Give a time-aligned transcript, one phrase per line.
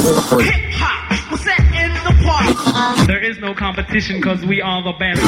[0.00, 3.06] Hip hop, was set in the park.
[3.06, 5.20] There is no competition because we are the best.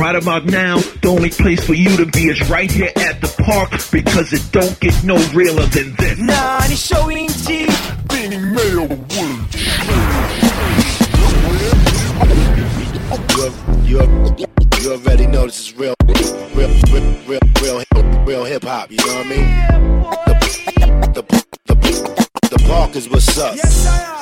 [0.00, 3.28] Right about now, the only place for you to be is right here at the
[3.44, 6.18] park because it don't get no realer than this.
[6.18, 7.66] Nah, 아니 쇼인지
[8.08, 8.40] 빈이
[13.84, 14.00] You,
[14.80, 16.72] you already know this is real, real, real,
[17.28, 18.90] real, real, real hip hop.
[18.90, 20.61] You know what I mean?
[21.02, 21.22] The
[21.66, 21.74] the
[22.50, 23.56] the Parkers, what's up?
[23.56, 24.12] Yes, I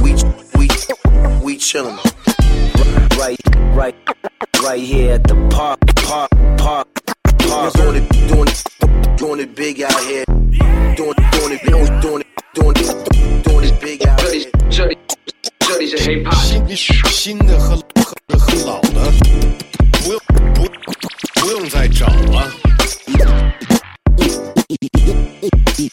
[0.00, 0.12] We
[0.56, 0.68] we
[1.42, 1.98] we chillin'.
[3.18, 3.36] Right
[3.74, 3.94] right
[4.62, 6.88] right here at the park park park
[7.38, 7.72] park.
[7.74, 10.24] Doing it doing it doing it big out here.
[10.24, 14.50] Doing doing it doing it doing it doing it doing it big out here.
[16.48, 16.76] Şimdi
[17.10, 17.82] şimdi hıl
[18.30, 19.12] hıl hıl aldı.
[19.92, 20.72] Will Will Will
[21.34, 22.58] Will Will Will Will
[25.78, 25.88] 你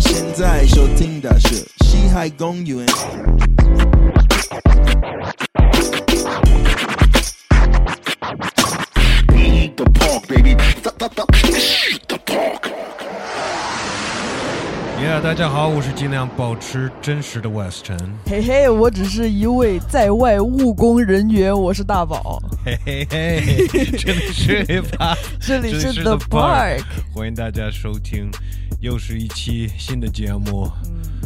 [0.00, 2.84] 现在收听的是西海公园。
[9.76, 10.54] The park, baby.
[10.82, 11.24] The, the, the,
[12.08, 12.77] the park.
[15.08, 17.96] 耶大家好，我是尽量保持真实的 West 陈。
[18.26, 26.82] 嘿嘿，我只是一位在外务工人员，我是大宝，嘿嘿嘿，这里是 hip hop，这里是 The Park。
[27.14, 28.30] 欢迎大家收听，
[28.80, 30.70] 又是一期新的节目。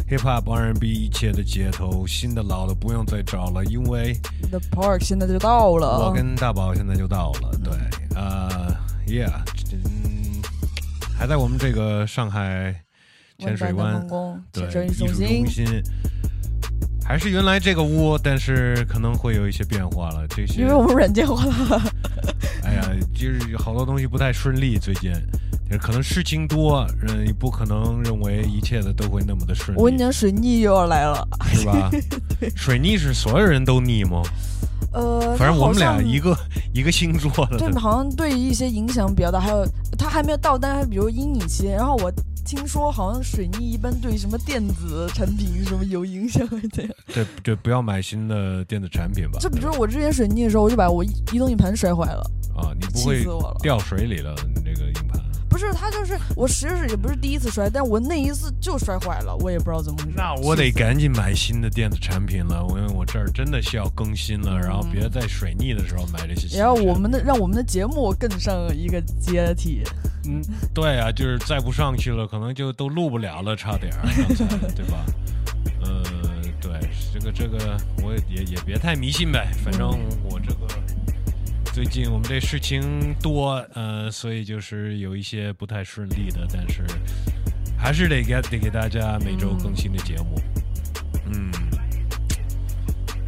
[0.09, 4.17] hip hop R&B 一切的街头，新的老的不用再找了，因为
[4.49, 6.07] The Park 现在就到了。
[6.07, 7.51] 我跟大宝现在就到了。
[7.61, 7.73] 对，
[8.15, 8.73] 呃
[9.05, 9.33] ，Yeah，
[9.73, 10.41] 嗯，
[11.17, 12.73] 还在我们这个上海
[13.37, 14.05] 浅水湾
[14.51, 15.83] 对艺术中心。
[17.05, 20.25] 还是原来这个屋，但是可能会有一些变化了。
[20.29, 21.81] 这些因为我们软件化了，
[22.63, 25.11] 哎呀，就是好多东西不太顺利，最近
[25.67, 31.27] 就是可能事情多，嗯，你不可能认为一切的都会那么的顺利，我跟你讲，水逆又要来了。
[31.51, 31.91] 是吧？
[32.55, 34.21] 水逆是所有人都逆吗？
[34.93, 36.37] 呃，反正我们俩一个
[36.73, 39.41] 一个星座的，对，好像对一些影响比较大。
[39.41, 39.67] 还有，
[39.97, 42.09] 他还没有到，但是比如阴影期，然后我
[42.45, 46.91] 听说好像水逆一般对什么电子产品什么有影响，这样。
[47.07, 49.39] 对对，不要买新的电子产品吧。
[49.39, 52.21] 就比如说我之前水逆的时候，我就把我移移动硬盘摔坏了，
[52.55, 53.23] 啊，你不会。
[53.61, 55.22] 掉水里了，你这个硬盘。
[55.63, 60.17] 不是，他就是我其实也不是第一次摔，但我那一次就摔坏了，我也不知道怎么回事。
[60.17, 66.73] 那我得赶紧买新的电子产品了，因为我这儿真的需要更新了，然后别在水逆的时候买这些然后。
[66.83, 69.83] 我们的让我们的节目更上一个阶梯。
[70.25, 70.41] 嗯，
[70.73, 74.01] 对啊，就是再不上去了，可能就都录不了了，差点儿，
[74.37, 75.05] 刚才对吧？
[75.81, 76.03] 呃，
[76.59, 76.71] 对，
[77.13, 79.87] 这个这个，我也也别太迷信呗，反正
[80.29, 80.67] 我这个
[81.73, 86.83] 最近我们这事情多，呃，所以就是有一些不太顺利的，但是
[87.75, 90.39] 还是得给得给大家每周更新的节目。
[91.25, 91.51] 嗯，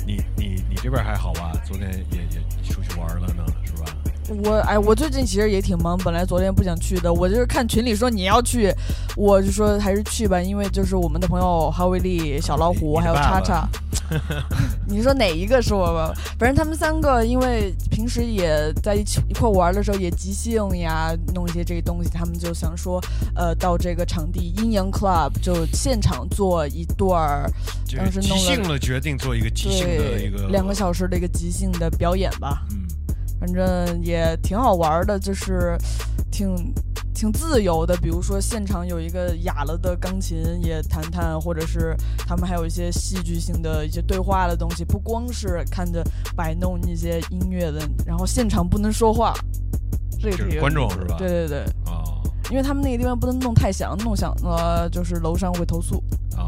[0.05, 1.53] 你你你这边还好吧？
[1.65, 3.97] 昨天也也出去玩了呢，是吧？
[4.43, 8.71] 我哎，我最近其实也挺忙，本来昨天不想去的，我就是看群里说你要去，
[9.15, 13.67] 我就说还是去吧，因为就是我们的朋友哈维利、小老虎还有叉叉，
[14.87, 16.13] 你说哪一个是我吧？
[16.37, 23.01] 反正他们三个，因为平时也在一起一块玩的时候也即兴呀，弄一些这个东西，他们就想说，
[23.35, 27.51] 呃，到这个场地阴阳 club 就现场做一段儿，
[27.97, 32.65] 当时弄了兴了，决定做一个即兴的一个对两个小时的一个即兴的表演吧。
[32.71, 32.85] 嗯。
[33.37, 35.77] 反正也挺好玩的，就是
[36.31, 36.55] 挺
[37.15, 37.95] 挺自由的。
[37.97, 41.95] 比如说现场有一个哑了的钢琴也弹弹，或者是
[42.27, 46.03] 他们还有一些戏剧性的一些对话的东西，不光是看着
[46.35, 49.33] 摆弄一些音乐的，然后现场不能说话，
[50.19, 52.21] 这个观众是吧对对对，哦
[52.51, 55.95] 因为他们那个地方不能弄太响，弄响了就是楼上会投诉。
[56.37, 56.47] 哦，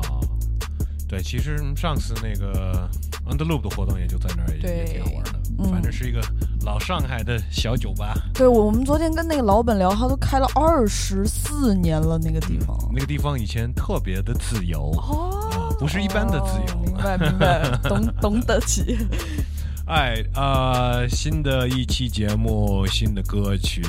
[1.08, 2.88] 对，其实上次那个
[3.26, 5.37] Underloop 的活动也就在那儿，也挺好玩的。
[5.60, 6.22] 嗯反正是一个
[6.64, 12.78] 老上海的小酒吧，对，我们昨天跟那个老板聊，他都开了二十四年了，那个地方。
[12.94, 16.74] 那个地方以前特别的自由，哦啊不是一般的自由。
[16.74, 18.98] 哦明白明白，懂 懂得起。
[19.88, 23.82] 哎，呃，新的一期节目，新的歌曲，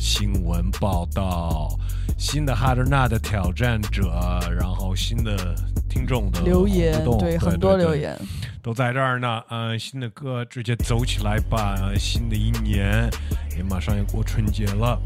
[0.00, 1.78] 新闻报道，
[2.18, 4.10] 新的哈德纳的挑战者，
[4.50, 5.54] 然后新的
[5.88, 8.18] 听众的留言对很多留言，
[8.62, 9.42] 都在这儿呢。
[9.48, 11.76] 嗯，新的歌直接走起来吧！
[11.98, 13.10] 新的一年
[13.56, 14.96] 也马上要过春节了。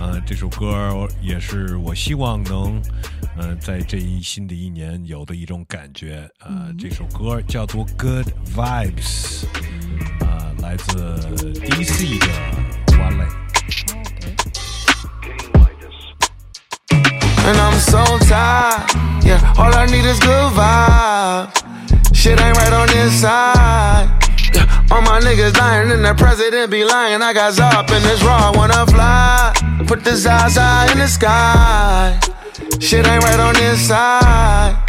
[0.00, 2.82] 嗯，这首歌也是我希望能，
[3.38, 6.28] 嗯、呃，在这一新的一年有的一种感觉。
[6.40, 8.26] 呃，这首歌叫做《Good
[8.56, 9.44] Vibes》，
[10.26, 12.26] 啊、呃，来自 DC 的
[12.98, 13.28] Wale。
[17.46, 18.82] And I'm so tired.
[19.22, 21.50] Yeah, all I need is good vibes.
[22.14, 24.08] Shit ain't right on this side.
[24.90, 27.20] All my niggas dying and the president be lying.
[27.20, 29.52] I got Zop in this raw, wanna fly.
[29.86, 32.18] Put the Zaza in the sky.
[32.80, 34.83] Shit ain't right on this side.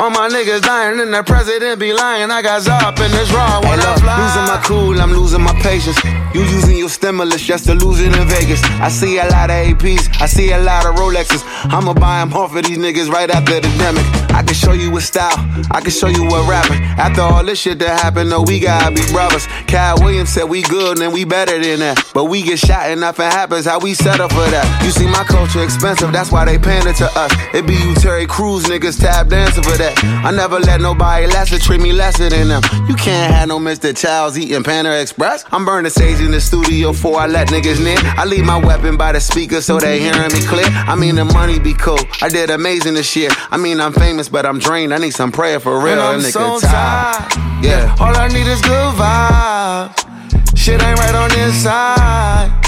[0.00, 2.30] All my niggas dying and the president be lying.
[2.30, 4.16] I got Zop in this raw, Hey, look, fly.
[4.20, 5.98] losing my cool, I'm losing my patience.
[6.34, 8.62] You using your stimulus just to lose it in Vegas.
[8.80, 11.42] I see a lot of APs, I see a lot of Rolexes.
[11.72, 14.04] I'ma buy them off of these niggas right after the demic.
[14.34, 15.32] I can show you what style,
[15.70, 16.82] I can show you what rapping.
[16.98, 19.46] After all this shit that happened, no, we gotta be brothers.
[19.66, 22.04] Cal Williams said we good and we better than that.
[22.12, 24.82] But we get shot and nothing happens, how we settle for that.
[24.84, 27.32] You see, my culture expensive, that's why they pander to us.
[27.54, 29.94] It be you Terry Crews niggas tap dancing for that.
[30.24, 32.62] I never let nobody lesser treat me lesser than them.
[32.88, 33.96] You can't have no Mr.
[33.96, 35.44] Childs eating Panda Express.
[35.52, 37.98] I'm burning sage in the studio before I let niggas near.
[38.00, 40.66] I leave my weapon by the speaker so they hearing me clear.
[40.66, 41.98] I mean, the money be cool.
[42.22, 43.30] I did amazing this year.
[43.50, 44.92] I mean, I'm famous, but I'm drained.
[44.92, 45.94] I need some prayer for real.
[45.94, 47.30] And I'm nigga so tired.
[47.30, 47.64] tired.
[47.64, 47.96] Yeah.
[48.00, 50.56] All I need is good vibes.
[50.56, 52.65] Shit ain't right on this side.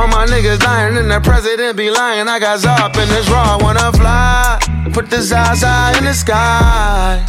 [0.00, 2.26] All my niggas dying and the president be lying.
[2.26, 4.58] I got Zop in this raw, wanna fly.
[4.94, 7.22] Put the Zaza in the sky.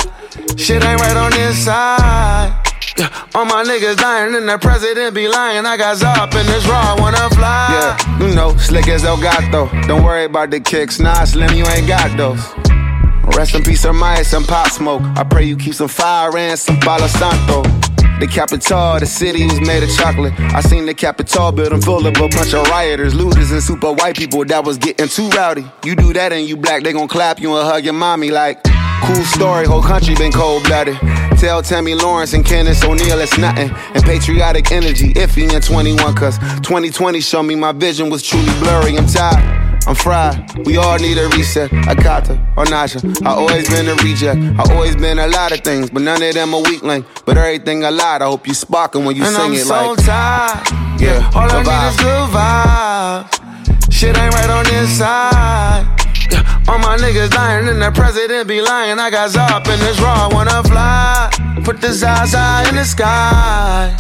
[0.56, 2.53] Shit ain't right on this side.
[2.97, 5.65] Yeah, all my niggas dying and the president be lying.
[5.65, 7.68] I got Zop in this raw, wanna fly.
[7.71, 9.67] Yeah, you know, slick as El Gato.
[9.85, 10.97] Don't worry about the kicks.
[10.97, 12.70] Nah, Slim, you ain't got those.
[13.35, 15.01] Rest in peace, Hermione, some pop smoke.
[15.15, 17.63] I pray you keep some fire and some Palo Santo.
[18.19, 20.33] The Capitol, the city was made of chocolate.
[20.39, 24.15] I seen the Capitol building full of a bunch of rioters, looters, and super white
[24.15, 25.65] people that was getting too rowdy.
[25.83, 28.61] You do that and you black, they gon' clap you and hug your mommy like,
[29.03, 30.97] cool story, whole country been cold blooded.
[31.39, 33.71] Tell Tammy Lawrence and Candace O'Neal it's nothing.
[33.95, 38.95] And patriotic energy iffy in 21, cause 2020 showed me my vision was truly blurry.
[38.97, 39.70] I'm tired.
[39.87, 40.65] I'm fried.
[40.65, 41.71] We all need a reset.
[41.71, 42.99] Akata or Nasha.
[43.25, 44.39] I always been a reject.
[44.59, 47.05] I always been a lot of things, but none of them a weak link.
[47.25, 48.21] But everything a lot.
[48.21, 49.59] I hope you sparking when you sing it.
[49.59, 50.05] And sing I'm it so like.
[50.05, 51.01] tired.
[51.01, 53.91] Yeah, all I the need is good vibes.
[53.91, 55.85] Shit ain't right on this side.
[56.31, 58.99] Yeah, all my niggas dying and the president be lying.
[58.99, 61.29] I got Zop in this raw, wanna fly.
[61.63, 63.95] Put the Zaza in the sky.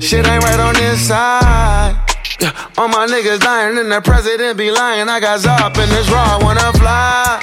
[0.00, 1.96] Shit ain't right on this side.
[2.43, 5.09] Yeah, all my niggas dying and the president be lying.
[5.09, 7.39] I got Zop in this raw, wanna fly.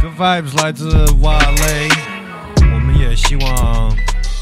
[0.00, 0.88] Good vibes 来自
[1.20, 1.88] 瓦雷，
[2.72, 3.94] 我们也希望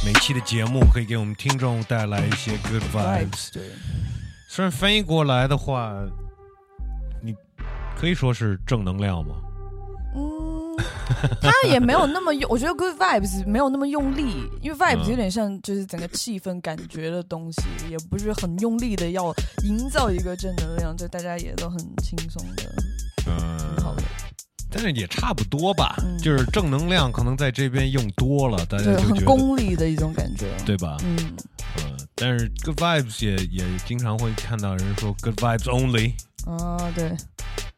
[0.05, 3.53] 每期的节目可以给我们听众带来一些 good vibes。
[3.53, 3.63] 对，
[4.49, 5.93] 虽然翻译过来的话，
[7.23, 7.35] 你
[7.99, 9.35] 可以说是正能量吗？
[10.15, 10.50] 嗯，
[11.42, 15.10] 他也没有那么用，我觉得 good vibes 没有那么用力，因为 vibes 嗯。
[15.10, 19.34] 有点像就是整个气氛感觉的东西，也不是很用力的要
[19.64, 22.64] 营造一个正能量，就大家也都很轻松的，
[23.28, 24.04] 嗯，挺好的，
[24.70, 26.18] 但是也差不多吧，嗯。
[26.18, 30.98] 就是正能量可能在这边用多了，大家就觉得功利的一种感觉，对吧？
[31.04, 31.18] 嗯，
[31.78, 36.14] 嗯，但是 good vibes 也也经常会看到人说 good vibes only，
[36.46, 37.16] 啊，对，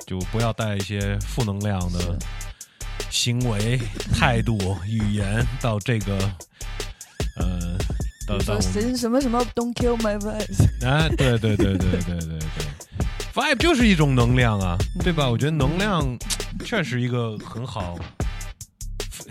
[0.06, 2.18] 就不要带一些负能量的
[3.14, 3.80] 行为、
[4.12, 4.58] 态度、
[4.88, 6.18] 语言到这个
[7.38, 7.78] 呃，
[8.28, 12.40] 到到说我们谁什么什么 don't kill my vibes，啊，对对对对对对对
[13.32, 15.30] ，vibe 就是一种能量啊，对吧？
[15.30, 16.18] 我觉得能量
[16.66, 17.96] 确实一个很好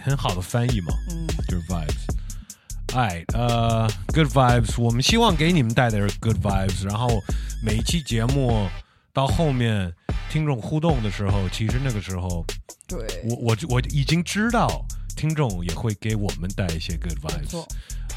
[0.01, 2.95] 很好的翻译嘛，嗯，就是 vibes。
[2.95, 7.21] 哎，呃，good vibes，我们希望给你们带的是 good vibes，然后
[7.65, 8.69] 每一期节目
[9.13, 9.93] 到后面
[10.31, 12.45] 听众互动的时候，其实那个时候
[12.89, 17.65] 对，我我我已经知道听众也会给我们带一些 good 没 vibes，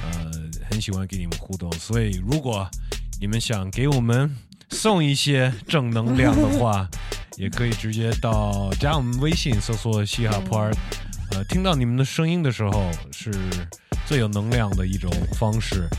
[0.02, 0.32] 呃，
[0.70, 2.66] 很喜欢给你们互动，所以如果
[3.20, 4.34] 你们想给我们
[4.70, 6.90] 送一些正能量的话，
[7.36, 10.76] 也可以直接到加我们微信搜索嘻哈 Park，
[11.32, 13.34] 呃，听到你们的声音的时候是
[14.08, 15.90] 最有能量的一种方式。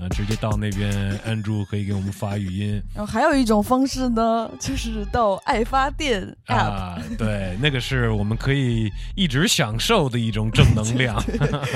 [0.00, 11.22] 呃，直接到那边按住可以给我们发语音然后还有一种方式呢，就是到爱发电 app，、啊，对，那个是我们可以一直享受的一种正能量。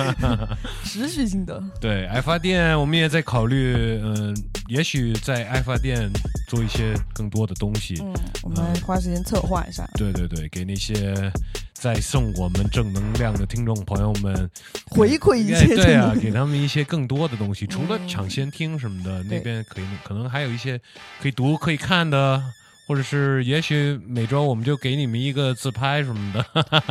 [0.84, 4.36] 持续性的，对，爱发电，我们也在考虑，嗯、
[4.68, 6.10] 也许在爱发电
[6.48, 8.00] 做一些更多的东西。
[8.02, 11.30] 嗯，我们花时间策划一下，对对对，给那些
[11.80, 14.50] 在送我们正能量的听众朋友们
[14.90, 20.80] 回馈一哎些对啊，给他们一些更多的东西，除了嗯抢先听什么的，那边可以可能还有一些
[21.20, 22.42] 可以读可以看的。
[22.88, 26.42] 或者是，也许每周我们就给你们一个自拍什么的，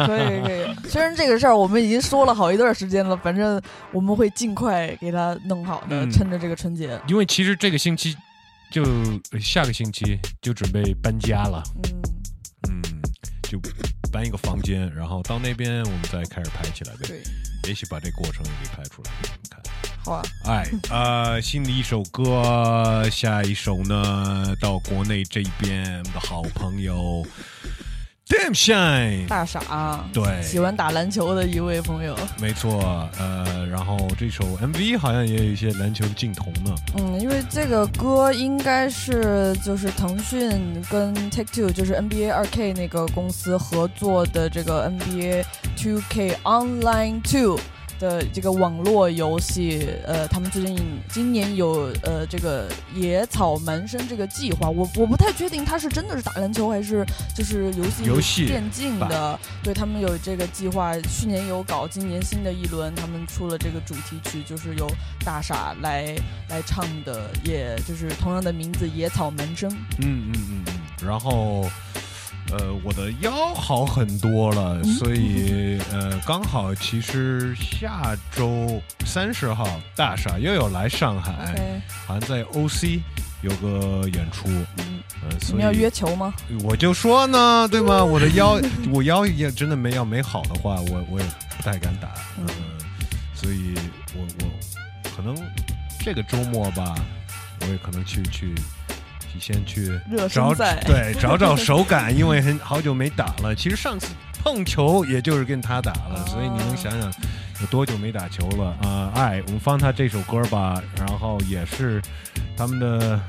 [0.05, 0.87] 可以可以。
[0.87, 3.59] 虽然这个事儿我们已经说了好一段时间了，反正
[3.91, 7.01] 我们会尽快给它弄好的，嗯趁着这个春节。
[7.07, 8.15] 因为其实这个星期
[8.71, 8.85] 就
[9.39, 11.63] 下个星期就准备搬家了，
[12.69, 12.79] 嗯，
[13.41, 13.59] 就
[14.17, 17.05] 搬一个房间，然后到那边我们再开始拍起来呗。
[17.07, 17.21] 对，
[17.69, 19.61] 也许把这过程也给拍出来给你们看。
[20.03, 27.23] 好啊，哎，呃，新的一首歌，下一首呢，到国内这边的好朋友
[28.29, 30.41] Damn Shine，大傻，对。
[30.43, 36.75] 喜欢打篮球的一位朋友，没错，呃，然后这首 MV 好像也有一些篮球的镜头呢。
[36.97, 40.51] 嗯，因为这个歌应该是就是腾讯
[40.89, 45.45] 跟 Take Two，就是 NBA 二 K 那个公司合作的这个 NBA
[45.81, 47.57] Two K Online Two
[47.99, 50.77] 的这个网络游戏，呃，他们最近
[51.09, 64.87] 今年有呃这个野草蛮生这个计划，我我不太确定他是真的是打篮球还是就是游戏游戏电竞的，对他们有这个计划，去年有搞，今年新的一轮他们出了这个主题曲，就是由
[65.25, 66.15] 大傻来
[66.49, 69.69] 来唱的，也就是同样的名字《野草蛮生》。
[69.99, 71.65] 嗯嗯嗯嗯，然后。
[72.51, 83.01] 呃，我的腰好很多了，所以呃，刚好其实下周三十号大傻又有来上海，OK，好像在 OC
[83.41, 86.33] 有个演出，嗯，呃，所以你们要约球吗？
[86.63, 88.03] 我就说呢，对吗？
[88.03, 88.59] 我的腰，
[88.93, 91.25] 我腰也真的没要没好的话，我我也
[91.57, 92.07] 不太敢打，
[92.39, 92.47] 嗯、
[93.33, 93.73] 所以
[94.15, 95.35] 我我可能
[95.99, 96.95] 这个周末吧，
[97.61, 98.55] 我也可能去去
[99.31, 103.55] 去先去热找身对 找找手感，因为很好久没打了。
[103.55, 104.07] 其实上次
[104.43, 107.11] 碰球也就是跟他打了，所以你能想想
[107.61, 112.01] 有多久没打球了啊、哎，我们放他这首歌吧，然后也是
[112.55, 113.19] 他们的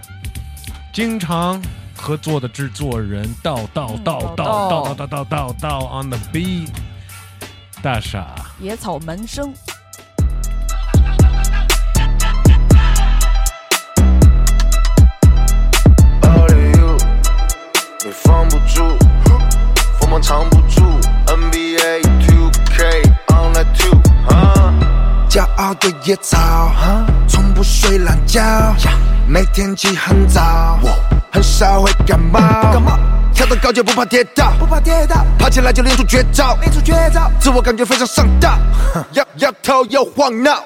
[0.93, 1.61] 经常
[1.97, 6.69] 合作的制作人道道道道道道道道道道 on the beat，
[7.83, 8.35] 大傻。
[8.61, 9.53] 野草门生，
[18.29, 18.85] 你放不住，
[19.99, 20.83] 锋芒藏不住。
[21.27, 24.75] NBA 2K Online Two，啊，
[25.31, 26.71] 骄傲的野草，
[27.27, 28.43] 从不睡懒觉，
[29.27, 30.79] 每天起很早，
[31.33, 32.39] 很少会感冒。
[32.39, 32.99] 感冒，
[33.33, 38.59] 跳得高就不怕跌倒，不怕跌倒，爬起来就练出绝招，练出绝招，自我感觉非常上道，
[39.13, 40.63] 摇摇头又晃脑，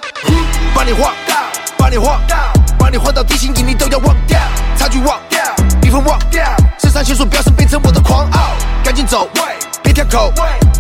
[0.75, 1.37] 把你晃到，
[1.79, 2.37] 把你晃到，
[2.77, 4.41] 把你晃到地心引力都要忘掉，
[4.77, 5.41] 差距忘掉，
[5.81, 8.51] 比分忘掉，肾上腺素飙升变成我的狂傲，
[8.85, 9.27] 赶紧走，
[9.83, 10.31] 别跳口，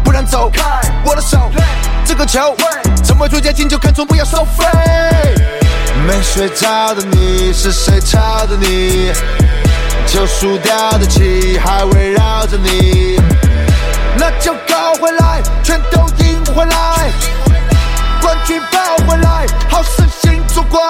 [0.04, 0.62] 不然走开
[1.06, 1.50] 我的手，
[2.04, 2.54] 这个球
[3.02, 4.66] 成为最佳进球，看中不要收费。
[6.06, 9.10] 没睡着的你是谁吵的你？
[10.06, 13.18] 就输掉的气还围绕着你，
[14.18, 17.10] 那就搞回来，全都赢回来，
[18.20, 20.06] 冠军抱回来，好胜
[20.72, 20.80] 怪。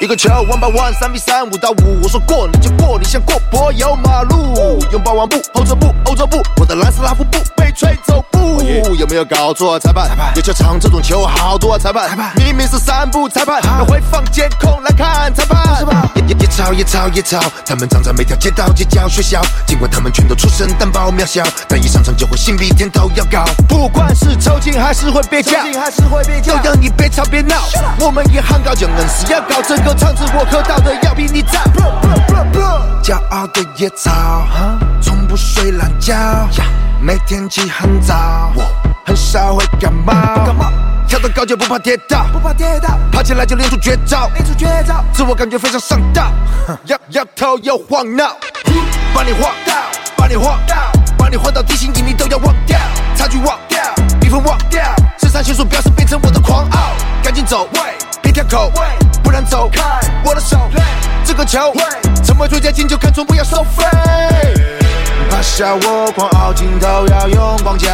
[0.00, 8.60] 一个球 one by one，三比三，五到五，我说过你就过，你像过柏油马路，拥抱完步，后撤步，欧洲步，我的蓝斯拉夫步被吹走步，
[8.98, 9.78] 有没有搞错？
[9.78, 16.10] 裁判，有球场这种球好多啊，裁判，明明是三步，裁判，要回放监控来看，裁判，是吧？
[16.16, 27.56] 野野野草野草野草，他们长在每条街道街角学校，尽管他们全都出身单薄渺小，但一上场就会心比天都要高，不管是抽筋还是会蹩脚，还是会蹩脚，要你别吵别闹，
[28.00, 31.60] 我们也喊高就硬是要搞这个场子，我喝到的要比你早。
[33.02, 34.10] 骄傲的野草，
[35.00, 36.14] 从不睡懒觉，
[37.00, 38.64] 每天起很早，我
[39.06, 40.12] 很少会感冒。
[40.44, 40.72] 感冒。
[41.06, 46.32] 跳得高就不怕跌倒，不怕跌倒，爬起来就练出绝招，练出绝招，自我感觉非常上道，
[46.86, 48.34] 摇摇头又晃脑，
[49.14, 49.74] 把你晃到，
[50.16, 50.74] 把你晃到，
[51.16, 52.78] 把你晃到地心引力都要忘掉，
[53.14, 53.78] 差距忘掉，
[54.18, 57.68] 比分忘掉，肾上腺素飙升变成我的狂傲，赶紧走，
[58.22, 58.72] 别跳口，
[59.20, 59.82] 不然走开
[60.24, 60.56] 我的手，
[61.24, 61.74] 这个球
[62.22, 63.84] 成为最佳进球，看中不要收费，
[65.28, 67.90] 趴下我狂傲，镜头要用广角。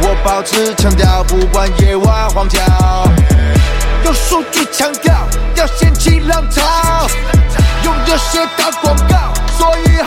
[0.00, 2.58] 我保持强调，不管夜晚荒郊，
[4.02, 5.14] 用数据强调
[5.54, 6.62] 要掀起浪潮，
[7.84, 10.02] 用热血打广告，所以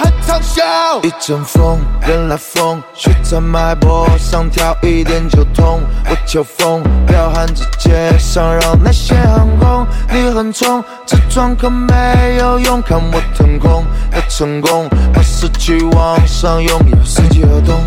[1.01, 5.82] 一阵风，人来疯，血在脉搏上跳一点就痛。
[6.10, 9.88] 我球风彪悍在街上，让那些航空。
[10.12, 17.80] 你很冲，这装可没有用，看我腾空，要成功，把失去往上涌，有世界而动。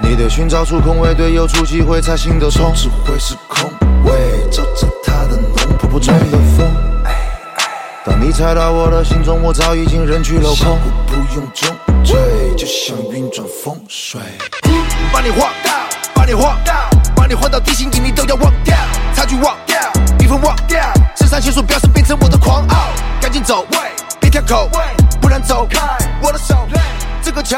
[0.00, 2.72] 你得寻找出空位，队友出机会才行得通。
[2.74, 3.70] 只会是空
[4.04, 4.12] 位，
[4.50, 6.77] 照着他的浓，扑不中的风。
[8.08, 10.78] 当你猜到我的心中，我早已经人去楼空。
[11.06, 12.16] 不用中追，
[12.56, 14.18] 就像运转风水。
[15.12, 15.70] 把你晃到，
[16.14, 18.74] 把你晃到，把你晃到地心引力都要忘掉，
[19.14, 19.78] 差距忘掉，
[20.18, 20.80] 比分忘掉，
[21.18, 22.88] 肾上腺素飙升变成我的狂傲，
[23.20, 23.66] 赶紧走，
[24.18, 24.70] 别跳口，
[25.20, 25.78] 不然走开
[26.22, 26.66] 我的手，
[27.22, 27.56] 这个球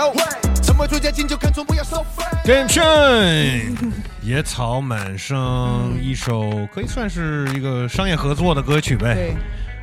[0.61, 0.81] 成为。
[0.81, 2.25] 为追加进球看错，不要收费。
[2.47, 3.77] Game Shine，
[4.23, 9.37] 野草满生，一首可以算是一个商业合作的歌曲呗。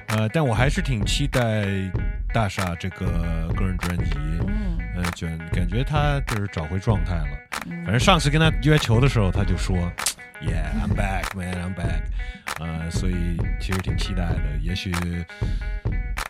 [0.07, 1.65] 对，呃，但我还是挺期待
[2.33, 4.11] 大厦这个个人专辑。
[4.47, 7.27] 嗯，呃，就感觉他就是找回状态了。
[7.83, 9.75] 反正上次跟他约球的时候，他就说
[10.41, 12.03] ：“Yeah, I'm back, man, I'm back。”
[12.59, 14.41] 呃，所以其实挺期待的。
[14.61, 14.93] 也许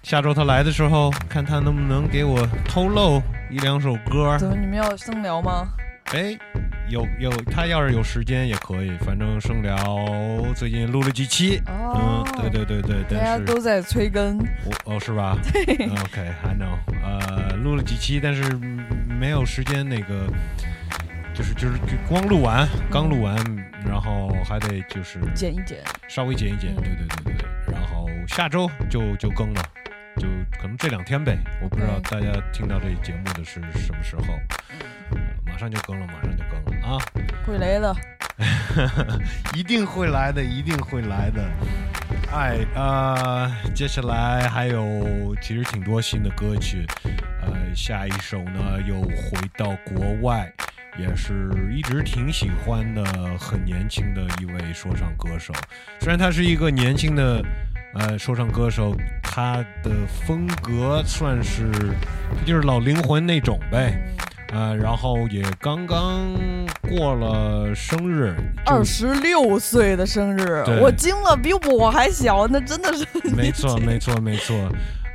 [0.03, 4.37] 下周他来的时候，看他能不能给我透露一两首歌。
[4.37, 5.69] 怎么你们要生聊吗？
[6.13, 6.37] 哎，
[6.89, 8.91] 有有，他要是有时间也可以。
[8.99, 9.75] 反正生聊
[10.55, 18.85] 最近录了几期，哦嗯，对对对对，大家都在催更，我哦是吧？OK，I、know，呃，录了几期，但是嗯
[19.19, 20.27] 没有时间那个，
[21.33, 23.35] 就是就是就光录完，刚录完，
[23.85, 25.79] 然后还得就是剪一剪。
[26.07, 29.61] 稍微剪一剪，对对对对对，然后下周就就更了。
[30.17, 30.27] 就
[30.59, 34.33] 可能这两天呗，我不知道大家听到这节目的是什么时候，
[35.45, 37.01] 呃马上就更了，马上就更了啊！
[37.43, 37.95] 会来的，
[39.57, 41.49] 一定会来的，一定会来的。
[42.31, 46.85] 哎，呃，接下来还有其实挺多新的歌曲，
[47.41, 50.47] 呃，下一首呢又回到国外，
[50.95, 53.03] 也是一直挺喜欢的，
[53.39, 55.51] 很年轻的一位说唱歌手。
[55.99, 57.43] 虽然他是一个年轻的
[57.95, 61.71] 呃说唱歌手，他的风格算是
[62.37, 63.99] 他就是老灵魂那种呗。
[64.53, 66.35] 呃，然后也刚刚
[66.81, 68.35] 过了生日，
[68.65, 74.55] 就二十六岁的生日，我惊了，比我还小，那真的是 没错， 没错，没错。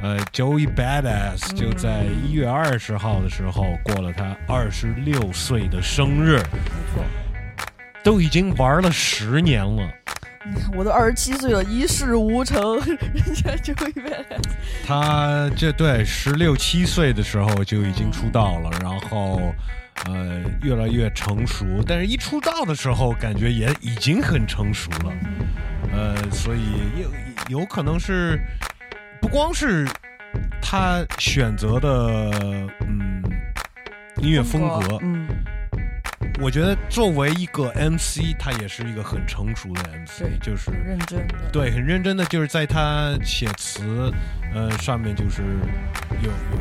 [0.03, 7.05] 呃，Joey Badass 就在一月二十号的时候过了他二十六岁的生日，没错。
[8.03, 9.89] 都已经玩了十年了。
[10.77, 14.13] 我都二十七岁了，一事无成， 人家就一般。
[14.87, 19.55] 他这对十六七岁的时候就已经出道了，然后
[20.07, 25.13] 呃越来越成熟，但是一出道的时候感觉也已经很成熟了，
[25.93, 26.61] 呃，所以
[27.49, 28.41] 有有可能是
[29.21, 29.87] 不光是
[30.61, 32.31] 他选择的
[32.81, 33.23] 嗯
[34.21, 35.29] 音乐风格，嗯，
[36.43, 41.35] 我觉得作为一个 MC，他也是一个很成熟的 MC，对就是很认真的。
[41.53, 44.13] 对，很认真的，就是在他写词，
[44.53, 45.41] 呃，上面就是
[46.21, 46.59] 有有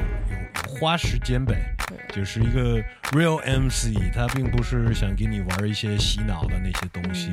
[0.68, 1.56] 花时间呗，
[1.88, 7.32] 对就是一个 real MC，他并不是想给你玩一些洗脑的那些东西，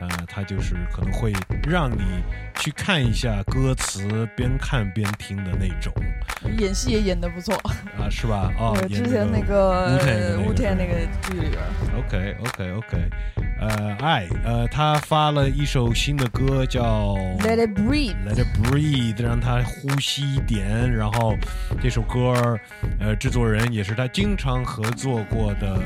[0.00, 1.32] 呃，他就是可能会
[1.68, 2.02] 让你
[2.56, 5.92] 去看一下歌词，边看边听的那种，
[6.58, 7.54] 演戏也演得不错。
[7.98, 8.52] 啊，是吧？
[8.58, 11.62] 哦，对，之前那个吴天的那个乌天那个剧里边
[11.98, 13.10] ，OK OK OK，
[13.60, 18.16] 呃，爱，呃，他发了一首新的歌叫 Let It Breathe。
[18.26, 20.90] Let it breathe，让他呼吸一点。
[20.92, 21.36] 然后
[21.80, 22.51] 这首歌，
[23.00, 25.78] 呃制作人也是他经常合作过的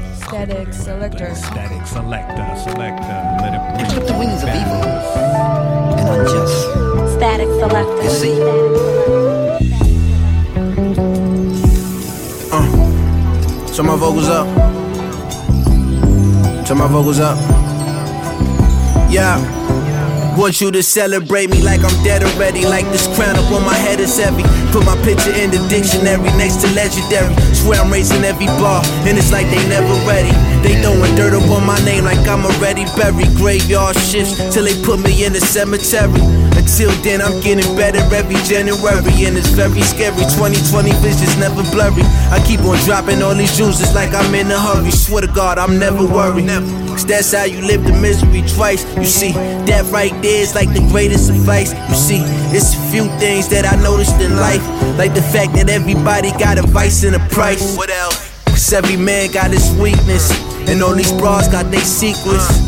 [20.37, 22.66] Want you to celebrate me like I'm dead already.
[22.66, 24.42] Like this crown up on my head is heavy.
[24.70, 27.35] Put my picture in the dictionary next to legendary.
[27.55, 30.31] Swear I'm raising every bar, and it's like they never ready.
[30.61, 33.35] They throwing dirt up on my name like I'm already buried.
[33.37, 36.20] Graveyard shifts till they put me in the cemetery.
[36.57, 40.25] Until then, I'm getting better every January, and it's very scary.
[40.35, 42.03] 2020 vision's never blurry.
[42.33, 44.90] I keep on dropping all these juices like I'm in a hurry.
[44.90, 46.49] Swear to God, I'm never worried.
[46.97, 48.83] Cause that's how you live the misery twice.
[48.97, 49.33] You see,
[49.69, 51.73] that right there is like the greatest advice.
[51.90, 52.21] You see,
[52.57, 54.64] it's a few things that I noticed in life.
[54.97, 57.77] Like the fact that everybody got a vice and a price.
[57.77, 58.33] What else?
[58.47, 60.33] Cause every man got his weakness.
[60.69, 62.65] And all these bras got their secrets.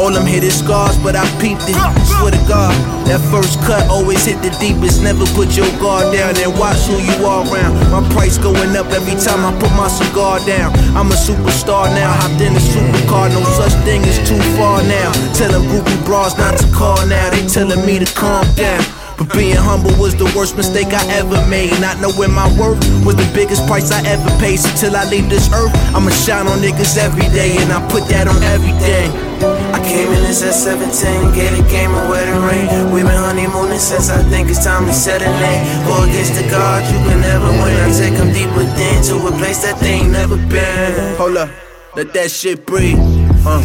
[0.00, 1.76] All them hidden scars, but I peeped it.
[2.08, 2.72] Swear to God,
[3.04, 5.02] that first cut always hit the deepest.
[5.02, 7.76] Never put your guard down and watch who you are around.
[7.92, 10.72] My price going up every time I put my cigar down.
[10.96, 13.28] I'm a superstar now, hopped in a supercar.
[13.28, 15.12] No such thing as too far now.
[15.36, 17.28] Tell them groupie bras not to call now.
[17.28, 18.99] They telling me to calm down.
[19.20, 21.76] But being humble was the worst mistake I ever made.
[21.76, 24.56] Not knowing my worth was the biggest price I ever paid.
[24.56, 28.08] So till I leave this earth, I'ma shine on niggas every day, and I put
[28.08, 29.12] that on everything.
[29.76, 32.92] I came in this at 17, gave the game away the rain.
[32.96, 35.68] we been honeymooning since I think it's time to set a name.
[35.84, 37.76] Go against the gods, you can never win.
[37.76, 41.16] I take them deep within to a place that they ain't never been.
[41.20, 41.50] Hold up,
[41.94, 42.96] let that shit breathe.
[43.44, 43.60] Uh,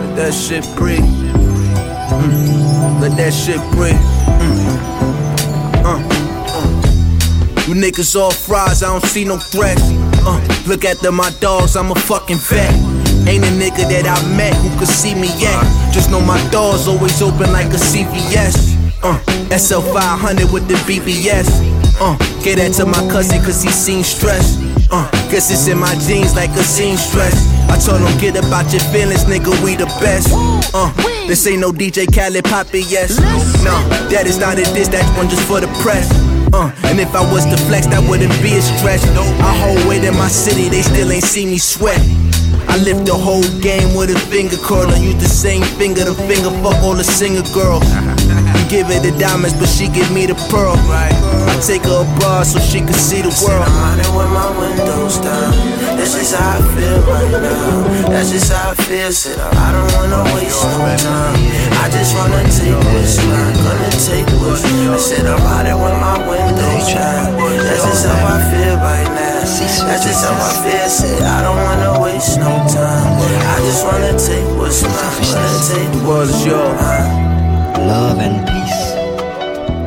[0.00, 1.04] let that shit breathe.
[2.16, 3.00] Mm.
[3.02, 4.11] Let that shit breathe.
[4.42, 4.82] Mm.
[7.68, 9.80] You niggas all fries, I don't see no threats.
[10.26, 12.70] Uh, look at the, my dogs, I'm a fucking vet.
[13.26, 15.62] Ain't a nigga that I met who could see me yet.
[15.92, 18.76] Just know my doors always open like a CVS.
[19.02, 19.16] Uh,
[19.48, 21.48] SL500 with the BBS.
[22.00, 24.58] Uh, get that to my cousin cause he seen stress.
[24.90, 27.51] Uh, guess it's in my jeans like a seamstress.
[27.72, 30.28] I told him get about your feelings, nigga, we the best.
[30.74, 30.92] Uh,
[31.26, 33.16] this ain't no DJ Khaled poppin', yes.
[33.64, 33.72] No,
[34.12, 36.12] that is not a diss, that's one just for the press.
[36.52, 39.00] Uh, and if I was to flex, that wouldn't be a stretch.
[39.40, 41.96] I hold weight in my city, they still ain't see me sweat.
[42.68, 44.92] I lift the whole game with a finger curl.
[44.92, 47.88] I use the same finger to finger fuck all the singer girls.
[48.72, 50.72] Give her the diamonds, but she give me the pearl.
[50.88, 51.12] Right.
[51.12, 53.60] I take her abroad so she can see the world.
[53.60, 55.52] I'm riding with my windows down.
[56.00, 58.08] That's just how I feel right now.
[58.08, 59.12] That's just how I feel.
[59.12, 61.36] Said I don't wanna waste no time.
[61.84, 63.52] I just wanna take what's mine.
[63.60, 67.28] Gonna take what's I said I'm riding with my windows down.
[67.36, 69.44] That's just how I feel right now.
[69.84, 70.88] That's just how I feel.
[70.88, 73.20] Said I don't wanna waste no time.
[73.20, 75.28] I just wanna take what's mine.
[75.28, 77.41] Gonna take what's yours.
[77.78, 78.94] Love and peace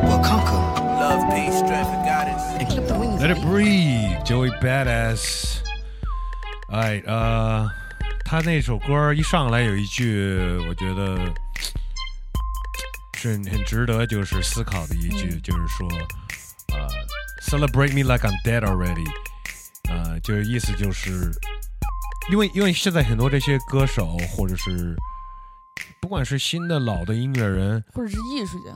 [0.04, 0.60] will conquer.
[1.00, 2.42] Love, peace, strength, and guidance.
[2.58, 3.20] And clip the wings.
[3.20, 5.58] Let it breathe, Joey Badass。
[6.68, 7.70] 哎，呃，
[8.24, 10.36] 他那首歌一上来有一句，
[10.68, 11.16] 我觉得
[13.14, 15.88] 是很值得就是思考的一句，就是说，
[16.74, 16.88] 呃
[17.42, 19.06] ，Celebrate me like I'm dead already，
[19.88, 21.30] 呃，就是意思就是，
[22.30, 24.96] 因为因为现在很多这些歌手或者是
[26.06, 28.72] 不管是新的老的音乐人、或者是艺术家，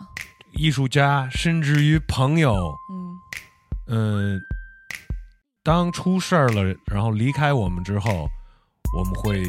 [0.50, 4.42] 艺术家，甚至于朋友，嗯，嗯，
[5.62, 8.28] 当出事儿了，然后离开我们之后，
[8.98, 9.44] 我们会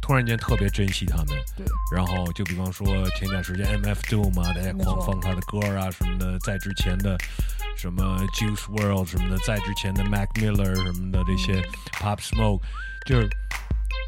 [0.00, 1.26] 突然间特别珍惜他们。
[1.54, 7.14] 对，然后就比方说前段时间 M F Doom 嘛，大家狂放他的歌啊什么的，在之前的
[7.76, 8.02] 什么
[8.38, 11.60] Juice World 什么的，在之前的 Mac Miller 什么的这些
[12.00, 12.62] Pop Smoke，
[13.04, 13.28] 就是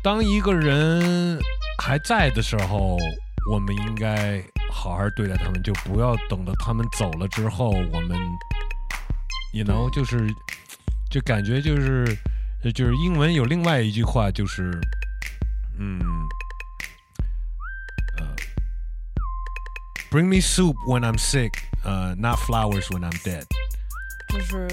[0.03, 1.39] 当一个人
[1.83, 2.97] 还在的时候，
[3.51, 8.19] 我们应该好好对待他们，就不要等到他们走了之后，我们
[9.55, 10.29] ，you know，就是
[11.11, 12.05] 就感觉就是
[12.75, 14.79] 就是英文有另外一句话就是，
[15.79, 16.01] 嗯
[20.11, 21.53] ，，Bring me soup when I'm sick，
[21.85, 23.45] 呃、n o t flowers when I'm dead。
[24.29, 24.69] 就是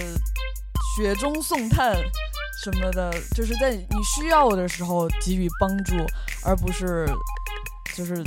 [0.97, 1.95] 雪中送炭
[2.63, 5.95] 什么的，就是在你需要我的时候给予帮助，
[6.43, 7.07] 而不是
[7.95, 8.23] 就是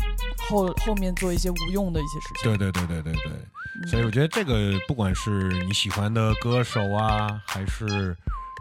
[0.48, 2.42] 后后面做一些无用的一些事情。
[2.44, 5.30] 对对对对对对，所以我觉得这个不管是
[5.64, 8.16] 你喜欢的歌手啊，还是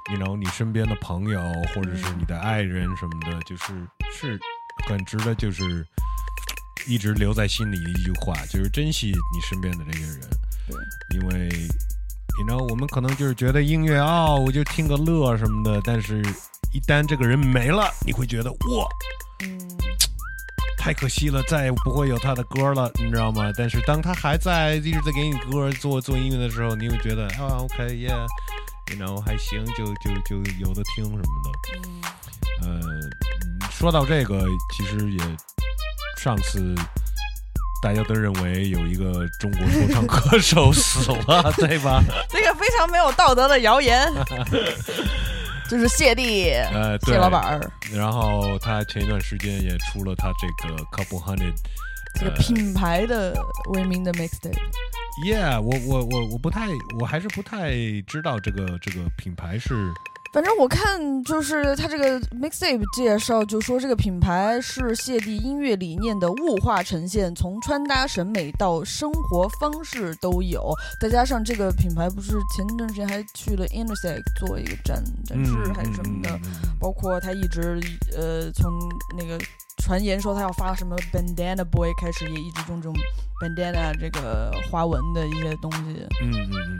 [0.09, 1.41] 你 know 你身边的朋友，
[1.75, 3.73] 或者是你的爱人什么的，就是
[4.11, 4.39] 是
[4.87, 5.85] 很值得，就是
[6.87, 10.19] 一直留在心里的一句话，就是珍惜你身边的这些人，
[10.67, 11.49] 对，因为
[12.37, 16.21] 你 know 我们可能就是觉得音乐哦，我就听个乐什么的，但是
[16.71, 18.87] 一旦这个人没了，你会觉得哇。
[19.43, 19.57] 嗯，
[20.77, 23.51] 太可惜了，再也不会有他的歌了，你知道吗？
[23.57, 32.67] 但是当他还在，一直在给你歌做做音乐的时候，你会觉得啊，OK，yeah，you know 还行，就就就有的听什么的。
[32.67, 32.81] 呃，
[33.71, 34.45] 说到这个，
[34.75, 35.19] 其实也
[36.17, 36.75] 上次
[37.81, 42.03] 大家都认为有一个中国说唱歌手死了，对吧？
[42.29, 44.11] 这个非常没有道德的谣言，
[45.69, 47.61] 就是谢帝，呃，对谢老板儿，
[47.93, 51.53] 然后他前一段时间也出了他这个 Couple Hundred
[52.19, 53.35] 这个品牌的
[53.73, 54.57] 为名的 mixtape。
[55.25, 56.67] Yeah，我我我我不太，
[56.99, 57.71] 我还是不太
[58.07, 59.91] 知道这个这个品牌是
[60.37, 70.71] 反正我看就是他这个 mixtape 介绍，就说这个品牌是谢帝音乐理念的物化呈现，从穿搭审美到生活方式都有。
[71.01, 76.77] 再加上这个品牌不是前段时间还去了 Intersect 做一个展展示嗯还是什么的，嗯嗯嗯。
[76.79, 77.81] 包括他一直
[78.15, 78.71] 呃从
[79.17, 79.43] 那个
[79.77, 82.95] 传言说他要发什么 Bandana Boy 开始，也一直用这种
[83.41, 86.79] bandana 这个花纹的一些东西，嗯嗯嗯嗯，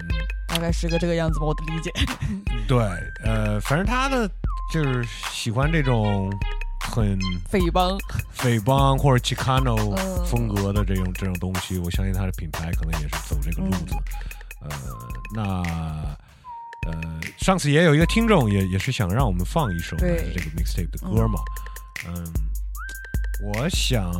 [0.57, 1.91] 大概是个这个样子吧，我的理解。
[2.67, 2.79] 对，
[3.23, 4.27] 呃，反正他的
[4.73, 6.31] 就是喜欢这种
[6.79, 7.15] 很
[7.47, 7.95] 匪帮
[8.31, 13.95] 匪帮或者 Chicano 嗯风格的这种这种东西，我相信他的品牌可能也是走这个路子。
[14.61, 14.69] 呃，
[15.35, 15.43] 那
[16.87, 21.39] 呃，上次也有一个听众也也是想让我们放一首这个 mixtape 的歌嘛，
[22.07, 22.33] 嗯，
[23.43, 24.11] 我想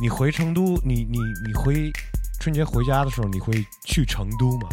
[0.00, 1.90] 你回成都，你你你回
[2.38, 4.68] 春节回家的时候，你会去成都吗？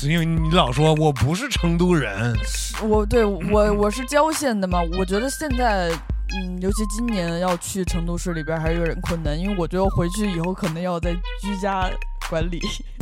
[0.00, 2.34] 是因为你老说我不是成都人，
[2.82, 5.90] 我对我我是郊县的嘛，我觉得现在。
[6.32, 11.90] 嗯，尤其今年要去成都市里边还是有点困难，因为我觉得回去以后可能要在居家
[12.28, 12.60] 管理。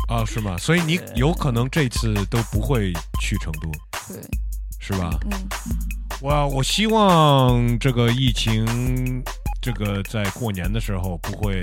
[0.09, 0.57] 啊，是吗？
[0.57, 3.71] 所以你有可能这次都不会去成都。
[4.09, 4.23] 对，
[4.81, 5.11] 是吧？
[5.31, 5.47] 嗯，
[6.23, 9.23] 我我希望这个疫情，
[9.61, 11.61] 这个在过年的时候不会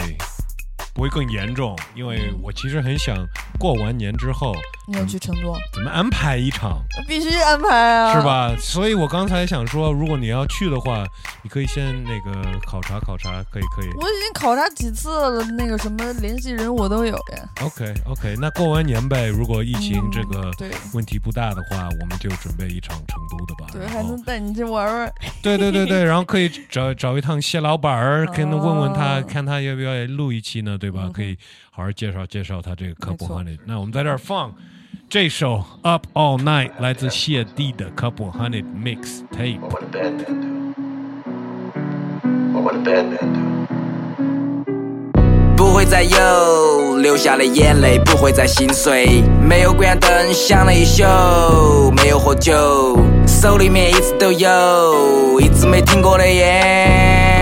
[0.96, 3.18] 不会更严重，因为我其实很想
[3.60, 4.56] 过完年之后
[4.88, 5.54] 你要去成都？
[5.74, 8.26] 怎么安排一场，必须安排啊，是？
[8.26, 8.56] 吧？
[8.58, 11.06] 所以我刚才想说，如果你要去的话，
[11.44, 13.90] 你可以先那个考察考察，可以可以。
[13.98, 17.50] 我已经考察几次了，那个什么联系人我都有呀。
[17.62, 20.50] OK OK，那过完年呗，如果疫情这个
[20.94, 23.68] 问题不大的话，我们就准备一场成都的吧。
[23.74, 25.14] 对，还能带你去玩玩。
[25.44, 31.10] 对对对对，然后可以找找一趟谢老板儿， 跟他问问他，哦看他要不要录一期呢，对对吧？
[31.12, 31.36] 可以
[31.72, 33.58] 好好介绍介绍他这个 Couple Hundred。
[33.66, 34.54] 那我们在这儿放
[35.10, 39.60] 这首 Up All Night，来自谢帝的 Couple Hundred Mix Tape。
[45.58, 49.24] 不会再有流下的眼泪，不会再心碎。
[49.42, 51.04] 没有关灯，想了一宿，
[51.98, 52.96] 没有喝酒，
[53.26, 57.35] 手里面一直都有，一直没停过的烟。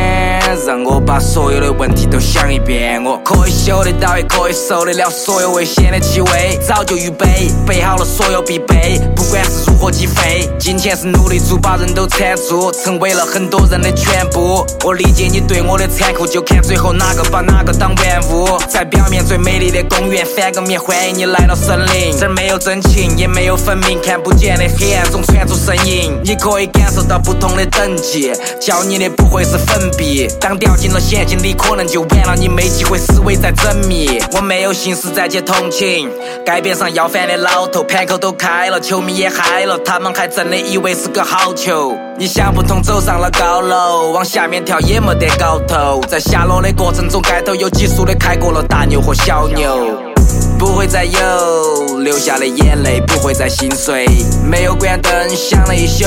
[0.56, 3.04] 让我把所有的问题都想一遍。
[3.04, 10.50] 我可以嗅得到，也可以受得了所有危险的气味，早就预备，备好了所有必备，不管是如何击飞。
[10.60, 14.66] 金钱是奴隶主，把人都缠住，成为了很多人的全部。
[14.84, 18.58] 我理解你对我的残酷，就看最后哪个把哪个当玩物。
[18.70, 22.18] 在表面最美丽的公园，翻个面欢迎你来到森林。
[22.18, 26.18] 这儿没有真情，也没有分明，看不见的黑暗中传出声音。
[26.24, 30.28] 你可以感受到不同的等级，教你的不会是粉笔。
[30.44, 34.22] 当掉进了陷阱里，可能就完了，你没机会思维再缜密。
[34.34, 36.10] 我没有心思再去同情，
[36.46, 41.96] 街边上要饭的老头盘口都开了，球迷也嗨了，他们还真的以为是个好球。
[42.18, 46.02] 你想不通，走上了高楼，往下面跳也没得搞头。
[46.10, 50.13] 在下落的过程中，街头有急速的开过了大牛和小牛。
[50.58, 54.06] 不会再有流下的眼泪，不会再心碎。
[54.44, 56.06] 没有关灯，想了一宿，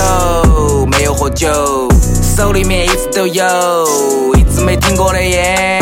[0.86, 1.88] 没有喝酒，
[2.22, 3.44] 手里面一直都有
[4.34, 5.80] 一直没停过的烟，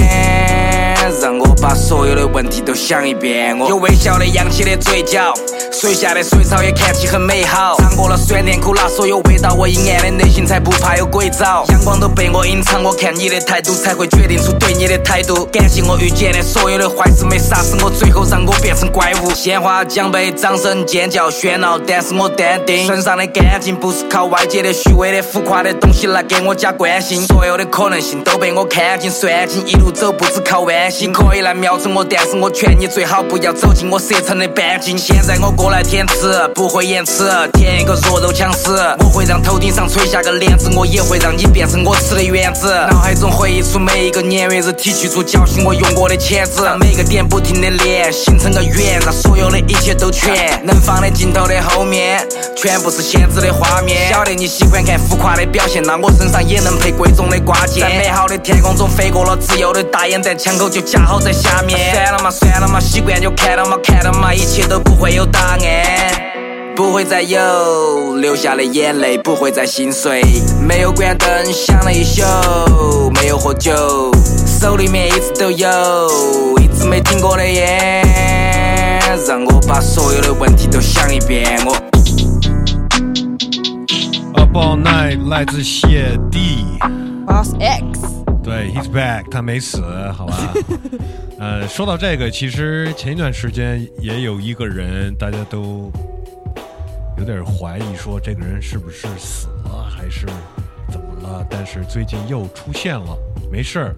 [1.10, 3.56] 让我把所有的问题都想一遍。
[3.58, 5.32] 我有微笑的扬起的嘴角，
[5.70, 7.76] 水下的水草也看起很美好。
[7.78, 11.64] 尝过了酸甜苦辣所有味道，我阴暗的内心才不怕有鬼找。
[11.68, 15.44] 阳光都被我隐藏，我看你的态度才会决定出对你的态度。
[15.46, 19.30] 感谢我遇见的所有的坏事，没杀死我，最后让我变成怪物。
[19.34, 22.86] 鲜花、奖杯、掌声、尖叫、喧闹，但是我淡定。
[22.86, 31.12] 身上的干净不是靠外界的虚伪的浮夸的东西来给我加关心，所有的可能性都被我看尽算尽，一路走不只靠弯心。
[31.12, 34.96] 可以来瞄准我，但是我劝你最好不要走进我射程的半径。
[34.96, 38.70] 现在我过来填词，不会延迟，填一个弱肉强食。
[39.00, 42.72] 我会让头顶上垂下个帘子，我也会让你变成我吃的原子。
[42.90, 50.60] 脑海中回忆出每一个年月日，提取出侥幸我用过的钳子，让每个点不停的连，形成个圆，让所有的一切都全。
[50.64, 52.26] 能放的镜头的后面，
[52.56, 54.08] 全部是限制的画面。
[54.10, 57.82] 晓得你喜欢看浮夸的表现，那我身上也能配贵重的挂件。
[57.82, 61.94] 在美好的天空中飞过了自由的大雁，在枪口就架好在下面。
[61.94, 65.58] 算了嘛，算了嘛，习惯就看了嘛，看了嘛，一切都不会有答案。
[66.76, 70.22] 不会再有流下的眼泪，不会再心碎。
[70.60, 72.24] 没有关灯，想了一宿，
[73.14, 74.10] 没有喝酒，
[74.44, 78.02] 手里面一直都有一直没停过的烟，
[79.28, 81.60] 让我把所有的问题都想一遍。
[81.64, 81.76] 我
[84.34, 86.66] Up All Night 来自谢帝
[87.24, 88.00] ，Boss X，
[88.44, 89.80] 对，He's back，他没死，
[90.12, 90.52] 好吧？
[91.40, 95.90] 呃，说到这个，其实前一段时间也有一个人，大家都
[97.18, 100.26] 有点怀疑，说这个人是不是死了，还是
[100.90, 101.44] 怎么了？
[101.50, 103.16] 但是最近又出现了，
[103.50, 103.94] 没事儿。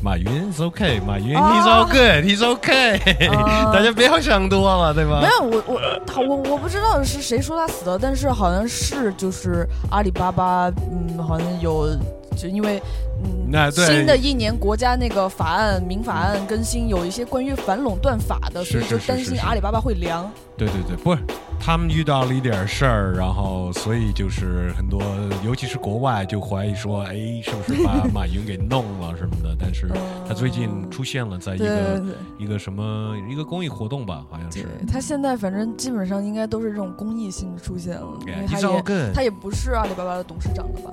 [0.00, 5.20] 马云，is OK，马云、啊 he's all good，he's OK，、啊 大家不要想多了，对吧？
[5.20, 11.88] 没有我我他我我不知道是谁说他死的，但是好像是就是阿里巴巴，嗯，好像有
[12.36, 12.80] 就因为
[13.24, 20.30] 嗯那对新的一年国家那个法案民法案更新，有一些关于反垄断法的，所以就担心阿里巴巴会凉。
[20.56, 21.22] 对对对，不是
[21.58, 25.00] 他们遇到了一点事儿，然后所以就是很多，
[25.44, 29.56] 尤其是国外就怀疑说，哎，是不是把 马云给弄了什么的？
[29.58, 29.88] 但是
[30.28, 34.66] 他最近出现了在一对个对一个什么一个公益活动吧，好像是。
[34.86, 40.92] 他现在反正基本上应该都是这种公益性出现了，因为 Yeah, 他也 good 他也不是阿里巴巴的董事长了吧？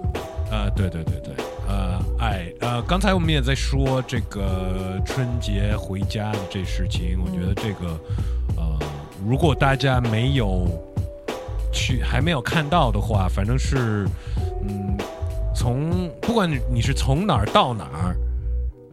[0.52, 1.34] 啊、对对对对，
[1.68, 8.00] 呃，哎，呃，刚才我们也在说这个春节回家的这事情，我觉得这个，
[8.56, 8.80] 呃，
[9.28, 10.68] 如果大家没有
[11.72, 14.08] 去还没有看到的话，反正是，
[14.68, 14.96] 嗯，
[15.56, 18.16] 从不管你是从哪儿到哪儿，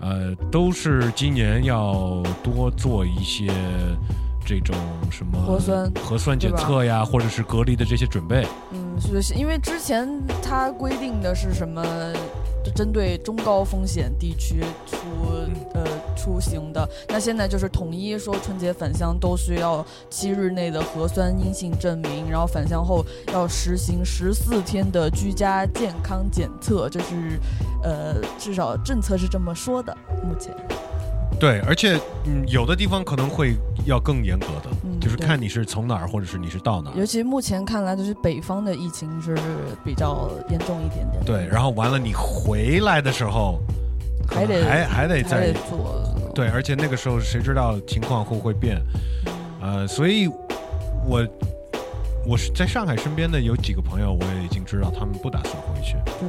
[0.00, 3.52] 呃，都是今年要多做一些
[4.44, 4.74] 这种
[5.11, 8.46] 什么核酸核酸检测呀，或者是隔离的这些准备。
[8.72, 10.09] 嗯，是因为之前
[10.42, 11.85] 它规定的是什么？
[12.64, 14.96] 就针对中高风险地区出
[15.74, 15.85] 呃
[16.16, 27.37] 出行的，那现在就是统一说春节返乡都需要七日内的核酸阴性证明，然后返乡后要实行十四天的居家健康检测，这是
[27.83, 30.55] 呃至少政策是这么说的，目前。
[31.40, 36.96] 对，而且嗯，有的地方可能会要更严格的，嗯就是看你是从哪儿，或者是你是到哪儿。
[36.96, 39.36] 尤其目前看来，就是北方的疫情是
[39.84, 41.24] 比较严重一点点。
[41.24, 43.58] 对，然后完了，你回来的时候
[44.28, 46.04] 还得还还得再做。
[46.32, 48.80] 对，而且那个时候谁知道情况会不会变？
[49.60, 50.28] 呃，所以
[51.04, 51.26] 我
[52.24, 55.94] 我是在上海身边的有几个朋友，我也已经知道他们不打算回去。
[56.04, 56.28] 对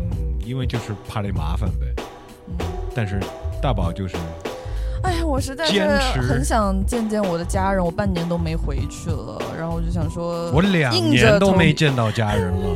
[0.00, 1.94] 嗯，因为就是怕这麻烦呗。
[2.48, 3.18] 嗯但是
[3.64, 4.14] 大宝就是。
[5.04, 12.66] 哎呀，我实在是很想见见我的家人，我半年都没回去了，然后我就想说，我两年都没见到家人了。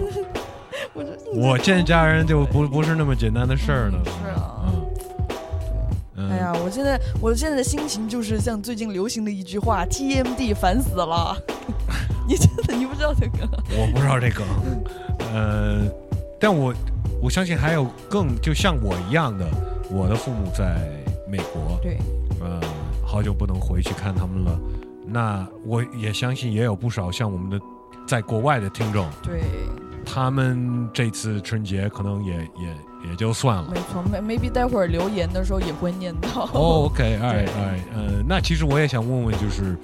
[0.94, 4.02] 我我见家人就不不是那么简单的事儿了。
[4.04, 4.64] 是啊，
[6.16, 11.36] 嗯，哎呀，我现在我现在的心情就是像最近流行的一句话：“TMD 烦死了。
[12.26, 13.46] ”你真的你不知道这个？
[13.76, 14.42] 我不知道这个，
[15.34, 15.80] 呃，
[16.40, 16.72] 但我
[17.22, 19.46] 我相信还有更就像我一样的，
[19.90, 20.88] 我的父母在
[21.28, 21.78] 美国。
[21.82, 21.98] 对。
[22.40, 22.60] 呃，
[23.04, 24.58] 好久不能回去看他们了。
[25.04, 27.58] 那我也相信也有不少像我们的
[28.06, 29.40] 在国外的听众，对，
[30.04, 33.72] 他们这次春节可能也也也就算了。
[33.74, 36.44] 没错，maybe 待会儿留言的时候也会念到。
[36.52, 39.76] 哦，OK， 哎哎，呃，那其实我也想问问，就是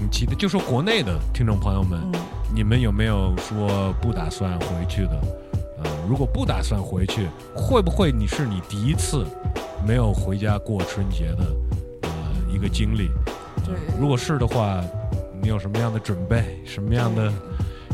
[0.00, 2.20] 你其他就说国内的听众朋友们，嗯、
[2.54, 5.20] 你们有没有说不打算回去的？
[5.82, 9.24] 呃，如果不打算回去，会不会你是你第一次
[9.86, 11.44] 没有回家过春节的
[12.02, 12.10] 呃？
[12.52, 13.08] 一个经历，
[13.64, 14.82] 对，如果是的话，
[15.40, 16.60] 你有什么样的准备？
[16.64, 17.32] 什么样的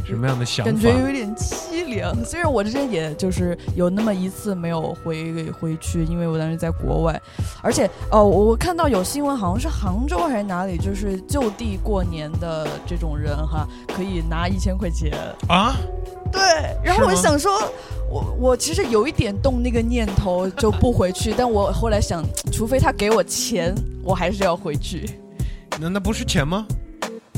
[0.04, 0.72] 什么样的想法？
[0.72, 2.14] 感觉有点凄凉。
[2.24, 7.20] 虽然我之前也就是有那么一次没有回回去，因为我当时在国外，
[7.62, 15.12] 而且哦，我看到有新闻，好像是杭州还是哪里，就是就地过年的这种人哈，可以拿一千块钱
[15.48, 15.76] 啊。
[16.30, 16.40] 对，
[16.82, 17.52] 然后我想说，
[18.10, 25.08] 我我其实有一点动那个念头就不回去，但我后来想，除非他给我钱，我还是要回去。
[25.78, 26.66] 那那不是钱吗？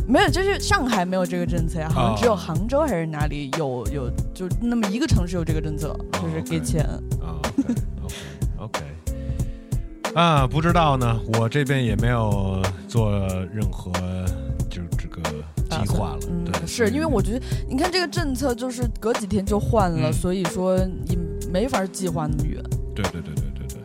[0.07, 6.83] 没有，就是上海没有这个政策呀，好像只有杭州还是哪里有有，就那么一个城市有这个政策，就是给钱。
[7.20, 7.37] 啊
[8.57, 8.81] ，OK，OK，
[10.14, 13.11] 啊，不知道呢，我这边也没有做
[13.53, 13.92] 任何。
[15.88, 21.18] 计划了，嗯，是因为我觉得，你看这个政策就是隔几天就换了，所以说你
[21.51, 22.62] 没法计划那么远。
[22.94, 23.79] 对对对对对对。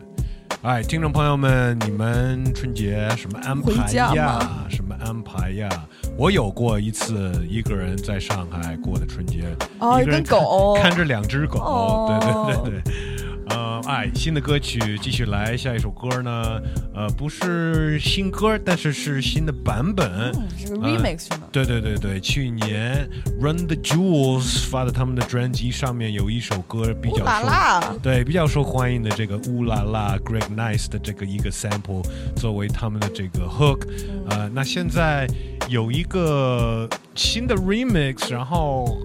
[0.62, 4.66] 哎，听众朋友们，你们春节什么安排呀？
[4.70, 5.68] 什么安排呀？
[6.16, 9.44] 我有过一次一个人在上海过的春节，
[9.78, 13.13] 哦，一个人狗看着两只狗，对对对对。
[13.48, 16.60] 呃，哎，新的歌曲继续来，下一首歌呢？
[16.94, 21.48] 呃，不是新歌，但是是新的版本，嗯、是个 remix 是吗？
[21.52, 23.08] 对对对对，去年
[23.40, 32.02] Run the Jewels 发的他们的专辑上面有一首歌比较受对比较受欢迎的这个乌拉拉 Greg Nice 的这个一个 sample
[32.36, 33.86] 作为他们的这个 hook，
[34.30, 35.26] 呃，那现在
[35.68, 38.98] 有一个新的 remix，然后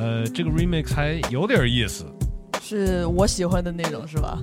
[0.00, 2.04] 呃，这个 remix 还有点意思。
[2.66, 4.42] 是我喜欢的那种，是吧？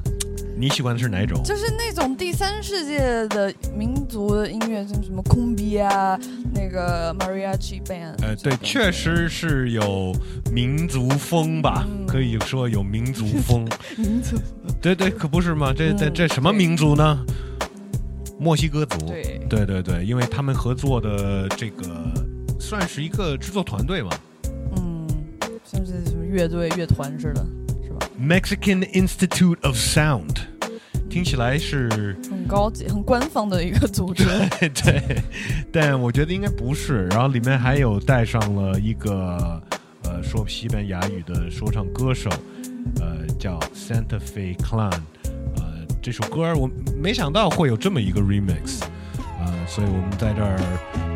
[0.56, 1.44] 你喜欢的是哪种？
[1.44, 6.18] 就是那种第三世界的民族的音乐，像什么空比啊，
[6.54, 8.16] 那个 Mariachi Band。
[8.22, 10.16] 呃，对，确实是有
[10.54, 13.68] 民族风吧，嗯、可以说有民族风。
[13.98, 14.38] 民族？
[14.82, 15.74] 对对，可不是吗？
[15.76, 17.26] 这这这什么民族呢？
[18.40, 19.06] 墨西哥族。
[19.08, 21.84] 对对对对，因为他们合作的这个
[22.58, 24.12] 算是一个制作团队嘛。
[24.78, 25.08] 嗯，
[25.66, 27.46] 像是什么乐队、乐团似的。
[28.20, 30.36] Mexican Institute of Sound，
[31.10, 34.26] 听起来是很高级、很官方的一个组织。
[34.60, 35.24] 对 对，
[35.72, 37.08] 但我觉得应该不是。
[37.08, 39.62] 然后里面还有带上了一个
[40.04, 42.30] 呃说西班牙语的说唱歌手，
[43.00, 44.94] 呃叫 Santa Fe Clan。
[45.56, 48.82] 呃，这首歌我没想到会有这么一个 remix，
[49.40, 50.58] 呃，所以我们在这儿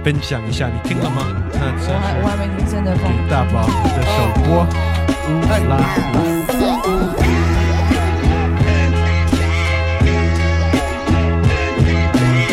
[0.03, 1.21] 分享一下，你听了吗？
[1.53, 5.06] 那我还我还没听，现在放大宝的首播.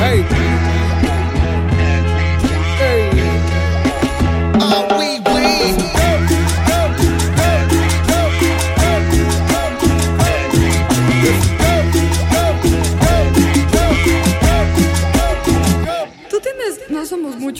[0.04, 0.53] Hey.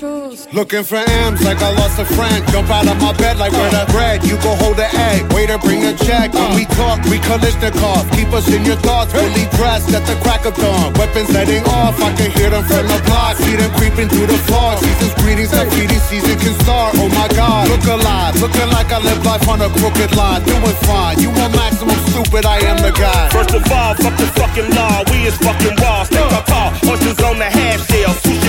[0.05, 0.53] Somos.
[0.53, 2.41] Looking for M's like I lost a friend.
[2.53, 4.25] Jump out of my bed like where the bread.
[4.25, 5.33] You go hold the egg.
[5.33, 6.33] Waiter, bring the check.
[6.33, 8.11] When we talk, we Kalishnikov.
[8.17, 9.13] Keep us in your thoughts.
[9.13, 10.93] Fully dressed at the crack of dawn.
[10.95, 12.01] Weapons heading off.
[12.01, 13.37] I can hear them from the block.
[13.37, 14.77] See them creeping through the floor.
[14.79, 15.51] Season's greetings.
[15.51, 16.95] The feeding season can start.
[16.99, 17.69] Oh my God.
[17.69, 18.41] Look alive.
[18.41, 20.43] Looking like I live life on a crooked line.
[20.45, 21.19] Doing fine.
[21.21, 22.45] You want maximum stupid.
[22.47, 23.29] I am the guy.
[23.31, 25.03] First of all, fuck the fucking law.
[25.11, 26.05] We is fucking raw.
[26.05, 26.71] Stick our tall.
[26.91, 28.44] Oysters on the half shell.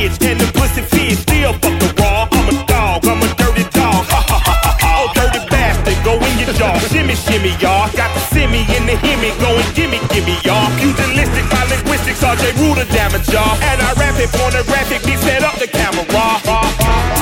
[0.00, 0.16] Bitch.
[0.24, 1.18] And the pussy fish.
[1.18, 2.24] Still fuck the raw.
[2.32, 3.04] I'm a dog.
[3.04, 4.00] I'm a dirty dog.
[4.08, 4.88] Ha ha ha ha ha.
[4.96, 6.00] Oh, dirty bastard.
[6.00, 6.72] Go in your jaw.
[6.88, 7.84] Shimmy, shimmy, y'all.
[7.92, 9.28] Got the simmy in the himmy.
[9.44, 10.72] Going gimme, gimme, y'all.
[10.80, 12.24] Pugilistic, my linguistics.
[12.24, 13.60] RJ Ruler damage, y'all.
[13.60, 14.32] And I rap it.
[14.32, 15.04] Pornographic.
[15.04, 15.90] Be set up the camera.
[16.00, 17.19] Dueños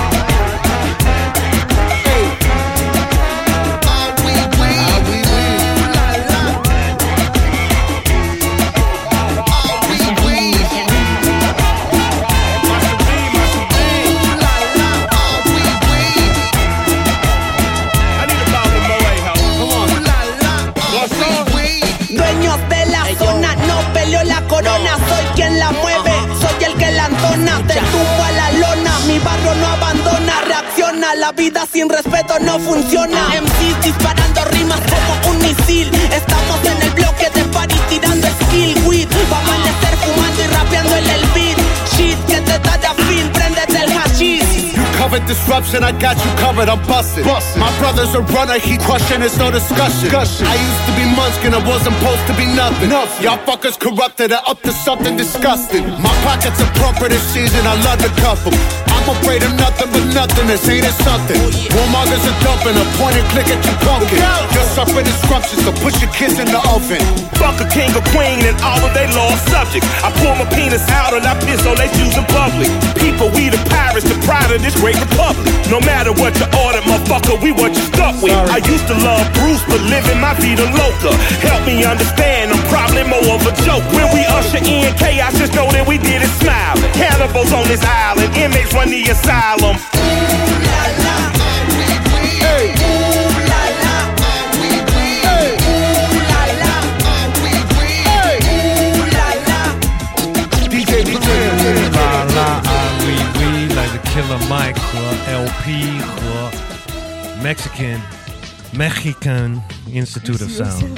[29.24, 33.28] barrio no abandona, reacciona, la vida sin respeto no funciona.
[33.40, 38.76] MCs disparando rimas como un misil, estamos en el bloque de party tirando skill.
[38.86, 41.58] Weed, va a amanecer fumando y rapeando en el beat,
[45.08, 47.24] You disruption, I got you covered, I'm busted.
[47.24, 50.12] My brother's a runner, he crushing, it's no discussion.
[50.12, 52.90] I used to be Munchkin, I wasn't supposed to be nothing.
[53.24, 55.88] Y'all fuckers corrupted, are up to something disgusting.
[55.98, 58.52] My pockets are proper this season, I love to cuff 'em.
[58.92, 61.40] I'm afraid of nothing but nothing, this ain't it something.
[61.40, 64.20] Oh, Warmongers are dumping, a point and click at you pumpkin.
[64.52, 67.00] Just suffer disruptions, so push your kids in the oven.
[67.40, 69.88] Fuck a king or queen and all of they lost subjects.
[70.04, 72.68] I pull my penis out and I piss on they shoes in public.
[73.00, 74.97] People, we the pirates, the pride of this great
[75.68, 78.32] No matter what you order, motherfucker, we what you stuck with.
[78.32, 81.12] I used to love Bruce, but living my vida loca.
[81.44, 83.84] Help me understand, I'm probably more of a joke.
[83.92, 86.76] When we usher in chaos, just know that we did it smile.
[86.96, 89.76] Cannibals on this island, inmates run the asylum.
[104.48, 104.98] Mike 和
[105.30, 106.50] LP 和
[107.44, 108.00] Mexican
[108.72, 109.60] Mexican
[109.92, 110.88] Institute of Sound。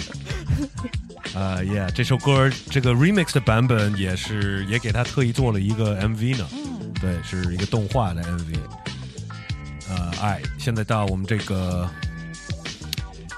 [1.34, 6.46] 啊、yeah，这首歌这个 remix 的版本也是也给他特意做了一个 MV 呢，
[7.00, 8.56] 对，是一个动画的 MV。
[9.88, 11.90] 呃，哎，现在到我们这个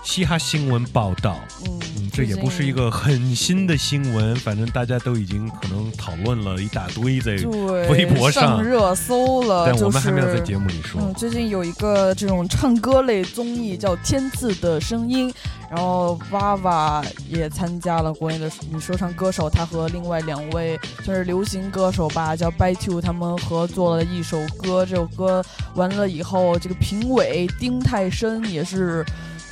[0.04, 1.80] 嘻哈新闻报道，嗯，
[2.12, 9.64] 这也不是一个很新的新闻，反正大家都已经可能讨论了一大堆在对，微博上，热搜了。
[9.64, 11.00] 但我们就是还没有在节目里说。
[11.00, 15.30] 嗯，最近有一个这种唱歌类综艺叫《天赐的声音》，
[15.70, 24.84] 然后娃娃也参加了国内的女说唱歌手，她和另外两位算是流行歌手吧，叫 By Two，他们合作了一首歌。
[24.84, 25.42] 这首歌
[25.74, 29.02] 完了以后，这个评委丁太升也是，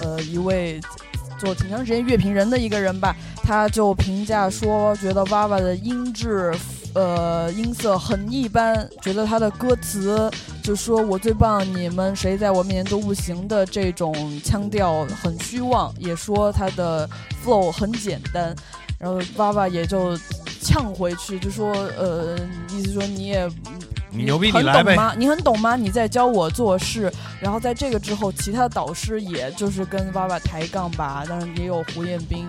[0.01, 0.79] 呃，一位。
[1.41, 6.55] 做挺长时间乐评人的一个人吧，他就评价说，觉得娃娃的音质，
[6.95, 10.31] 呃，音色很一般，觉得他的歌词
[10.63, 14.15] 就说我最棒，你们谁在我面前都不行的这种
[14.45, 17.09] 腔调很虚妄，也说他的
[17.43, 18.55] flow 很简单，
[19.01, 20.17] 然后爸爸也就
[20.63, 22.37] 呛回去，就说，呃，
[22.71, 23.51] 意思说你也。
[24.13, 24.97] 你牛逼，你很来呗。
[24.97, 25.15] 懂吗？
[25.17, 25.77] 你很懂吗？
[25.77, 27.09] 你在教我做事。
[27.41, 32.45] 然后在这个之后，其他的导师也就是跟娃娃抬杠吧，当然也有胡彦斌，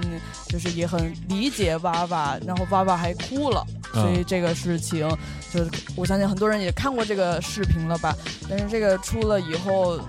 [0.49, 3.64] 就是也很理解娃娃，然后娃娃还哭了。
[3.93, 5.08] 嗯所以这个事情，
[5.54, 8.16] 就是我相信很多人也看过这个视频了吧？
[8.49, 10.04] 但是这个出了以后，嗯，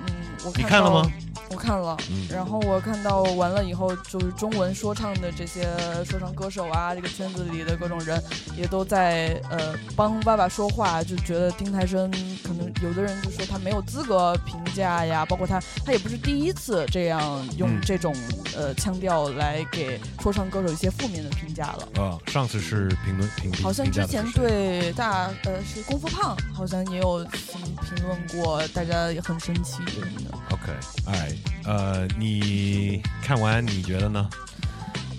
[0.44, 1.12] 我你看到看了吗？
[1.52, 5.68] 我看了，嗯然后我看到完了以后，就是中文说唱的这些
[6.04, 8.22] 说唱歌手啊，这个圈子里的各种人
[8.56, 12.10] 也都在呃帮爸爸说话，就觉得丁太升
[12.42, 18.14] 可能有的人就说他没有资格评价呀，包括他他也不是第一次这样用嗯这种、
[18.56, 22.02] 呃腔调来给说唱歌手一些负面的评价了。
[22.02, 30.38] 啊，上次是评论评论好像之前对大呃是功夫胖，好像也有评论过，大家也很生气什么的。
[30.50, 30.72] OK，
[31.06, 31.32] 哎，
[31.64, 34.28] 呃，你看完你觉得呢？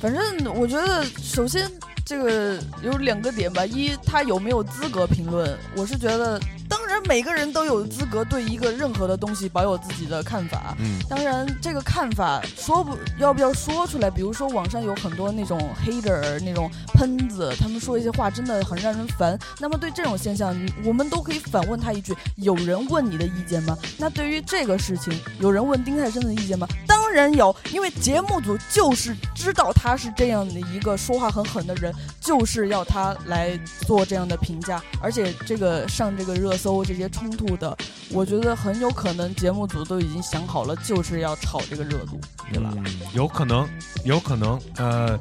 [0.02, 1.72] 反正我觉得，首先
[2.06, 5.58] 这个有两个点吧，一他有没有资格评论？
[5.76, 6.40] 我是觉得，
[6.74, 10.76] 当然然每个人都有资格对一个任何的东西保有自己的看法。
[10.80, 19.38] 嗯当然这个看法说不要不要说出来，比如说网上有很多那种 hater 那种喷子，他们说一些话真的很让人烦。
[19.60, 20.56] 那么对这种现象，
[20.86, 23.76] 我们都可以反问他一句：有人问你的意见吗？
[23.98, 26.68] 那对于这个事情，有人问丁太升的意见吗？
[26.88, 34.82] 当然有，因为节目组就是知道他是这样的一个说话很狠的人，就是要他来做这样的评价。
[35.02, 37.78] 而且这个上这个热搜这些冲突的，
[38.10, 42.18] 我觉得很有可能节目组都已经想好了，就是要炒这个热度，
[42.54, 42.74] 对吧？
[42.78, 43.68] 嗯，有可能，
[44.06, 44.58] 有可能。
[44.78, 45.20] 呃，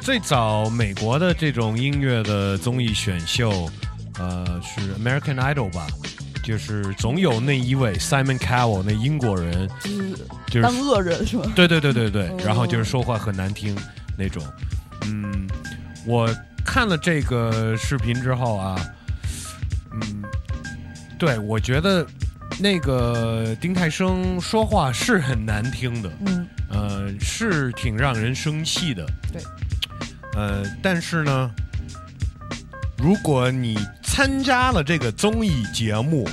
[0.00, 3.68] 最早美国的这种音乐的综艺选秀，
[4.20, 5.84] 呃，是 American Idol 吧？
[6.44, 9.68] 就是总有那一位 Simon Cowell 那英国人，
[10.46, 11.50] 就是当恶人是吧？
[11.56, 13.76] 对对对对对，哦然后就是说话很难听
[14.16, 14.40] 那种。
[15.06, 15.48] 嗯，
[16.06, 16.32] 我
[16.64, 18.78] 看了这个视频之后啊，
[19.92, 20.22] 嗯，
[21.24, 22.06] 对我觉得
[22.58, 29.06] 那个丁太升说话是很难听的，嗯，呃，是挺让人生气的。
[29.32, 29.42] 对，
[30.34, 31.50] 呃，但是呢，
[32.98, 36.28] 如果你参加了这个综艺节目，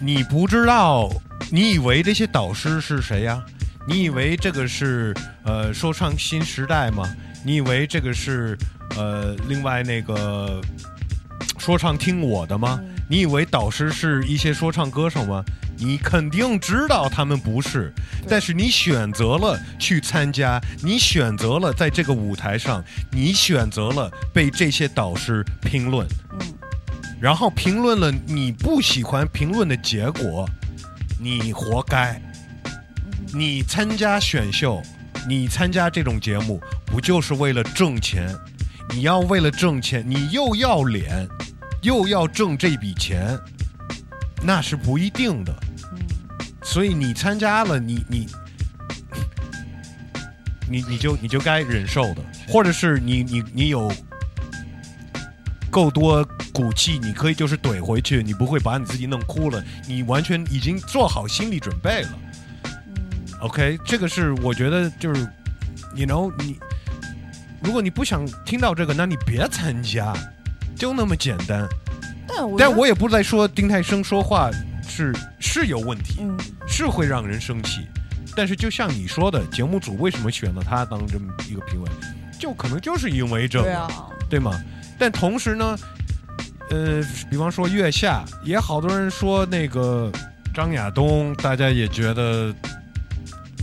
[0.00, 1.10] 你不知道，
[1.50, 3.44] 你以为这些导师是谁呀？
[3.86, 7.14] 你以为这个是呃说唱新时代吗？
[7.44, 8.56] 你以为这个是
[8.96, 10.60] 呃另外那个
[11.64, 12.78] 说唱听我的吗？
[13.08, 15.42] 你以为导师是一些说唱歌手吗？
[15.78, 17.90] 你肯定知道他们不是，
[18.28, 26.06] 但是你选择了去参加，你选择了在这个舞台上，你选择了被这些导师评论，
[27.18, 30.46] 然后评论了你不喜欢评论的结果，
[31.18, 32.20] 你活该。
[33.32, 34.82] 你参加选秀，
[35.26, 38.28] 你参加这种节目，不就是为了挣钱？
[38.90, 41.26] 你要为了挣钱，你又要脸，
[41.84, 43.38] 又要挣这笔钱，
[44.42, 45.54] 那是不一定的。
[46.62, 48.26] 所以你参加了，你你
[50.66, 53.92] 你你就你就该忍受的，或者是你你你有
[55.70, 62.18] 够多骨气，你可以就是怼回去，你不会把你自己弄哭了，你完全已经做好心理准备了。
[63.40, 65.20] OK，这个是我觉得就是
[65.94, 66.58] ，you know，你
[67.62, 70.14] 如果你不想听到这个，那你别参加，
[70.76, 71.66] 就那么简单。
[72.26, 74.50] 但我但我也不在说丁太升说话
[74.86, 77.86] 是是有问题，嗯是会让人生气。
[78.36, 81.88] 但是就像你说的，节目组为什么选了他当这么一个评委，
[82.38, 83.88] 就可能就是因为这个，对啊
[84.28, 84.60] 对吗？
[84.98, 85.78] 但同时呢，
[86.70, 87.00] 呃，
[87.30, 90.10] 比方说月下，也好多人说那个
[90.52, 92.52] 张亚东，大家也觉得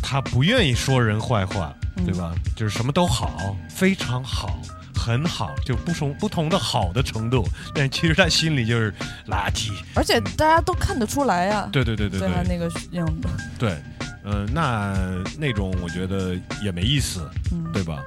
[0.01, 1.74] 他不愿意说人坏话，
[2.05, 2.34] 对吧？
[2.55, 4.57] 就是什么都好，非常好。
[5.01, 7.43] 很好，就不同不同的好的程度，
[7.73, 8.93] 但其实他心里就是
[9.27, 9.71] 垃圾。
[9.95, 13.27] 而且大家都看得出来呀、对对对对对对他那个样子，
[13.57, 13.75] 对，
[14.23, 14.95] 呃，那
[15.39, 18.03] 那种我觉得也没意思，嗯对吧？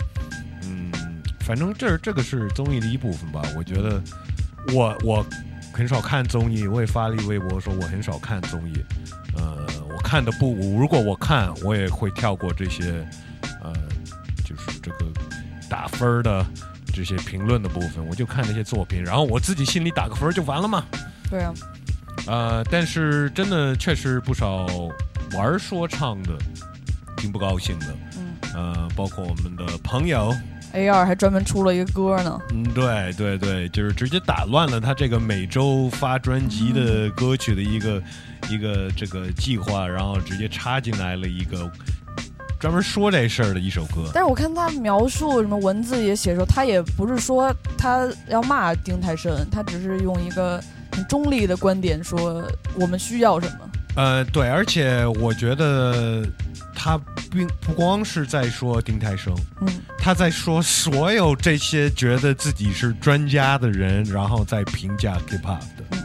[0.62, 0.92] 嗯，
[1.40, 3.42] 反正这这个是综艺的一部分吧。
[3.56, 4.00] 我觉得
[4.72, 5.26] 我我
[5.72, 8.74] 很少看综艺，我也发了一微博说我很少看综艺。
[9.36, 13.04] 呃，我看的不，如果我看，我也会跳过这些，
[13.60, 13.72] 呃，
[14.44, 15.06] 就是这个
[15.68, 16.46] 打分的
[16.94, 20.84] 这些评论的部分，我就看那些作品，然后我自己心里打个分就完了嘛。
[21.28, 21.52] 对啊，
[22.26, 24.66] 呃，但是真的确实不少
[25.36, 26.38] 玩说唱的
[27.16, 27.86] 挺不高兴的，
[28.18, 30.32] 嗯，呃，包括我们的朋友
[30.72, 38.02] ，A 二还专门出了一个歌呢，嗯，对对对，就是直接打乱了他这个每周发专辑的歌曲的一个、
[38.48, 41.70] 一个这个计划，然后直接插进来了一个
[42.64, 44.10] 专门说这事儿的一首歌。
[44.14, 50.58] 但是我看他描述什么文字也写说，他也不是说他要骂丁太升，他只是用一个
[50.90, 52.42] 很中立的观点说
[52.80, 53.70] 我们需要什么。
[53.96, 56.26] 呃，对，而且我觉得
[56.74, 56.98] 他
[57.30, 65.98] 并不光是在说丁太生，嗯，他在说所有这些觉得自己是专家的人，然后在评价 K-pop 的，嗯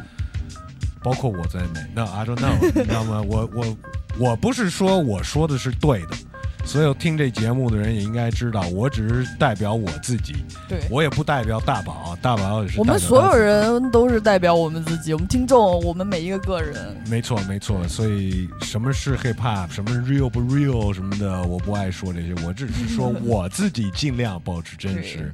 [1.02, 1.80] 包括我在内。
[1.96, 3.22] 那 I don't know，你知道吗？
[3.26, 3.78] 我我
[4.18, 6.18] 我不是说我说的是对的。
[6.66, 10.36] 所有听这节目的人也应该知道，我只是代表我自己，
[10.68, 16.96] 对我也不代表大宝，大宝也是我们所有人都是代表我们自己，我们听众，我们每一个个人。
[17.10, 17.88] 没错，没错。
[17.88, 25.32] 所以什么是 hip hop，什么是 real 不 real 什么的，我不爱说这些，我只是说我自己尽量保持真实。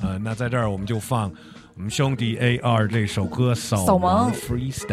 [0.00, 1.30] 呃，那在这儿我们就放
[1.74, 4.88] 我们兄弟 A R 这首歌《扫盲 Freestyle》。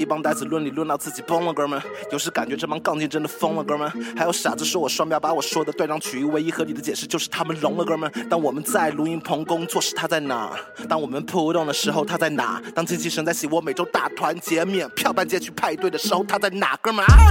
[0.00, 1.78] 一帮呆子论理论到自己崩了，哥们。
[2.10, 3.86] 有时感觉这帮杠精真的疯了，哥们。
[4.16, 8.10] 还有傻子说我双标，把我说的断章取义，唯一合理的解释就是他们聋了，哥们。
[8.30, 10.58] 当我们在录音棚工作时，他在哪？
[10.88, 12.62] 当我们扑动的时候，他在哪？
[12.74, 17.30] 当精气神在洗我每周大团结免票办街区派对的时候，他在哪，哥们啊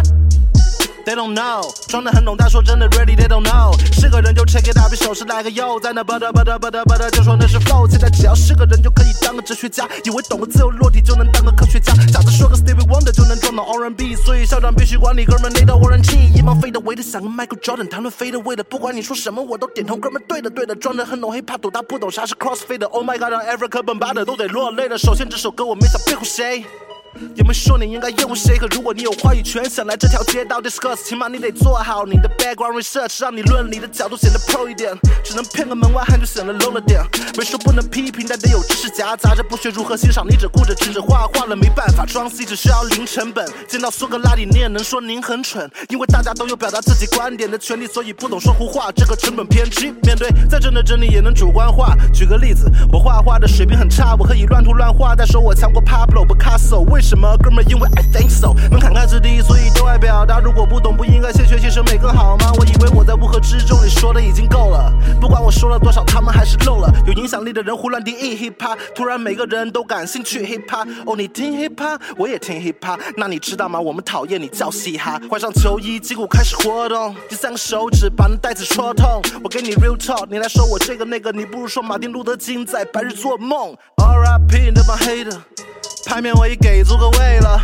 [1.05, 3.75] ？They don't know，装得很懂，但说真的，really they don't know。
[3.93, 7.89] 是个人就 check it out，比手势来个 yo，在那 butter butter butter butter，就说那是 flow。
[7.89, 16.31] 现在只要是个人就可以当个哲学家，以为懂个自由落体就能当个科学家，傻子说个 Stevie Wonder 就能撞到 R&B，所以校长必须管理哥们累到 warranty。
[16.35, 24.97] 一毛飞的围的想个 Michael Jordan，谈论飞的为的，不管你说什么我都点头，哥们对的对的，装得很懂 hip hop，懂他不懂啥是 crossfade，Oh my god，让 every 课本巴的都得落泪了。
[24.97, 26.65] 首先这首歌我没想庇护谁。
[27.35, 34.97] 也没说你应该厌恶谁，可如果你有话语权，想来这条街道 discuss，起码你得做好你的 background research，让你论理的角度显得 pro 一点。
[35.23, 37.01] 只能骗个门外汉就显得 low 了点。
[37.37, 43.47] 没说不能批评，但得有知识夹杂着不学如何欣赏，你只顾着指指画画了，没办法装 C，只需要零成本。
[43.67, 49.91] 见到苏格拉底，你也能说您很蠢，因为大家都有表达自己观点的权利，所以不懂说胡话，这个成本偏低。
[50.03, 51.95] 面对再真的真理也能主观化。
[52.13, 57.35] 举个例子，我画画的水平很差，我可以乱涂乱画，但说我强过 Pablo Picasso，为什什么？
[57.37, 60.39] 哥们，因为 I think so，门槛开始低，所以都爱表达。
[60.39, 62.51] 如果不懂，不应该先学习审美更好吗？
[62.59, 66.93] 我以为我在乌合之众里说的已经够了，不管我说了多少，他们还是漏了。
[67.07, 70.87] 有影响力的人胡乱定义 hip hop，突然每个人都感兴趣 hip hop。
[71.07, 73.79] 哦，你听 hip hop，我也听 hip hop，那你知道吗？
[73.79, 75.19] 我们讨厌你叫嘻哈。
[75.27, 79.19] 换上球衣，筋骨开始活动，第三个手指把那袋子戳痛。
[79.43, 83.75] 我给你 real talk，你来说我这个那个，你不如说马丁路德金在白日做梦。
[83.97, 84.71] R.I.P.
[84.75, 85.23] 那帮黑
[86.09, 86.15] 的。
[86.15, 87.61] 牌面我已给足个位了，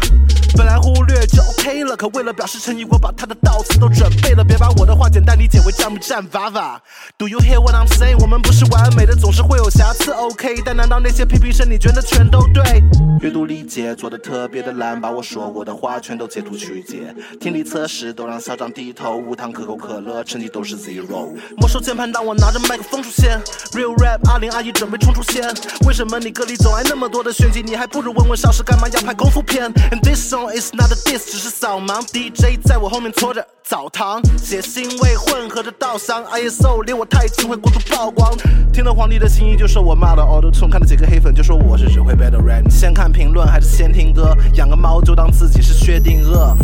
[0.56, 4.44] 本来忽略就 OK 了，可为了表示诚意，我把他的悼词都准备了。
[4.44, 6.82] 别把我的话简单理解为战不战法法。
[7.18, 8.18] Do you hear what I'm saying？
[8.22, 10.12] 我们不是完美的，总是会有瑕疵。
[10.12, 12.82] OK，但难道那些批评声你觉得全都对？
[13.22, 17.14] 阅读理解做的特别的烂，把我说过的话全都截图曲解。
[17.40, 21.34] 听力测试都让校长低头，无糖可口可乐成绩都是 zero。
[21.58, 23.40] 没收键盘，当我拿着麦克风出现
[23.72, 25.44] ，Real rap，阿玲阿姨准备冲出线。
[25.88, 27.62] 为什么你歌里总爱那么多的炫技？
[27.62, 28.36] 你还不如问问。
[28.36, 32.02] 少时干嘛要拍功夫片？And this song It's not a diss，只是扫盲。
[32.12, 36.24] DJ 在我后面搓着澡堂，血腥味混合着稻香。
[36.26, 38.32] ISO 离我太近会过度曝光。
[38.72, 42.70] 听到皇帝的心意就说我骂了 Auto Tune，看到几个黑粉就说我是只会 battle rap。
[42.70, 44.36] 先看评论还是先听歌？
[44.54, 46.56] 养个猫就当自己是薛定谔。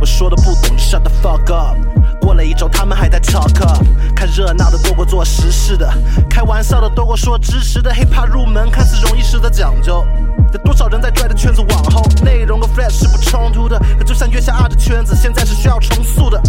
[0.00, 1.76] 我说的不懂就 shut the fuck up。
[2.20, 5.92] 过了一周他们还在 talk up，看热闹的多过做实事的，
[6.30, 7.92] 开玩笑的多过说知识的。
[7.92, 10.04] hiphop 入门看似容易，实则讲究。
[10.52, 12.02] 有多少人在拽着圈子往后？
[12.24, 16.40] 内容和 flash 是不冲突的，可就像月下二的圈子，现在是需要重塑的。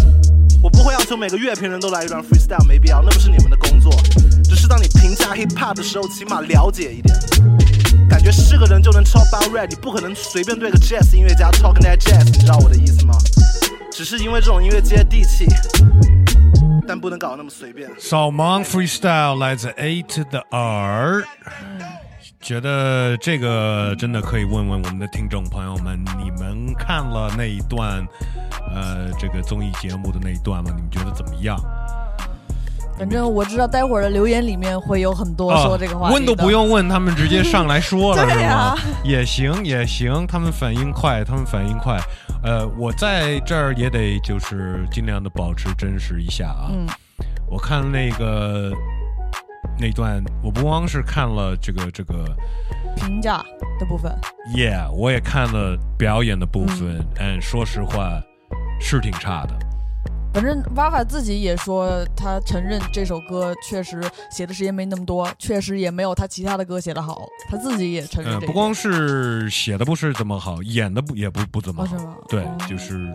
[0.62, 3.92] 我不会要求每个乐评人都来一段 freestyle，没必要，那不是你们的工作。
[4.44, 7.14] 只是当你评价 hip hop 的时候，起码了解一点。
[8.08, 13.14] 感觉是个人就能超 about rap，你不可能随便对个 jazz 音乐家 talking that jazz，你知道我的意思吗？
[13.92, 15.46] 只是因为这种音乐接地气，
[16.86, 17.88] 但不能搞那么随便。
[17.98, 21.24] 扫盲 freestyle 来自 A to the R。
[22.40, 28.04] 觉得这个真的可以问问我们的听众朋友们，你们看了那一段，
[28.74, 30.70] 呃，这个综艺节目的那一段吗？
[30.74, 31.60] 你们觉得怎么样？
[32.98, 36.12] 反正我知道，待会儿的留言里面会有很多说这个话、啊。
[36.12, 38.74] 问都不用问，他们直接上来说了，是吗？
[39.04, 41.98] 也行，也行，他们反应快，他们反应快。
[42.42, 46.70] 呃，我在这儿也得就是尽量的保持真实一下啊。
[46.72, 46.86] 嗯，
[47.50, 48.72] 我看那个。
[49.78, 52.24] 那段我不光是看了这个这个
[52.96, 53.42] 评价
[53.78, 54.12] 的部分
[54.54, 58.22] ，Yeah，我也看了表演的部分，嗯，说实话
[58.80, 59.58] 是挺差的。
[60.32, 64.00] 反正瓦法自己也说，他承认这首歌确实
[64.30, 68.40] 写的时间没那么多，确实也没有他其他的歌写的好，他自己也承认、嗯。
[68.46, 73.12] 不光是写的不是怎么好，演的不也不不怎么好，哦、对，哦、就是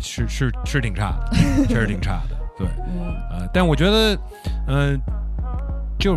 [0.00, 2.36] 是是是挺差的，确实挺差的。
[2.56, 4.14] 对，嗯，呃，但我觉得，
[4.68, 4.98] 嗯、呃，
[5.98, 6.16] 就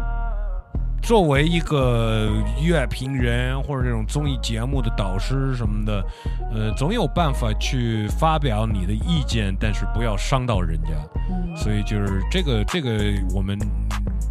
[1.02, 2.30] 作为一个
[2.62, 6.04] 乐评人或者这种综艺节目的导师什么的，
[6.54, 10.90] 呃，总有办法去发表你的意见，但是不要伤到人家。
[11.30, 12.92] 嗯，所以就是这个这个，
[13.34, 13.58] 我们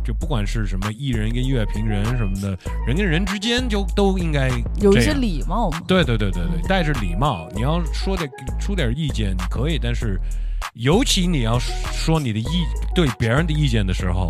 [0.05, 4.49] 就不管是什么艺人跟乐评人什么的，人跟人之间就都应该
[4.81, 5.81] 有一些礼貌嘛。
[5.89, 8.31] 对对对对对，带着礼貌，你要说点
[8.61, 10.21] 出点意见，你可以，但是。
[10.75, 12.47] 尤其你要说你的意
[12.95, 14.29] 对别人的意见的时候，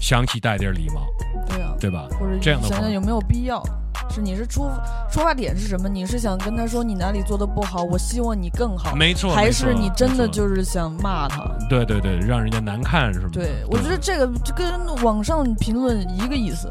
[0.00, 1.06] 想起带点礼貌，
[1.48, 2.08] 对啊，对吧？
[2.18, 3.62] 或者这样的想想有没有必要？
[4.10, 4.68] 是你是出
[5.10, 5.88] 出发点是什么？
[5.88, 11.44] 你是想跟他说你哪里做的不好，我希望你更好，没错，还是你真的就是想骂他？
[11.68, 13.28] 对对对，让人家难看是吗？
[13.32, 16.70] 对，我觉得这个就跟网上评论一个意思。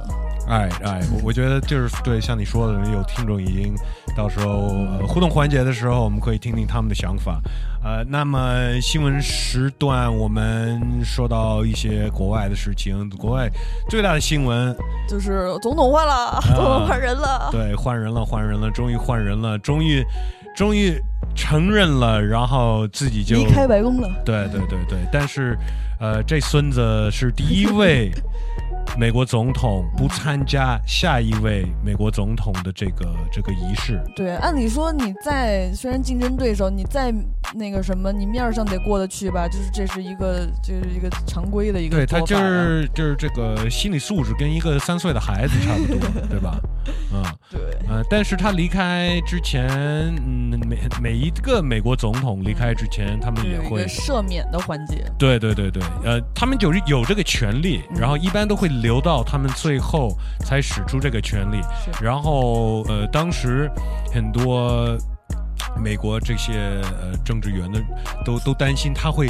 [0.51, 3.73] 哎哎，我我觉得就是对，像你说的，有听众已经
[4.17, 4.67] 到时候、
[4.99, 7.39] 呃、互动环节的时候，我们可以听听他们的想法。
[7.81, 13.49] 呃，那么新闻时段我们说到一些国外的事情，国外
[13.89, 14.75] 最大的新闻
[15.07, 17.27] 就是总统换了，总统换人了。
[17.27, 20.03] 啊对，换人了，换人了，终于换人了，终于
[20.53, 21.01] 终于
[21.33, 24.09] 承认了，然后自己就离开白宫了。
[24.25, 25.57] 对对对对，但是
[25.97, 28.11] 呃，这孙子是第一位。
[28.97, 34.01] 美国总统不参加下一位美国总统的这个这个仪式。
[34.15, 37.13] 对，按理说你在虽然竞争对手，你在
[37.53, 39.47] 那个什么，你面上得过得去吧？
[39.47, 46.59] 就是这是一个就是一个常规的一个对他就是就是这个心理素质跟一个三岁的孩子差不多，对吧？
[47.13, 49.67] 嗯， 对，呃，但是他离开之前，
[50.25, 55.05] 嗯，每每一个美国总统离开之前，他们也会赦免的环节。
[55.17, 61.61] 对对对对，呃，他们有有这个权利，然后一般都会留到他们最后才使出这个权利。
[62.01, 63.69] 然后呃，当时
[64.13, 64.97] 很多
[65.77, 67.79] 美国这些呃政治员的
[68.25, 69.27] 都都担心他会，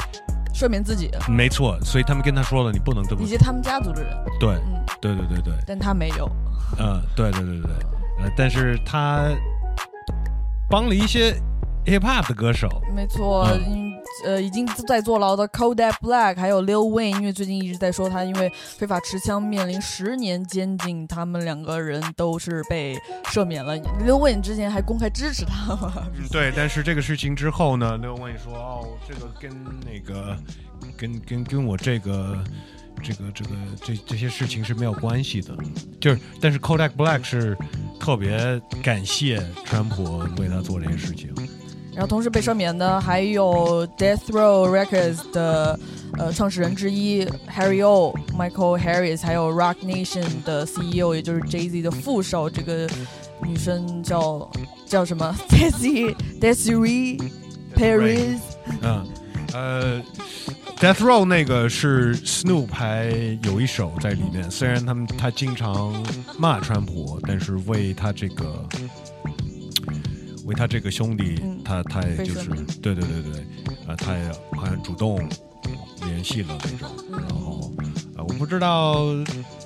[0.53, 4.55] 赦免自己，没错，所以他们跟他说了，你不能这么以及他们家族的人，对，
[5.01, 6.29] 对对对对，但他没有。
[6.77, 9.27] 呃，对对对对对，呃，但是他
[10.69, 11.35] 帮了一些
[11.85, 13.91] hip hop 的歌手，没错，嗯嗯
[14.25, 23.75] 呃，已经在坐牢的 Kodak Black 还有 Lil Wayne，因为最近一直在说他因为非法持枪面临十年监禁，他们两个人都是被赦免了。
[24.05, 25.93] Lil Wayne 之前还公开支持他嘛？
[26.15, 29.51] 嗯对，但是这个事情之后呢，，Lil Wayne 说哦，这个跟
[29.85, 30.37] 那个
[30.97, 32.43] 跟跟跟我这个
[33.01, 33.51] 这个这个
[33.83, 35.55] 这这些事情是没有关系的，
[35.99, 37.57] 就是但是 Kodak Black 是
[37.99, 41.33] 特别感谢川普为他做这些事情。
[42.01, 45.79] 然后同时被赦免的还有 Death Row Records 的
[46.17, 52.49] 呃创始人之一 Harry O、Michael Harris，还有 Rock Nation 的 CEO，也就是 Jay Z 的副手。
[52.49, 52.89] 这个
[53.43, 54.49] 女生叫
[54.83, 57.21] 叫什么 Desi Desiree
[57.75, 58.39] Perez。
[58.81, 59.07] 嗯，
[59.53, 60.01] 呃
[60.79, 63.11] ，Death Row 那个是 Snoop 还
[63.43, 65.93] 有一首在里面，虽然他们他经常
[66.35, 68.67] 骂川普，但是为他这个
[70.51, 72.49] 为他这个兄弟，他他也就是
[72.81, 73.45] 对对对对，
[73.87, 75.17] 呃，他也好像主动
[76.05, 77.71] 联系了那种，然后
[78.17, 79.05] 呃，我不知道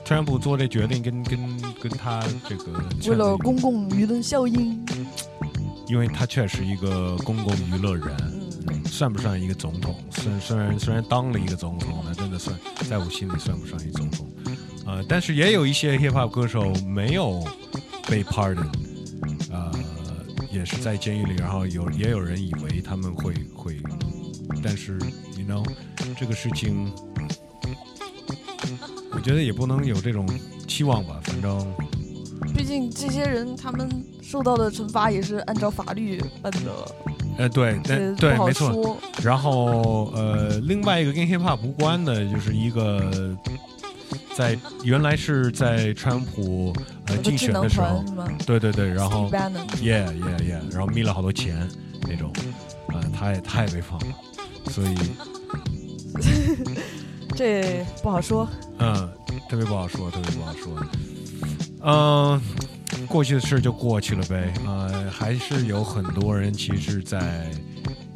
[0.06, 2.66] 川普做这决定跟跟跟他这个
[3.10, 4.80] 为了公共舆论效应，
[5.88, 8.16] 因为他确实一个公共娱乐人，
[8.86, 9.96] 算不上一个总统。
[10.12, 12.56] 虽然虽然虽然当了一个总统，那真的算
[12.88, 14.28] 在我心里算不上一个总统。
[14.86, 17.44] 呃，但是也有一些 hip hop 歌手没有
[18.08, 18.70] 被 pardon，
[19.52, 19.72] 呃，
[20.56, 23.78] 也是在监狱里，然后有也有人以为他们会会，
[24.64, 24.93] 但是
[25.38, 25.66] you know
[26.18, 26.89] 这个事情，
[29.12, 30.26] 我觉得也不能有这种
[30.66, 31.76] 期望吧，反正。
[32.53, 33.89] 毕竟这些人他们
[34.22, 36.72] 受到的惩罚也是按照法律办的。
[37.38, 38.97] 呃，对，这但对没错。
[39.22, 43.38] 然后呃，另外一个跟 hip hop 无关的，就是一个
[44.34, 46.74] 在原来是在川普
[47.22, 48.03] 竞选的时候
[48.45, 51.68] 对对对，然后 yeah yeah yeah，然后眯了好多钱
[52.07, 52.32] 那种，
[52.89, 54.07] 呃，他也他也被放了，
[54.72, 54.95] 所以
[57.36, 58.47] 这不好说。
[58.80, 59.09] 嗯，
[59.49, 60.86] 特别不好说，特别不好说。
[61.88, 62.41] 嗯、
[63.07, 64.53] 过去的事就过去了呗。
[64.66, 67.49] 呃，还是有很多人其实在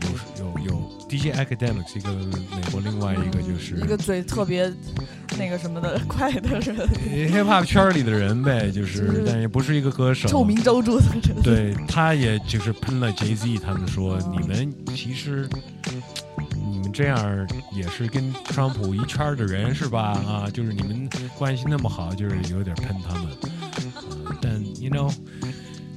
[0.02, 0.10] 有
[0.45, 4.72] 有有 DJ Academics 一个美国，另外一个就是一个嘴特别
[5.40, 6.76] 那个什么的 快的人
[7.32, 11.42] ，hip hop 圈里的人呗，就是但也不是一个歌手，臭名昭著的人。
[11.42, 15.48] 对，他也就是喷了 Jay Z，他们说你们其实
[16.70, 20.12] 你们这样也是跟川普一圈儿的人是吧？
[20.28, 23.26] 啊，就是你们关系那么好，就是有点喷他们。
[23.96, 25.10] 呃、但 you know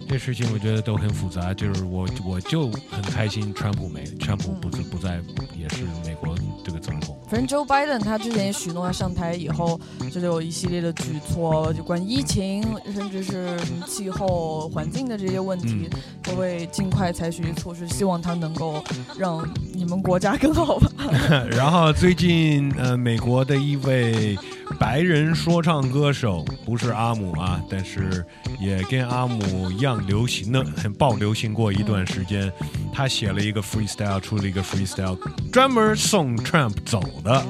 [0.09, 5.20] 这事情我觉得都很复杂，就是我我就很开心，川普没川普不不在
[5.59, 7.18] 也是美国这个总统。
[7.33, 9.80] 反正 Joe Biden 他之前也许诺，他上台以后
[10.12, 12.62] 就有一系列的举措，就关于疫情，
[12.95, 15.89] 甚至是什么气候、环境的这些问题，
[16.22, 18.85] 都会尽快采取措施，希望他能够
[19.16, 20.91] 让你们国家更好吧。
[21.51, 24.37] 然后最近呃，美国的一位
[24.79, 28.25] 白人说唱歌手，不是阿姆啊，但是
[28.61, 32.53] 也跟阿姆一样流行的，很爆流行过一段时间。
[32.93, 35.18] 他写了一个 freestyle，出了一个 freestyle，
[35.51, 37.43] 专门送 Trump 走的。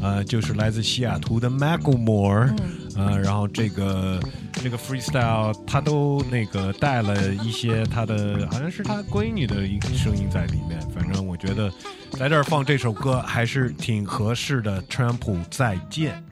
[0.00, 2.54] 呃，就是来自西雅图的 Macklemore，
[2.94, 4.20] 呃，然后这个
[4.52, 10.78] 这个 freestyle 他都那个带了一些他的，好像是他闺女的一个声音在里面。
[10.94, 11.72] 反正我觉得
[12.12, 14.82] 在这儿放这首歌还是挺合适的。
[14.84, 16.22] Trump 再见。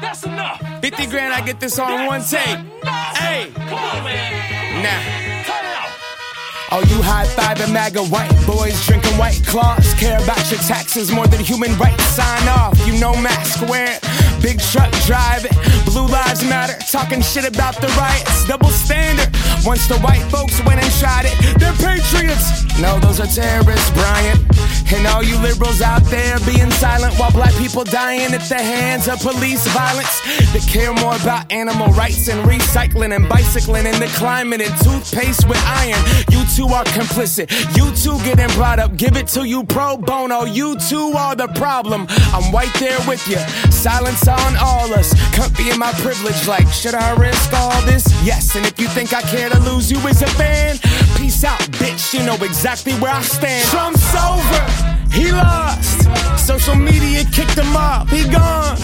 [0.00, 0.60] That's enough.
[0.82, 2.58] 50 grand, I get this on one take.
[3.16, 4.82] Hey, Come on, man.
[4.82, 5.20] now.
[6.70, 9.94] All you high five and MAGA white boys drinking white claws.
[9.94, 12.02] Care about your taxes more than human rights.
[12.04, 13.98] Sign off, you know mask wear.
[14.42, 15.52] Big truck driving,
[15.94, 16.74] blue lives matter.
[16.90, 19.30] Talking shit about the riots, double standard.
[19.64, 22.66] Once the white folks went and shot it, they're patriots.
[22.80, 24.36] No, those are terrorists, Brian.
[24.92, 29.08] And all you liberals out there being silent while black people dying at the hands
[29.08, 30.20] of police violence.
[30.52, 35.48] They care more about animal rights and recycling and bicycling and the climate and toothpaste
[35.48, 35.98] with iron.
[36.30, 37.48] You two are complicit.
[37.76, 38.96] You two getting brought up.
[38.96, 40.44] Give it to you pro bono.
[40.44, 42.06] You two are the problem.
[42.34, 43.38] I'm right there with you.
[43.70, 45.14] Silence on all us.
[45.34, 46.48] Comfy in my privilege.
[46.48, 48.04] Like, should I risk all this?
[48.24, 48.56] Yes.
[48.56, 50.78] And if you think I care to lose you as a fan,
[51.18, 52.14] peace out, bitch.
[52.14, 53.68] You know exactly where I stand.
[53.68, 54.62] Trump's over.
[55.12, 56.08] He lost.
[56.38, 58.08] Social media kicked him off.
[58.08, 58.76] He gone.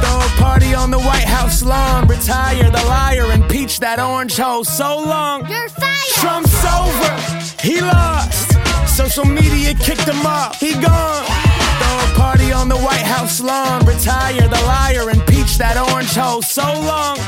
[0.00, 2.08] Throw a party on the White House lawn.
[2.08, 3.30] Retire the liar.
[3.32, 5.46] Impeach that orange hoe so long.
[5.50, 6.12] You're fired.
[6.20, 7.12] Trump's over.
[7.60, 8.56] He lost.
[8.96, 10.58] Social media kicked him off.
[10.58, 11.45] He gone.
[12.16, 13.84] Party on the White House lawn.
[13.84, 15.10] Retire the liar.
[15.10, 17.20] Impeach that orange hoe so long.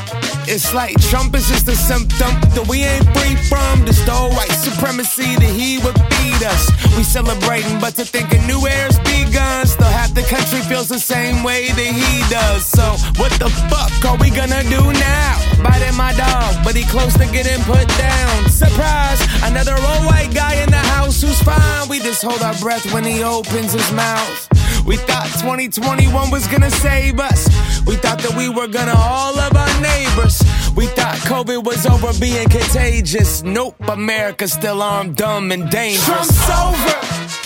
[0.49, 3.85] It's like Trump is just a symptom that we ain't free from.
[3.85, 6.73] This old white supremacy that he would feed us.
[6.97, 9.69] We celebrating, but to think a new era's begun.
[9.69, 12.65] Still half the country feels the same way that he does.
[12.65, 15.37] So what the fuck are we gonna do now?
[15.61, 18.49] Biting my dog, but he close to getting put down.
[18.49, 19.21] Surprise!
[19.45, 21.87] Another old white guy in the house who's fine.
[21.89, 24.58] We just hold our breath when he opens his mouth.
[24.85, 27.47] We thought 2021 was gonna save us.
[27.85, 30.41] We thought that we were gonna all of our neighbors.
[30.75, 33.43] We thought COVID was over being contagious.
[33.43, 36.05] Nope, America's still armed, dumb, and dangerous.
[36.05, 36.97] Trump's over.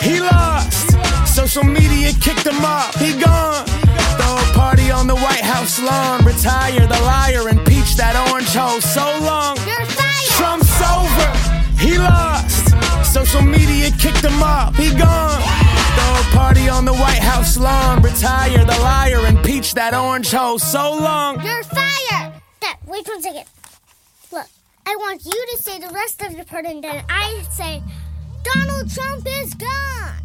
[0.03, 0.91] He lost.
[1.27, 2.95] Social media kicked him off.
[2.95, 3.65] He gone.
[3.65, 6.23] Throw a party on the White House lawn.
[6.23, 7.49] Retire the liar.
[7.49, 9.57] And impeach that orange hoe so long.
[10.37, 11.29] Trump's over.
[11.79, 12.75] He lost.
[13.11, 14.75] Social media kicked him off.
[14.77, 15.62] He gone.
[15.94, 18.02] Throw a party on the White House lawn.
[18.02, 19.26] Retire the liar.
[19.26, 21.42] Impeach that orange hoe so long.
[21.42, 22.32] You're fired.
[22.60, 23.44] Dad, wait one second.
[24.32, 24.46] Look,
[24.86, 27.82] I want you to say the rest of the part and then I say,
[28.42, 30.22] Donald Trump is gone.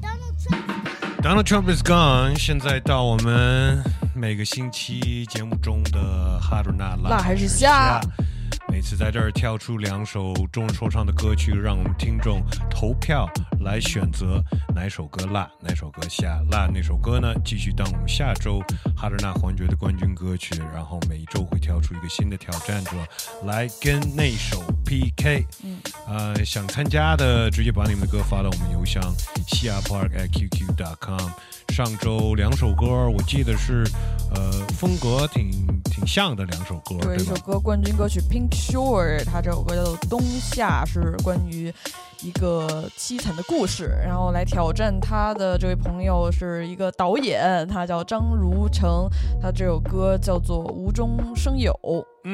[0.00, 1.22] Donald Trump.
[1.22, 2.36] Donald Trump is gone。
[2.38, 3.82] 现在到我们
[4.14, 8.00] 每个星期节目中的哈鲁纳辣还是虾？
[8.71, 14.41] 每次在这儿挑出两首中文说唱的歌曲，让我们听众投票来选择
[14.73, 16.69] 哪首歌辣，哪首歌下辣。
[16.73, 18.61] 那首歌呢，继续当我们下周
[18.95, 20.55] 哈德纳环爵的冠军歌曲。
[20.73, 22.91] 然后每一周会挑出一个新的挑战者
[23.43, 25.45] 来跟那首 PK。
[25.65, 29.03] 嗯，呃，想参加的直接把你们的歌发到我们邮箱
[29.49, 29.69] 西
[31.71, 33.83] 上周两首歌，我记得是
[34.35, 35.49] 呃风格挺
[35.85, 37.33] 挺像的两首歌，对，对一首？
[37.35, 41.73] 歌冠军歌曲 Pink Shore，它这首歌叫做《冬夏》，是关于
[42.21, 43.97] 一个凄惨的故事。
[44.03, 49.07] 然后来挑战他的这位朋友是一个导演，他叫张如成，
[49.41, 51.71] 他这首歌叫做《无中生有》，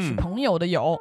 [0.02, 1.00] 是嗯朋友的友，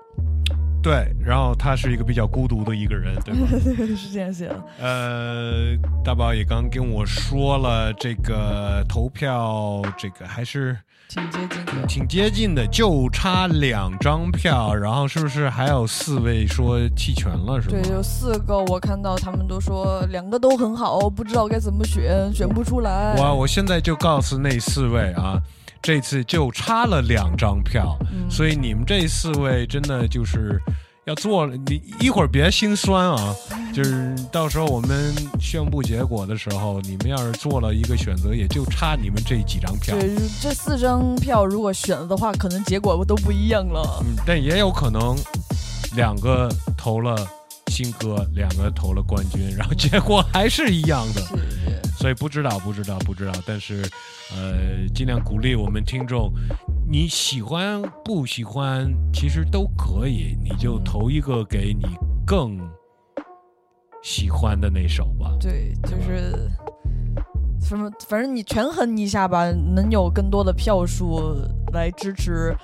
[0.86, 3.48] 对，然后他是一个比较孤独的一个人， 对吧？
[3.96, 4.62] 是这样写的。
[4.80, 10.78] 呃，大宝也刚跟我说了，这个投票这个还是
[11.08, 14.72] 挺接近的，挺接近的，就差两张票。
[14.72, 17.60] 然后是不是还有四位说弃权了？
[17.60, 17.78] 是吗？
[17.82, 23.16] 对，有四个，我看到他们都说两个都很好，不知道该怎么选，选不出来。
[23.18, 25.42] 我我现在就告诉那四位啊，
[25.86, 30.60] 这次就差了两张票，嗯所以你们这四位真的就是
[31.04, 33.32] 要做，你一会儿别心酸啊，
[33.72, 39.96] 就是到时候我们宣布结果的时候，你们要是做了一个选择，也就差你们这几张票。
[39.96, 40.12] 对，
[40.42, 44.02] 这四张票如果选了的话，可能结果都不一样了。
[44.04, 45.16] 嗯，但也有可能
[45.94, 47.16] 两个投了
[47.68, 51.22] 新歌，两个投了冠军，然后结果还是一样的。
[52.06, 53.32] 所以不知道，不知道，不知道。
[53.44, 53.82] 但是，
[54.32, 56.32] 呃，尽量鼓励我们听众，
[56.88, 61.84] 你喜欢不喜欢，其实都可以，你就投一个给你
[62.24, 62.60] 更
[64.04, 65.36] 喜欢的那首吧。
[65.40, 66.48] 对，就是
[67.60, 71.34] 什么，反正你权衡一下吧，能有更多的票数
[71.72, 72.54] 来支持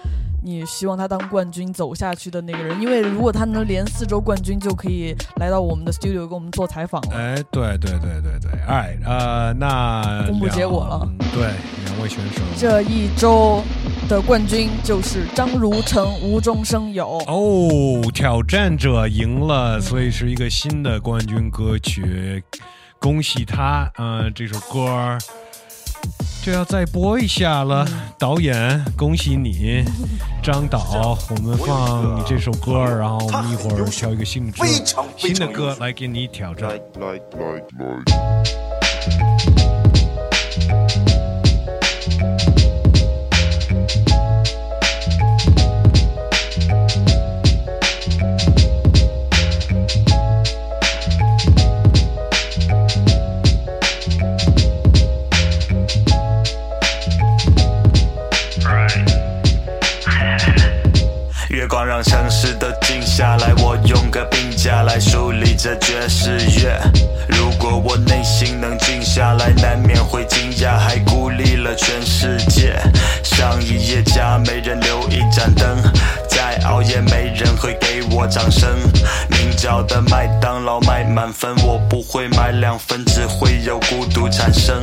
[0.43, 2.80] 你希望他当冠军走下去的那个人。
[2.80, 7.16] 因为如果他能连四周冠军，就可以来到我们的 studio 跟我们做采访了。
[7.16, 11.43] 哎，对对对对对，哎，呃，那公布结果了对，
[11.84, 12.43] 两位选手。
[12.57, 13.62] 这一周
[14.09, 17.18] 的冠军就是张如成，无中生有。
[17.26, 22.43] 哦，挑战者赢了，所以是一个新的冠军歌曲，
[22.99, 23.90] 恭喜他！
[23.97, 25.18] 呃，这首歌儿
[26.44, 27.86] 就要再播一下了。
[28.18, 29.84] 导演，恭喜你，
[30.42, 36.70] 张导，我们放你这首歌，然后我们一会儿挑一个新歌非常非新的歌来给你挑战。
[63.14, 66.80] 下来，我用个评价来梳理这爵士乐。
[67.28, 72.74] 如果我内心能静下来，难免会惊讶，还孤立了全世界。
[73.22, 75.76] 上一夜家没人留一盏灯，
[76.26, 78.66] 再熬夜没人会给我掌声。
[79.28, 84.82] 明早的麦当劳卖满分，我不会买两份，只会有孤独产生。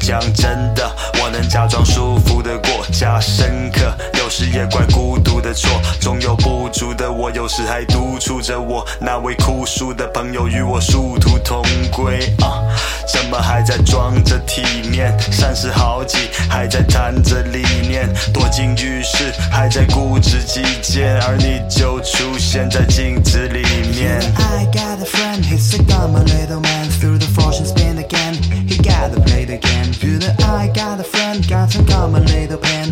[0.00, 0.90] 讲真的，
[1.22, 3.94] 我能假装舒服的过，假深刻，
[4.36, 5.70] 时也怪孤独的错，
[6.00, 8.84] 总有不足的我，有时还督促着我。
[9.00, 11.62] 那位酷暑的朋友与我殊途同
[11.92, 12.58] 归啊，
[13.06, 14.60] 怎么还在装着体
[14.90, 15.16] 面？
[15.30, 16.18] 善事好几，
[16.50, 23.62] 还在谈着理念，躲进浴室还在固执己见，而你就出现在镜子里
[23.94, 24.18] 面。
[24.34, 28.34] I got a friend, he's a gum, a little man through the fortune spin again.
[28.66, 29.92] He gotta play the game.
[29.92, 32.90] Feel that I got a friend, got some common little pen.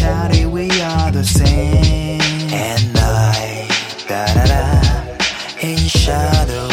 [0.00, 2.20] Mentality, we are the same.
[2.54, 3.68] And I,
[4.08, 4.70] da da da,
[5.60, 6.68] in shadow.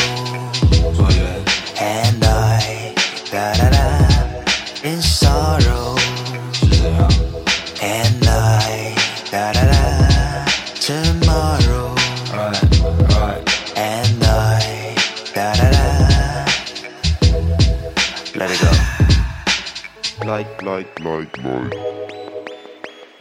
[0.96, 1.44] Oh,
[1.82, 2.96] and I,
[3.30, 5.98] da da da, in sorrow.
[7.82, 8.96] And I,
[9.30, 10.46] da da da,
[10.80, 11.96] tomorrow.
[13.76, 14.96] And I,
[15.36, 16.46] da da da.
[18.36, 18.72] let it go.
[20.26, 21.97] Like, like, like, like.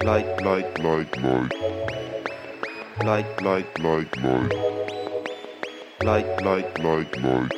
[0.01, 1.55] Like, like, like, like.
[3.03, 4.55] Like, like, like, like.
[6.01, 7.49] Like, like, like, like.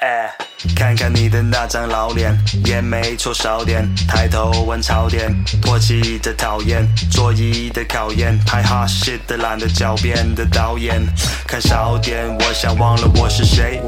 [0.00, 0.30] 哎，
[0.76, 3.86] 看看你的那张老脸，也没错少点。
[4.06, 5.30] 抬头问槽点，
[5.62, 11.02] 唾弃的讨厌，桌椅的考验，拍哈欠的懒得狡辩的导演，
[11.46, 13.80] 看少点，我想忘了我是谁。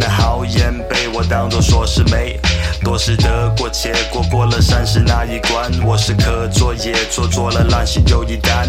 [0.00, 2.38] 那豪言被我当作说是没，
[2.84, 8.68] 多是得过且过，过了三十那一关，我是可做也做，做了烂戏又一单。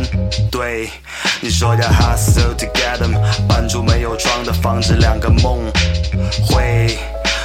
[0.50, 0.90] 对，
[1.42, 3.14] 你说要 hustle to get 'em，
[3.46, 5.60] 搬出没有窗的房子，两个梦。
[6.48, 6.98] 会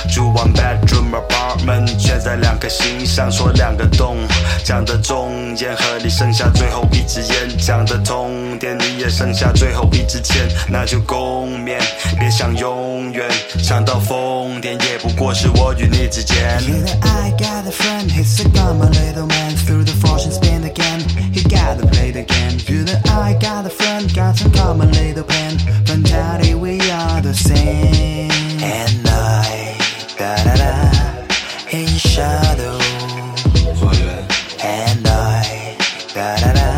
[0.09, 4.17] 住 one bedroom apartment，圈在两颗心上，戳两个洞，
[4.65, 11.79] 讲得重烟盒里剩下最后一支烟，讲得通电你也剩下最后一支签，那就共勉，
[12.19, 13.29] 别想永远，
[13.63, 16.61] 想到疯癫也不过是我与你之间。
[16.61, 21.01] That I got a friend, he's a a little man through the fortune spin again.
[21.33, 22.59] He gotta play the game.
[22.87, 25.59] That I got a friend, got some common little pen.
[25.87, 28.31] Mentality, we are the same.
[28.63, 29.70] And I,
[30.37, 30.75] da da da,
[31.71, 32.79] in shadow.
[34.63, 35.77] And I,
[36.15, 36.69] da da da,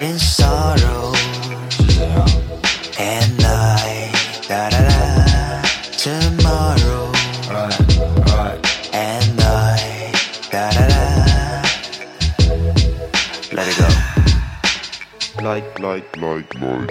[0.00, 1.12] in sorrow.
[2.98, 4.12] And I,
[6.04, 7.12] tomorrow.
[8.92, 10.12] And I,
[13.52, 13.88] let it go.
[15.42, 16.90] Like, like, like, like.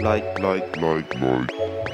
[0.00, 1.93] Like, like, like, like.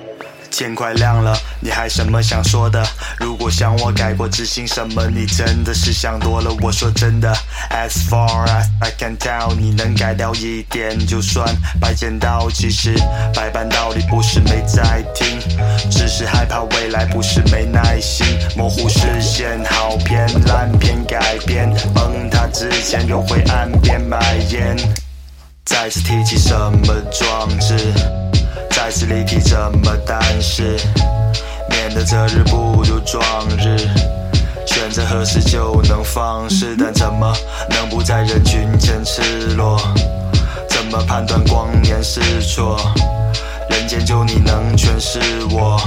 [0.61, 2.85] 天快亮了，你还什么想说的？
[3.17, 6.55] 如果想我改过自新什么，你真的是想多了。
[6.61, 7.33] 我说真的
[7.71, 11.47] ，As far as I can tell，你能改掉一点就算。
[11.79, 12.93] 白捡到，其实
[13.33, 15.39] 百般道理不是没在听，
[15.89, 18.23] 只是害怕未来不是没耐心。
[18.55, 24.77] 模糊视线，好片烂片改编，崩塌之前又会岸边买烟。
[25.65, 27.91] 再次提起什么壮志，
[28.83, 30.75] 再次离题怎么但是，
[31.69, 33.77] 免得择日不如撞日。
[34.65, 37.31] 选择何时就能放肆，但怎么
[37.69, 39.21] 能不在人群前赤
[39.55, 39.79] 裸？
[40.67, 42.75] 怎么判断光年是错？
[43.69, 45.19] 人间就你能诠释
[45.51, 45.77] 我，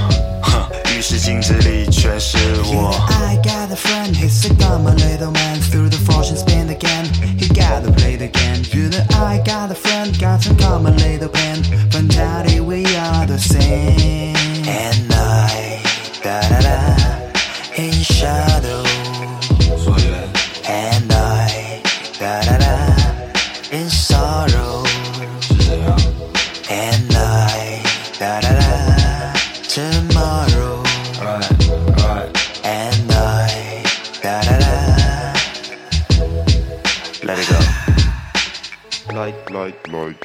[0.41, 0.65] 哼，
[0.95, 2.95] 于是镜子里全是我。
[3.09, 7.04] I got a friend, he's a gum, a little man through the fortune spin again.
[7.55, 8.63] Gotta play the game.
[8.63, 11.61] Feel that I got a friend, got some common little pen.
[11.93, 14.35] Mentality, we are the same.
[14.67, 15.81] And I,
[16.23, 18.83] da da da, in shadow.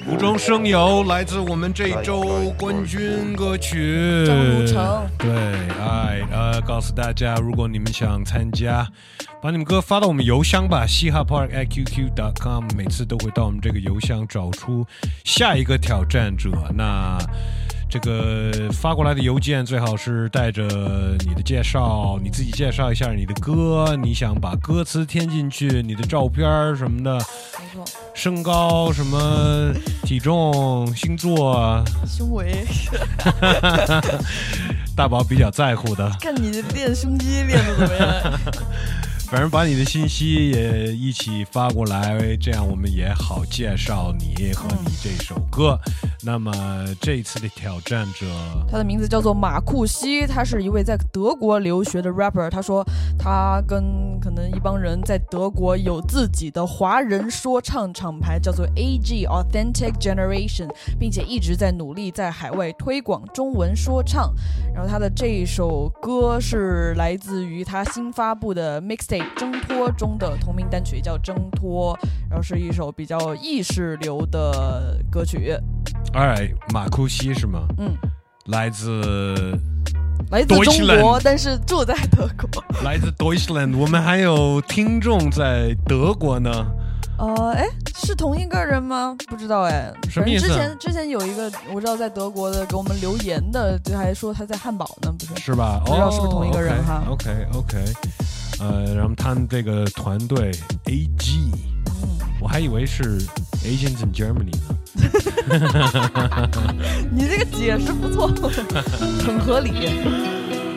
[0.07, 8.87] 无中生有，来自我们这一周冠军歌曲张如成对，哎，呃，告诉大家，如果你们想参加，
[9.43, 14.87] 把你们歌发到我们邮箱吧，嘻哈 park at qq dot com，每次都会到我们这个邮箱找出
[15.25, 16.51] 下一个挑战者。
[16.75, 17.19] 那
[17.91, 20.63] 这个发过来的邮件最好是带着
[21.27, 27.25] 你的介绍，你自己介绍一下你的歌，你想把歌词填进去，你的照片儿什么的，没
[27.75, 27.85] 错，
[28.15, 29.73] 身高什么，
[30.05, 32.65] 体重、星座，胸围，
[34.95, 36.09] 大宝比较在乎的。
[36.21, 38.41] 看你练胸肌练的怎么样？
[39.31, 45.79] 反正把你的信息也一起发过来，这样我们也好介绍你和你这首歌。
[46.25, 46.53] 那么
[47.01, 48.27] 这一次的挑战者，
[48.69, 52.51] 他的名字叫做马库西，他是一位在德国留学的 rapper。
[52.51, 52.85] 他说
[53.17, 60.69] 他跟可能一帮人在德国有自己的华人说唱厂牌，叫做 AG Authentic Generation，
[60.99, 64.35] 并且一直在努力在海外推广中文说唱。
[64.75, 71.97] 然后他的这一首歌是来自于他新发布的 mixtape《挣脱》中的同名单曲，叫《挣脱》，
[72.29, 75.57] 然后是一首比较意识流的歌曲。
[76.13, 77.67] 哎，马库西是吗？
[77.79, 77.97] 嗯，
[78.47, 79.59] 来自
[80.31, 82.65] 来自中国，但是住在德国。
[82.83, 86.51] 来自 Deutschland，我们还有听众在德国呢。
[87.19, 89.15] 呃，哎，是同一个人吗？
[89.29, 89.93] 不知道哎。
[90.09, 95.43] 什么意思之前之前有一个我知道在德国的给我们留言的，就还说他在汉堡呢，不是？
[95.43, 95.83] 是吧？
[95.85, 97.77] 不知道是不是同一个人哈 OK OK，,
[98.61, 100.53] 呃，然后他们这个团队
[100.85, 101.51] AG，、
[102.41, 103.19] 我还以为是
[103.65, 104.77] Agents in Germany 呢。
[107.11, 108.29] 你这个解释不错，
[109.25, 109.71] 很合理。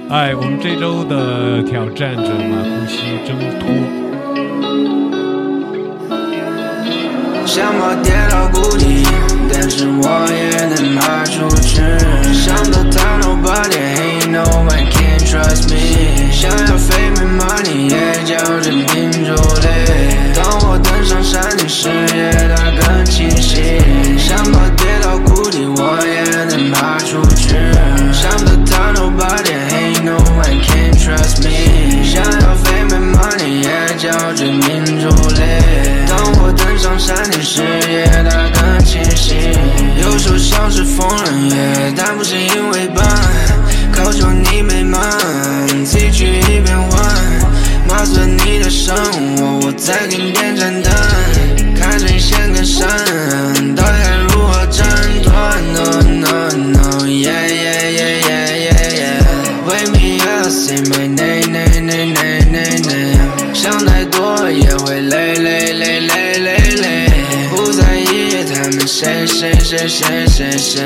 [0.09, 3.67] 哎，我们这周的挑战者马库西挣脱。
[7.45, 9.03] 像把跌到谷底，
[9.63, 11.79] 但是我也能爬出去。
[12.33, 16.29] 想得到 nobody ain't no one can trust me。
[16.33, 17.95] 想要 fame and money，也
[18.25, 19.67] 叫真命主力。
[20.35, 23.79] 当我登上山顶，视野它更清晰。
[24.17, 27.55] 想把跌到谷底，我也能爬出去。
[28.11, 32.03] 想得到 nobody ain't no one can trust me。
[32.03, 35.39] 想要 fame and money，也叫真命主力。
[36.09, 38.27] 当我登上山顶，视野它更清晰。
[38.27, 38.42] 有时候
[40.53, 43.03] 像是疯人夜，但不是因为笨。
[43.91, 45.01] 靠求你美满，
[45.83, 46.91] 自己去一边玩。
[47.87, 48.95] 麻醉你的生
[49.35, 51.02] 活我再给你点盏灯。
[69.42, 70.80] 谁谁谁谁谁谁。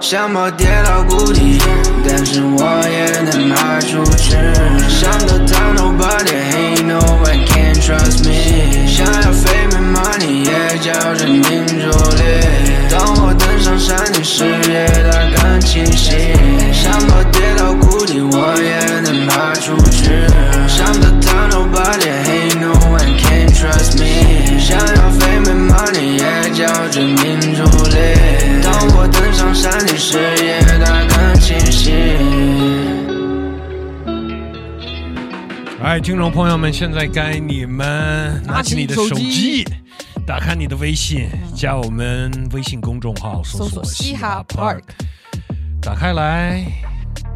[0.00, 1.58] 想把跌到谷底，
[2.06, 4.36] 但是我也能爬出去。
[4.88, 8.86] 想得到 nobody ain't no one can trust me。
[8.86, 9.67] 想要 fame
[9.99, 12.23] money，也叫人命主力。
[12.89, 16.33] 当我登上山顶，视野它更清晰。
[16.73, 18.69] 想把跌到谷底，我也
[19.01, 20.27] 能爬出去。
[20.67, 24.59] 想得到 nobody ain't no one can trust me。
[24.59, 26.23] 想要 fame and money，也
[26.53, 26.63] 叫
[26.93, 27.97] 人命主力。
[28.63, 31.91] 当我登上山顶，视野它更清晰。
[35.81, 39.58] 哎，听众朋友们，现在该你们拿起你的手机，
[40.39, 44.83] 打开你的微信，加我们微信公众号，搜搜索嘻哈 Park，
[45.81, 46.65] 打开来，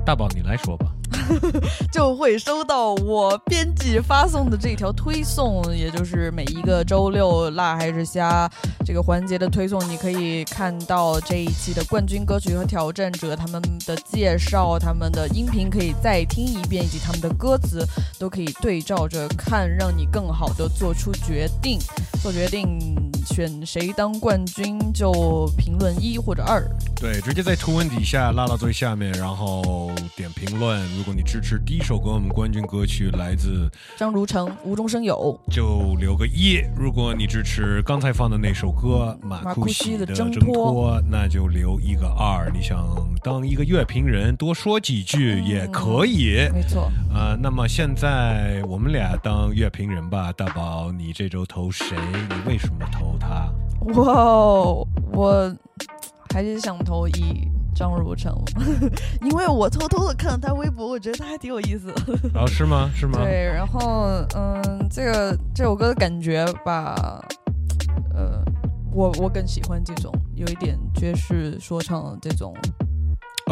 [0.05, 0.82] 大宝你来说吧。
[1.91, 8.49] 就会收到我编辑发送的这条推送，也就是每一个周六辣还是虾
[8.85, 17.85] 这个环节的推送，你可以看到这一期的冠军歌曲和挑战者他们的介绍，他们的音频可以再听一遍，以及他们的歌词
[18.19, 21.79] 都可以对照着看，让你更好的做出决定。
[22.21, 22.79] 做决定
[23.25, 26.63] 选谁当冠军就评论一或者二。
[26.95, 30.81] 对，直接在图文底下拉到最下面，然后点评论。
[30.97, 42.49] 如果你支持第一首歌，我们冠军歌曲来自张如成《无中生有》，就留个一；如果你支持刚才放的那首歌马马库西的《挣挣脱那就留一个二。
[42.53, 42.85] 你想
[43.21, 46.49] 当一个乐评人，多说几句也可以。
[46.53, 46.89] 没错。
[47.13, 51.97] 呃，那么现在我们俩当乐评人吧，大宝，你这周投谁？
[52.29, 53.51] 你为什么投他？
[53.95, 55.55] 哇哦，我
[56.33, 58.33] 还是想投一张如成，
[59.21, 62.29] 因为我偷偷的看了他微博，我觉得他还挺有意思的。
[62.39, 62.89] 哦，是吗？
[62.95, 63.19] 是吗？
[63.23, 67.21] 对，然后嗯，这个这首歌的感觉吧，
[68.13, 68.43] 呃，
[68.93, 72.55] 我我更喜欢这种有一点爵士说唱的这种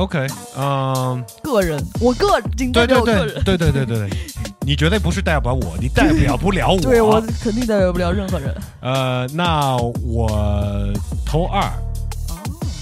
[0.02, 0.26] OK，
[0.57, 4.18] 嗯，个人，我个仅代对对我个人，对对对对对对，
[4.65, 6.82] 你绝对不是代表我，你代表不了我。
[6.82, 8.52] 对我肯定代表不了任何人。
[8.82, 10.91] 呃，那我
[11.23, 11.72] 投二，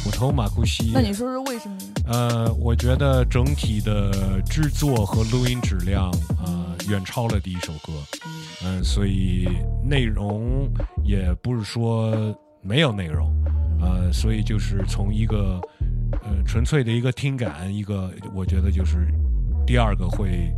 [0.05, 0.91] 我投马库西。
[0.93, 1.77] 那你说说为什么？
[2.07, 6.09] 呃，我觉得整体的制作和录音质量，
[6.45, 7.91] 呃，远超了第一首歌。
[8.63, 9.45] 嗯、所以
[9.83, 10.69] 内容
[11.03, 13.29] 也不是说没有内容，
[13.81, 15.59] 呃，所以就是从一个
[16.23, 19.07] 呃纯粹的一个听感，一个我觉得就是
[19.65, 20.51] 第二个会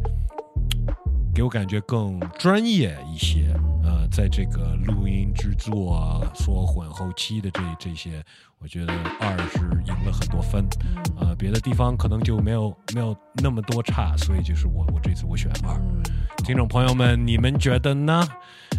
[1.33, 3.53] 给我感觉更专业一些。
[3.83, 8.23] 呃，在这个录音制作啊、缩混后期的这这些，
[8.59, 10.63] 我觉得二是赢了很多分。
[11.19, 15.75] 呃，别的地方可能就没有没有那么多差，所以就是我我这次我选二。
[16.43, 18.23] 听众朋友们，你们觉得呢？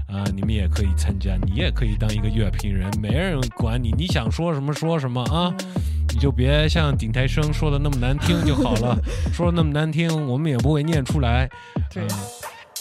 [0.07, 5.53] 啊、你们也可以参加，你也可以当一个乐评人，没人管你，你想说什么说什么啊，
[6.13, 8.99] 你就别像顶台生说的那么难听就好了，
[9.33, 11.49] 说的那么难听，我们也不会念出来。
[11.93, 12.07] 对。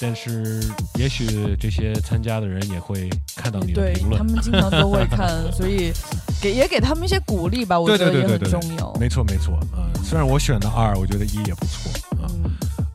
[0.03, 0.59] 但是，
[0.95, 5.93] 也许这些参加的人也会看到你的评论，他们经常都会看，所以
[6.41, 8.91] 给也给他们一些鼓励吧，我觉得也很对对对对，重要。
[8.99, 12.10] 没错没错，嗯、虽然我选的二，我觉得一也不错啊。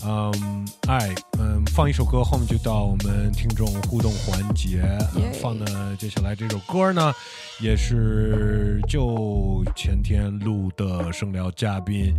[0.08, 4.82] 嗯，爱，嗯，放一首歌，后面就到我们听众互动环节。
[5.14, 7.12] 呃放的接下来这首歌呢，
[7.60, 12.14] 也是就前天录的声聊嘉宾，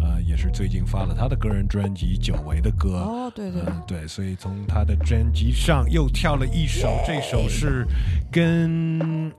[0.00, 2.88] 呃，也是最近发了他的个人专辑《久违的歌》。
[2.92, 7.86] 哦，对对嗯，对，所以从他的专辑上又跳了一首，这首是
[8.30, 9.32] 跟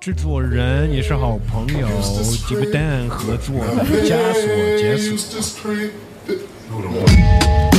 [0.00, 1.88] 制作人也是好朋友
[2.46, 4.46] 吉布丹合作的《枷锁
[4.78, 5.70] 解锁》。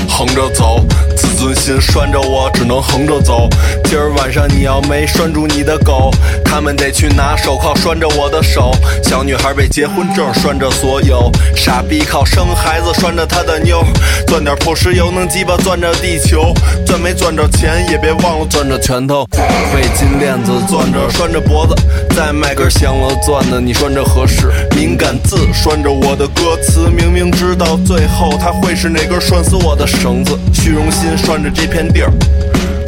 [0.10, 0.86] 横着走，
[1.16, 3.48] 自尊心拴着我，只能横着走。
[3.86, 6.12] 今儿晚上你要没拴住你的狗，
[6.52, 8.74] 他们得去拿手铐拴着我的手。
[9.02, 13.82] 小女孩被结婚证拴着所有，傻逼靠生孩子拴着他的妞，
[14.28, 16.54] 钻点破石油能鸡巴钻着地球，
[16.86, 19.26] 钻没钻着钱也别忘了钻着拳头。
[19.74, 21.74] 围巾链子攥着拴着脖子，
[22.14, 24.52] 再买根镶了钻的你拴着合适。
[24.76, 30.38] 敏感字拴着我的歌词，明明知道最后他会是那根拴死我的绳子。
[30.54, 32.12] 虚荣心拴着这片地儿，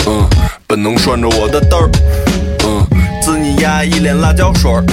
[0.06, 0.28] 嗯，
[0.68, 1.90] 本能拴着我的灯儿，
[3.64, 4.84] 丫一脸辣椒水儿，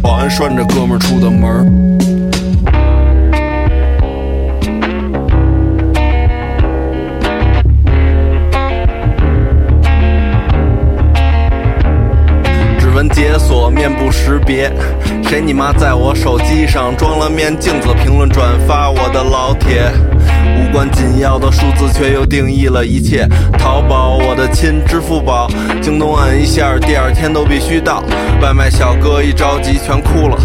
[0.00, 1.66] 保安拴着哥们儿出的门儿。
[12.78, 14.70] 指纹解锁，面部识别，
[15.24, 17.88] 谁你妈在我手机上装了面镜子？
[17.94, 19.90] 评论转发我的老铁，
[20.58, 23.28] 无关紧要的数字却又定义了一切。
[23.58, 25.48] 淘宝我的亲，支付宝，
[25.80, 28.02] 京东按一下，第二天都必须到。
[28.40, 30.36] 外卖小哥一着急全哭了。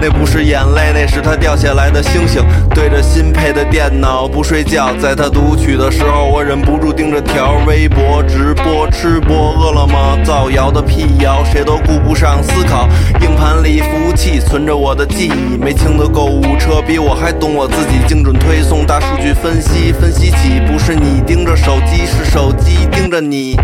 [0.00, 2.42] 那不是眼泪，那是他掉下来的星星。
[2.74, 12.88] 对着新配的电脑不睡觉，在他读取的时候，我忍不住盯着条微博直播吃播，饿了么造谣的辟谣，谁都顾不上思考。
[13.20, 23.56] 硬盘里服务器存着我的记忆，没清的购物车比我还懂我自己，精准推送大数据分析，分析起不是你盯着手机，是手机盯着你。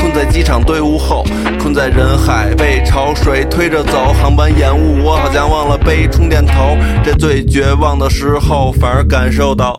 [0.00, 1.22] 困在机场队伍后，
[1.60, 6.74] 困在人海，被潮水推着走，航班延误，我好像忘了背充电头。
[7.04, 9.78] 这最绝望的时候，反而感受到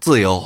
[0.00, 0.40] 自由。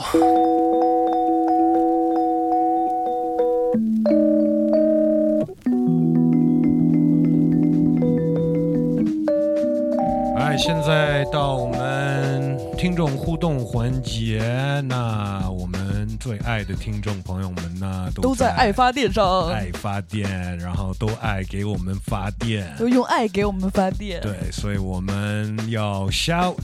[10.49, 14.41] 哎，现在到我们听众互动环节，
[14.87, 24.23] 那我们最爱的听众朋友们呢，都在爱发电上，爱发电，然后都爱给我们发电，都用爱给我们发电。
[24.23, 26.55] 对，所以我们要 shout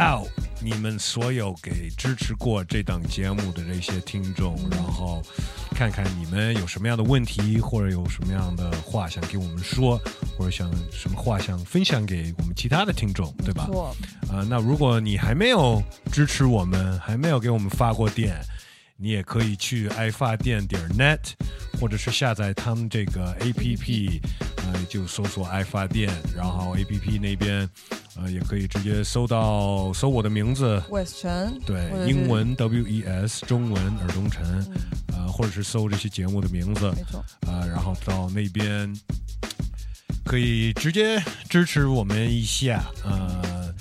[0.00, 0.28] out
[0.60, 5.22] 你们所有给支持过这档节目的这些听众，然后
[5.70, 10.00] 看看你们有什么样的问题，或者有什么样的话想给我们说，
[10.38, 13.66] 或者想什么话想分享给我们其他的听众，对吧？
[13.66, 13.94] 错
[14.30, 18.40] 啊、那如果你还没有支持我们，还没有给我们发过电，
[18.96, 21.18] 你也可以去爱发电点 net，
[21.80, 24.20] 或者是下载他们这个 A P P，
[24.58, 27.68] 呃，就搜索爱发电，然后 A P P 那边，
[28.16, 30.80] 呃，也可以直接搜到搜我的名字。
[31.20, 34.44] 陈，对英文 W E S，中文尔东城，
[35.12, 38.94] 呃，或者是搜这些节目的名字，没错，呃，然后到那边
[40.24, 43.74] 可以直接支持我们一下，呃，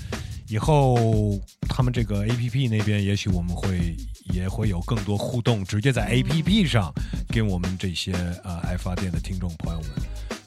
[0.47, 6.93] 以后他们这个 A P P 那边，也许我们会也会有更多互动，直接在 A P P 上
[7.29, 8.13] 跟我们这些
[8.43, 9.89] 呃爱发电的听众朋友们，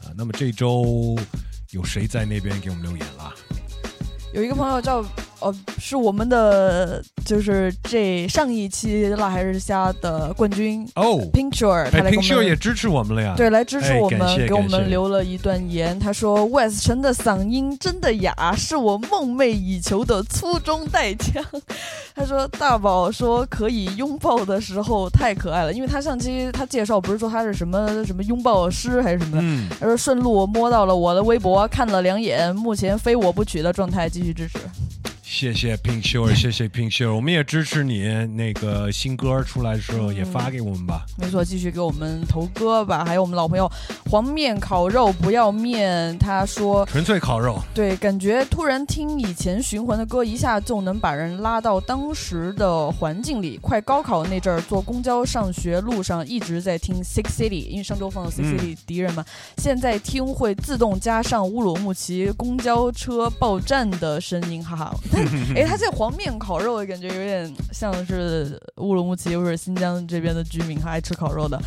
[0.04, 1.16] 啊、那么这周
[1.70, 3.34] 有谁在那边给我们留言了？
[4.32, 5.02] 有一个朋友叫
[5.40, 11.20] 呃，是我们的就是这上一期辣还是虾的冠军哦
[11.52, 15.98] Shore，他来 Shore 也支持我们了呀，对，来支持我们，哎给我们留了一段言。
[15.98, 21.44] 他说：“West 陈的嗓音真的哑，是我梦寐以求的粗中带腔。
[22.14, 34.58] ”他说：“大宝说可以拥抱的时候太可爱了，因为他上期他介绍不是说他是什么什么拥抱师还是什么的，嗯他说顺路摸到了我的微博，看了两眼，目前非我不娶的状态，继续支持。
[35.28, 41.04] 谢谢 Pink Shore， 谢谢 Pink Shore，我们也支持你那个新歌出来的时候也发给我们吧。
[41.18, 43.04] 没错，继续给我们投歌吧。
[43.04, 43.70] 还有我们老朋友
[44.08, 53.58] 黄面烤肉不要面，他说纯粹烤肉，对，感觉突然听以前循环的歌，一下就能把人拉到当时的环境里。
[53.60, 59.24] 快高考那阵儿，坐公交上学路上一直在听 Six City，因为上周放的 Six 嗯 City 敌人嘛。
[59.58, 64.96] 现在听会自动加上乌鲁木齐公交车报站的声音，哈哈。
[65.16, 65.26] 但
[65.56, 71.58] 哎，他这黄面烤肉感觉有点像是乌鲁木齐或者新疆这边的居民，还爱吃烤肉的。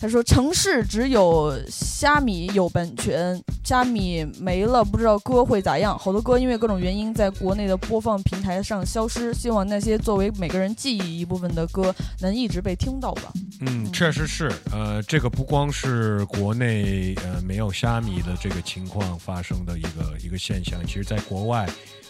[0.00, 5.98] 他说城市只有虾米有版权，虾米没了，不知道歌会咋样。
[5.98, 13.32] 好多歌因为各种原因在国内的播放平台上消失，希望那些作为每个人记忆一部分的歌能一直被听到吧。
[13.60, 21.66] 嗯，确实是，呃，这个不光是国内呃没有虾米的这个情况发生的一个一个现象，其实在国外。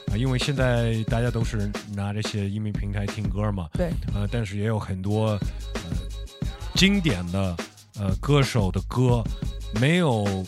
[0.08, 5.30] 啊、因为现在大家都是拿这些音频平台听歌嘛，对，呃，但是也有很多
[5.74, 5.82] 呃
[6.74, 7.56] 经典的
[7.98, 9.22] 呃歌手的歌
[9.80, 10.44] 没有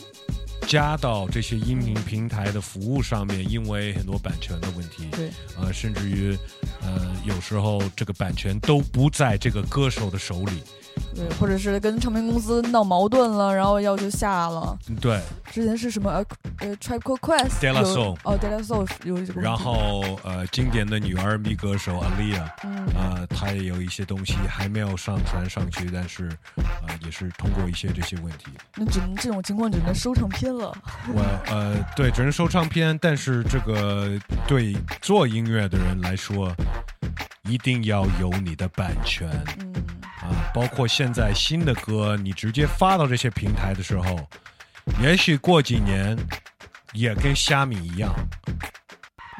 [0.67, 5.29] 加到这些音频平台的服务上面，因为很多版权的问题，对，
[5.59, 6.37] 呃，甚至于
[6.81, 10.61] 呃有时候这个版权都不在这个歌手的手里，
[11.17, 14.77] 对，或者是跟唱片公司闹矛盾了，然后要求下了。
[15.01, 15.19] 对，
[15.51, 16.25] 之前是什么呃
[16.59, 30.71] 呃 Tribe Called Quest De La Soul 哦 De La Soul 有这个，然后呃，经典的女 R&B 歌手 Alia，嗯呃，她也有一些东西还没有上传上去，但是呃，也是通过一些这些问题，那只能这种情况只能收唱片了。
[31.13, 34.11] 我呃，对，只能收唱片，但是这个
[34.47, 36.53] 对做音乐的人来说，
[37.43, 39.29] 一定要有你的版权，
[39.59, 39.73] 嗯，
[40.21, 44.19] 啊，包括现在新的歌，你直接发到这些平台的时候，
[45.01, 46.17] 也许过几年
[46.93, 48.13] 也跟虾米一样，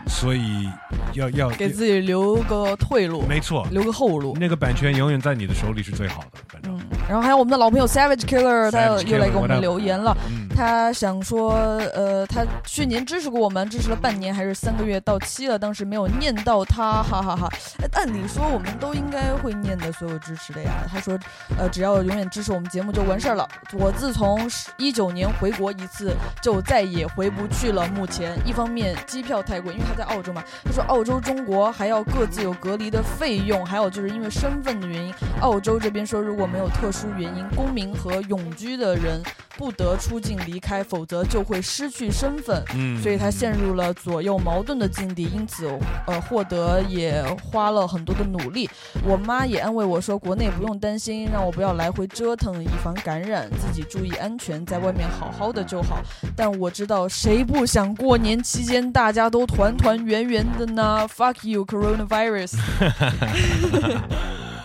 [0.07, 0.69] 所以
[1.13, 4.35] 要要给自己留个退路，没错，留个后路。
[4.39, 6.77] 那个版权永远在你的手里是最好的，反正。
[7.07, 10.15] 然后还有我们的老朋友 Savage Killer，他又来给我们留言了。
[10.29, 11.53] 嗯他想说，
[11.93, 17.47] 呃，他去年支持过我们，支持了半年还是三个月，到期了，当时没有念到他，哈哈哈
[17.77, 20.71] 哎按理说我们都应该会念的所有支持的呀。
[20.91, 21.15] 他说，
[21.59, 23.47] 呃，只要永远支持我们节目就完事儿了。
[23.73, 26.11] 我自从一九年回国一次，
[26.41, 27.87] 就再也回不去了。
[27.89, 39.21] 目前一方面机票太贵，因为他在澳洲嘛，他说澳洲、中国还要各自有隔离的费用，还有就是因为身份的原因，澳洲这边说如果没有特殊原因，公民和永居的人
[39.57, 42.63] 不得出境离开，否则就会失去身份。
[42.75, 45.67] 嗯所以他陷入了左右矛盾的境地，因此
[46.05, 48.69] 呃获得也花了很多的努力。
[49.03, 55.99] 我妈也安慰我说，国内不用担心，让我不要来回折腾，以防感染，自己注意安全，在外面好好的就好。
[56.35, 62.57] 但我知道谁不想过年期间大家都团团圆圆的呢？Fuck you, coronavirus！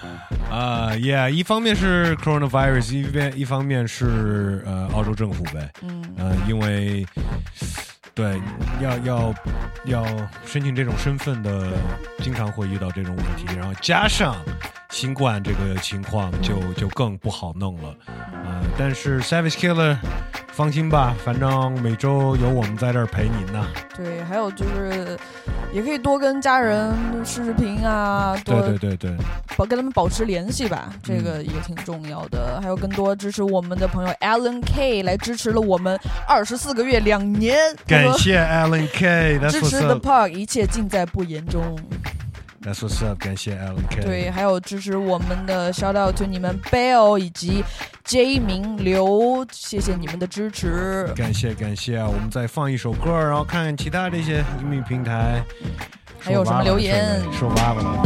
[0.53, 7.07] 啊、y e a h 一方面是 coronavirus，一边一方面是呃澳洲政府呗，嗯，呃，因为
[8.15, 8.39] 对
[8.79, 9.35] 要要
[9.87, 10.05] 要
[10.45, 11.73] 申请这种身份的，
[12.19, 14.37] 经常会遇到这种问题，然后加上
[14.93, 17.97] 新冠这个情况就就更不好弄了，
[18.45, 19.97] 呃，但是 Savage Killer
[20.53, 23.67] 放心吧，反正每周有我们在这儿陪您呢。
[23.97, 25.19] 对，还有就是，
[25.73, 26.95] 也可以多跟家人
[27.25, 29.17] 视视频啊，多对对对对，
[29.57, 32.61] 保跟他们保持联系吧，这个也挺重要的。
[32.61, 35.99] 还有更多支持我们的朋友 Alan K 来支持了我们
[36.29, 37.57] 二十四个月两年，
[37.87, 41.79] 感谢 Alan K，支持 The Park，一切尽在不言中。
[42.63, 44.03] That's what's up，感谢 Alan K。
[44.03, 47.65] 对，还有支持我们的 Shout out to 你们 Bell 以及
[48.05, 51.13] J 明刘，谢谢你们的支持。
[51.17, 52.07] 感谢感谢啊！
[52.07, 55.45] 我们再放一首歌，然后看看其他这些音频平台
[56.21, 58.01] 还有什么留言说爸爸了。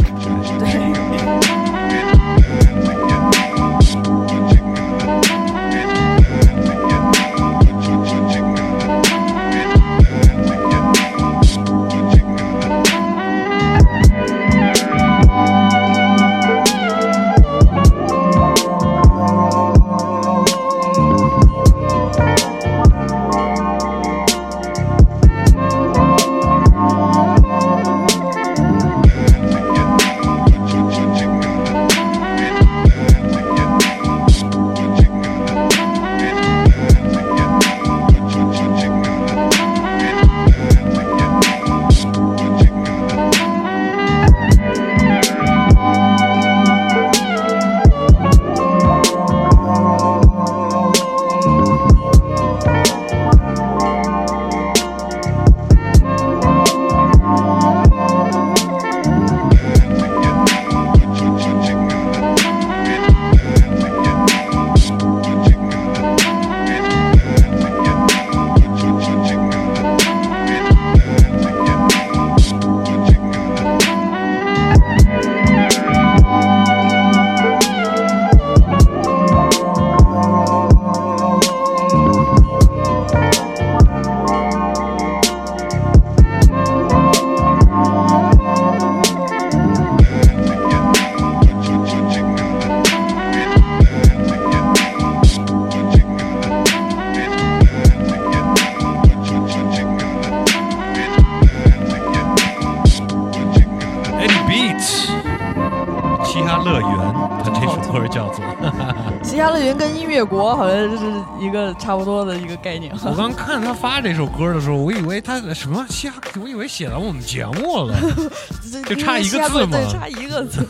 [110.17, 111.05] 园跟音乐国好像就是
[111.39, 112.91] 一个差不多的一个概念。
[113.05, 116.11] 我刚看他发这首歌的时候，我以为他什么瞎，
[116.41, 117.95] 我以为写到我们节目了，
[118.87, 120.67] 就差一个字嘛，对，差一个字。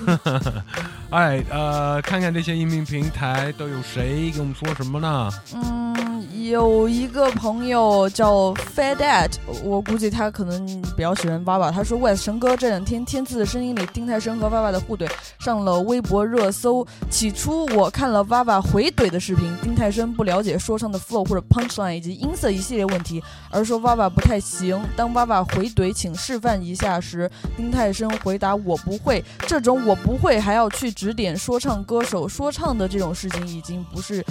[1.10, 5.32] 哎，呃，看看这些音频平台都有谁跟我们说什么呢？
[5.56, 9.32] 嗯，有一个朋友叫 Fadat，
[9.64, 10.66] 我估计他可能
[10.98, 11.72] 比较喜欢爸爸。
[11.72, 15.08] 他说：“West 神哥这两天《天赐的声音》里丁太升和爸爸的互怼
[15.48, 16.86] 上了微博热搜。
[17.10, 24.78] 起初我看了 VAVA 回怼的视频，丁太升不了解说唱的 flow 或者 punchline 以及音色一系列问题，而说 VAVA 不太行。
[24.98, 29.24] 当 VAVA 回怼请示范一下时，丁太升回答我不会。
[29.48, 34.22] 这种我不会还要去指点说唱歌手说唱的这种事情已经不是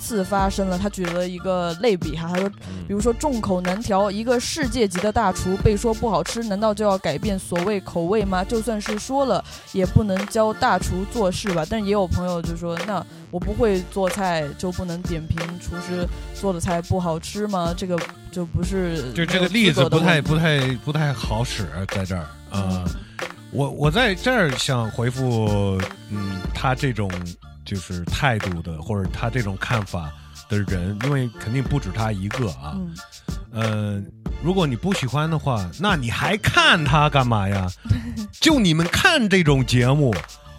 [0.00, 0.78] 次发生了。
[0.78, 2.48] 他举了一个类比哈，他说，
[2.88, 8.42] 比如说众口难调，一个世界级的大厨被说不好吃，难道就要改变所谓口味吗？
[8.42, 11.64] 就算是说了，也不能教大厨做事吧。
[11.68, 17.74] 但是也有朋友就说，那我不会做菜，就不能点评厨师做的菜不好吃吗？
[17.76, 17.96] 这个
[18.32, 22.84] 就不是 就这个例子不太不太不太好使，在这儿啊。
[23.52, 25.76] 我我在这儿想回复，
[26.08, 27.10] 嗯，他这种
[27.64, 30.10] 就是态度的，或者他这种看法
[30.48, 32.74] 的人，因为肯定不止他一个啊。
[32.74, 32.94] 嗯。
[33.52, 34.02] 呃，
[34.44, 37.68] 如果你不喜欢的话，那你还看他干嘛呀？
[38.40, 40.14] 就你们看这种节目，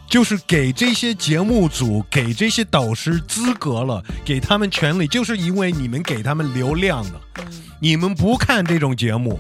[0.10, 7.22] 就是给这些节目组、给这些导师资格了，给他们权利，就是因为你们给他们流量的。
[7.40, 7.64] 嗯。
[7.80, 9.40] 你们不看这种节目，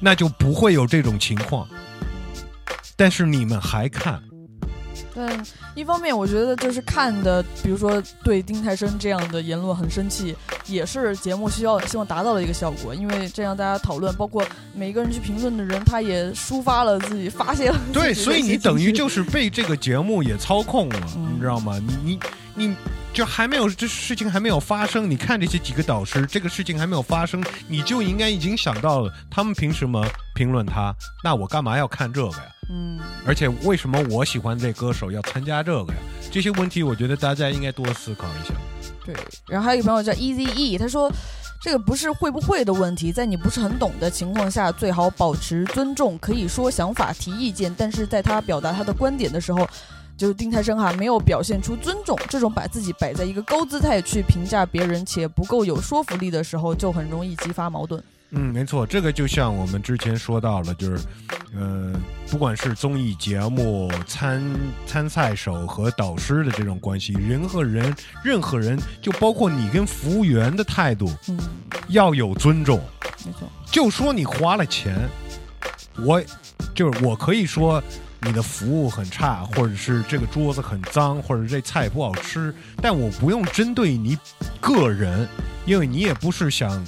[0.00, 1.66] 那就不会有这种情况。
[2.94, 4.22] 但是你们还看，
[5.14, 5.44] 但
[5.74, 10.34] 一方面我觉得就是看的，比如说对丁太升这样的言论很生气，
[10.66, 14.44] 也是节目需要希望达到的一个效果，因为这样大家讨论，包括
[14.74, 17.80] 每一个人去评论的人，他也抒发了自己，发泄了。
[17.92, 21.78] 对，所以你等于就是被这个节目也操控了，嗯、你知道吗？
[21.78, 22.76] 你你你。
[23.12, 30.02] 就还没有这事情还没有发生，你看这些几个导师，这个事情还没有发生，你就应该已经想到了，他们凭什么
[30.34, 30.94] 评论他？
[31.22, 32.44] 那我干嘛要看这个呀？
[32.72, 35.98] 嗯，而且为什么我喜欢这歌手要参加这个呀？
[36.30, 38.54] 这些问题，我觉得大家应该多思考一下。
[39.04, 39.14] 对，
[39.46, 41.12] 然后还有一个朋友叫 Easy E，他说
[41.60, 49.68] 这个不是会不会的问题，在你不是很懂的情况下，最好保持尊重，可以说想法、提意见，但是在他表达他的观点的时候。
[50.14, 58.00] 就是丁太升哈，没有表现出尊重，这种把自己摆在一个高姿态去评价别人且不够有说服力的时候，就很容易激发矛盾。
[58.34, 61.04] 嗯，没错，这个就像我们之前说到了，就是，
[61.54, 61.92] 呃，
[62.30, 64.42] 不管是综艺节目参
[64.86, 67.94] 参赛手和导师的这种关系，人和人，
[68.24, 71.38] 任何人，就包括你跟服务员的态度，嗯，
[71.88, 72.80] 要有尊重。
[73.26, 74.96] 没错，就说你花了钱，
[75.98, 76.18] 我
[76.74, 77.82] 就是我可以说
[78.22, 84.16] 你的服务很差，或者是这个桌子很脏，或者这菜不好吃，但我不用针对你
[84.58, 85.28] 个人，
[85.66, 86.82] 因为你也不是想。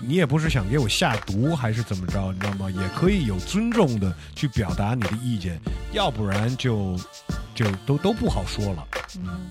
[0.00, 2.70] 你也不是想给我下毒还是怎么着，你知道吗？
[2.70, 5.58] 也可以有尊重的去表达你的意见，
[5.92, 6.96] 要不然就
[7.54, 8.86] 就都都不好说了。
[9.16, 9.48] 嗯，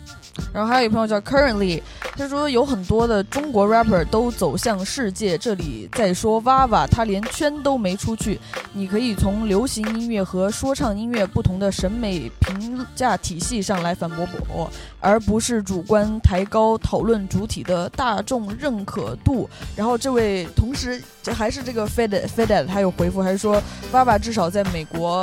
[0.53, 1.81] 然后还有一朋友叫 Currently，
[2.15, 8.39] 他说有很多的中国 rapper 都走向世界，这里在说娃娃，他连圈都没出去。
[8.73, 19.49] 你可以从流行音乐和说唱音乐不同的审美评价体系上来反驳我，而不是主观抬高讨论主体的大众认可度。
[19.75, 23.61] 然后这位同时这还是这个 Fed Fed 他有回复，还是说
[23.91, 25.21] 娃娃至少在美国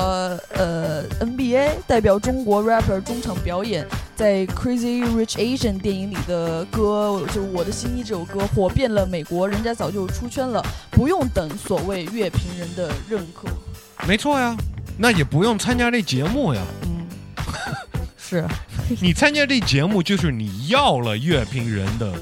[0.55, 3.87] 呃 NBA 代表中国 rapper 中场表演。
[4.17, 13.49] 在 Crazy Rich Asian 电影里的歌，就是《我的新衣》这首歌火遍了美国，人家早就出圈了，不用等所谓乐评人的认可。
[14.07, 14.57] 没错呀，
[14.97, 16.63] 那也不用参加这节目呀。
[16.83, 17.09] 嗯，
[18.27, 18.45] 是。
[19.03, 22.13] 你参加这节目，就是你要了乐评人的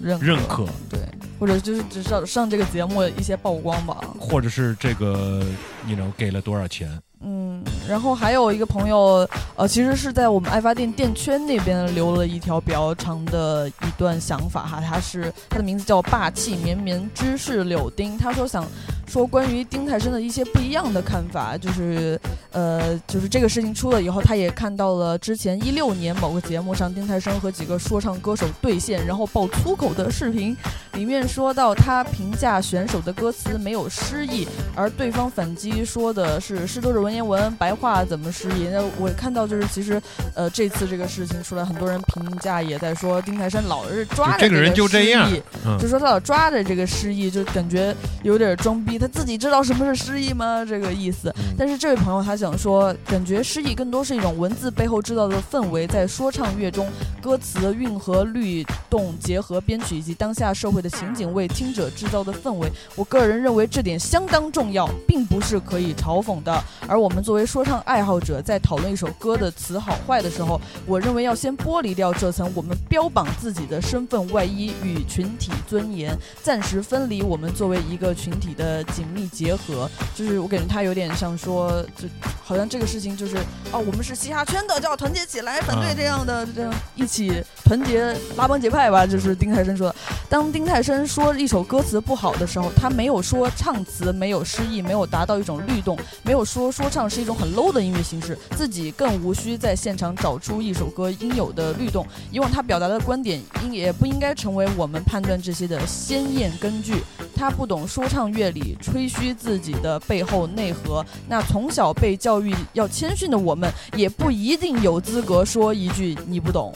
[0.00, 0.98] 认认可，对，
[1.38, 5.44] 或者就是只上上这个节目一些曝光吧，或者是这个
[5.86, 6.90] 你 know 给了多少钱。
[7.24, 18.66] 嗯，然后还有一个朋友，呃，其实是在我们爱发电电圈那边留了一条比较长的一段想法哈，他是他的名字叫霸气绵绵芝士柳丁，他说想
[19.06, 22.20] 说关于丁太升的一些不一样的看法，就是
[22.50, 30.56] 呃，就是这个事情出了以后，他也看到了之前一六年某个节目上丁太升和几个说唱歌手对线，然后爆粗口的视频，
[30.94, 37.11] 里面说到他评价选手的歌词没有诗意，而对方反击说的是诗都是文。
[37.12, 38.68] 文言文白话怎么失忆？
[38.68, 40.00] 那我看到就是其实，
[40.34, 45.30] 呃，这次这个事情出来，很多人评价也在说丁太山老是抓着这个人就这样，
[45.78, 48.98] 就说他老抓着这个失忆，就感觉有点装逼。
[48.98, 50.64] 他自己知道什么是失忆吗？
[50.66, 51.32] 这个意思。
[51.58, 56.88] 但是这位朋友他想说，感觉失忆更多是一种文字背后制造的氛围，在说唱乐中，
[57.20, 62.70] 歌词韵和律动结合编曲以及当下社会的情景为听者制造的氛围。
[62.96, 66.62] 我个人认为这点相当重要，并不是可以嘲讽的。
[66.88, 79.90] 而我们作为说唱爱好者，在讨论一首歌的词好坏的时候，我认为要先剥离掉这层我们标榜自己的身份外衣与群体尊严，暂时分离我们作为一个群体的紧密结合。
[80.14, 82.06] 就是我感觉他有点像说，就
[82.40, 83.36] 好像这个事情就是
[83.72, 89.04] 哦，我们是嘻哈圈的，就要团结起来反对这样的，这样一起团结拉帮结派吧。
[89.04, 89.96] 就是丁太升说的。
[90.28, 96.91] 当丁太升说一首歌词不好的时候，他没有说唱词没有诗意，没有达到一种律动，没有说说。
[96.92, 102.06] 唱是一种很 low 的音乐形式，自己更无需在现场找出一首歌应有的律动。
[102.30, 106.96] 以往他表达的观点应也不应该成为我们判断这些的先验根据。
[107.34, 111.04] 他不懂说唱乐理，吹嘘自己的背后内核。
[111.26, 116.74] 那从小被教育要谦逊的我们，也不一定有资格说一句你不懂。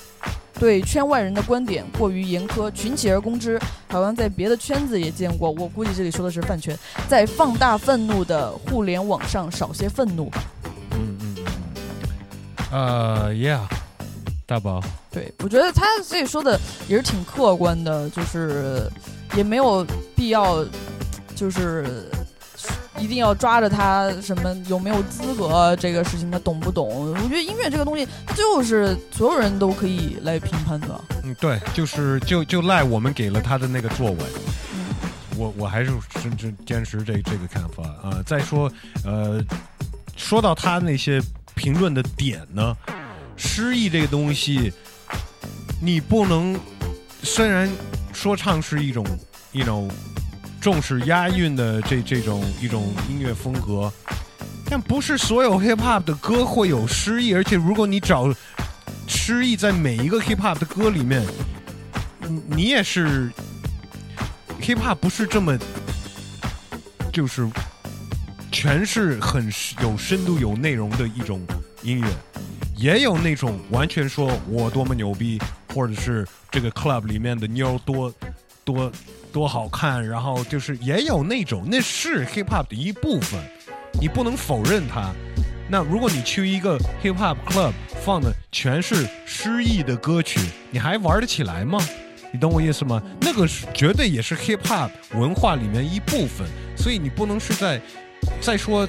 [0.59, 5.51] 对圈外人的观点过于严苛，群起而攻之，好像在别的圈子也见过。
[5.53, 6.77] 我估计这里说的是饭圈，
[7.09, 10.43] 在放大愤怒的互联网上少些愤怒吧。
[10.93, 11.45] 嗯嗯嗯。
[12.71, 13.61] 呃，Yeah，
[14.47, 14.83] 大宝。
[15.11, 18.91] 对，我觉得他这里说的也是挺客观的，就是
[19.37, 20.65] 也没有必要，
[21.35, 22.11] 就是。
[22.99, 27.13] 一定要抓着他什么有没有资格这个事情他懂不懂？
[27.13, 31.01] 我觉得音乐这个东西，它就是所有人都可以来评判的。
[31.23, 34.19] 嗯，对，就是就就赖我们给了他的那个座位。
[34.75, 34.87] 嗯，
[35.37, 35.93] 我我还是
[36.23, 38.23] 真真坚持这这个看法啊。
[38.25, 38.73] 再说，
[39.05, 39.45] 呃，
[40.17, 41.21] 说到他那些
[41.55, 42.77] 评论的点呢，
[43.37, 44.73] 诗意这个东西，
[45.83, 46.59] 你不能
[47.23, 47.71] 虽然
[48.13, 49.05] 说唱是一种
[49.53, 49.91] 一种。
[50.67, 53.89] 重视押韵的这这种一种音乐风格，
[54.69, 58.35] 但不是所有 hip hop 的歌会有诗意，而且如果你找
[59.07, 61.25] 诗意在每一个 hip hop 的歌里面，
[62.49, 63.31] 你也是
[64.61, 65.57] hip hop 不是这么
[67.13, 67.49] 就是
[68.51, 69.49] 全是很
[69.81, 71.47] 有深度有内容的一种
[71.83, 72.09] 音乐，
[72.77, 75.41] 也有那种完全说我多么牛逼，
[75.73, 78.13] 或者是这个 club 里面的妞多
[78.67, 78.93] 多。
[79.33, 83.39] 多好看，然后就是也有那种，那是 hip hop 的一部分，
[84.01, 85.13] 你不能否认它。
[85.69, 87.73] 那如果你去一个 hip hop club
[88.03, 90.41] 放的全是失意的歌曲，
[90.71, 91.79] 你还玩得起来吗？
[92.33, 93.03] 你懂我意思吗？
[93.21, 97.79] 那个是绝对也是 hip hop 文化里面一部分，所以你不能是在
[98.41, 98.89] 再说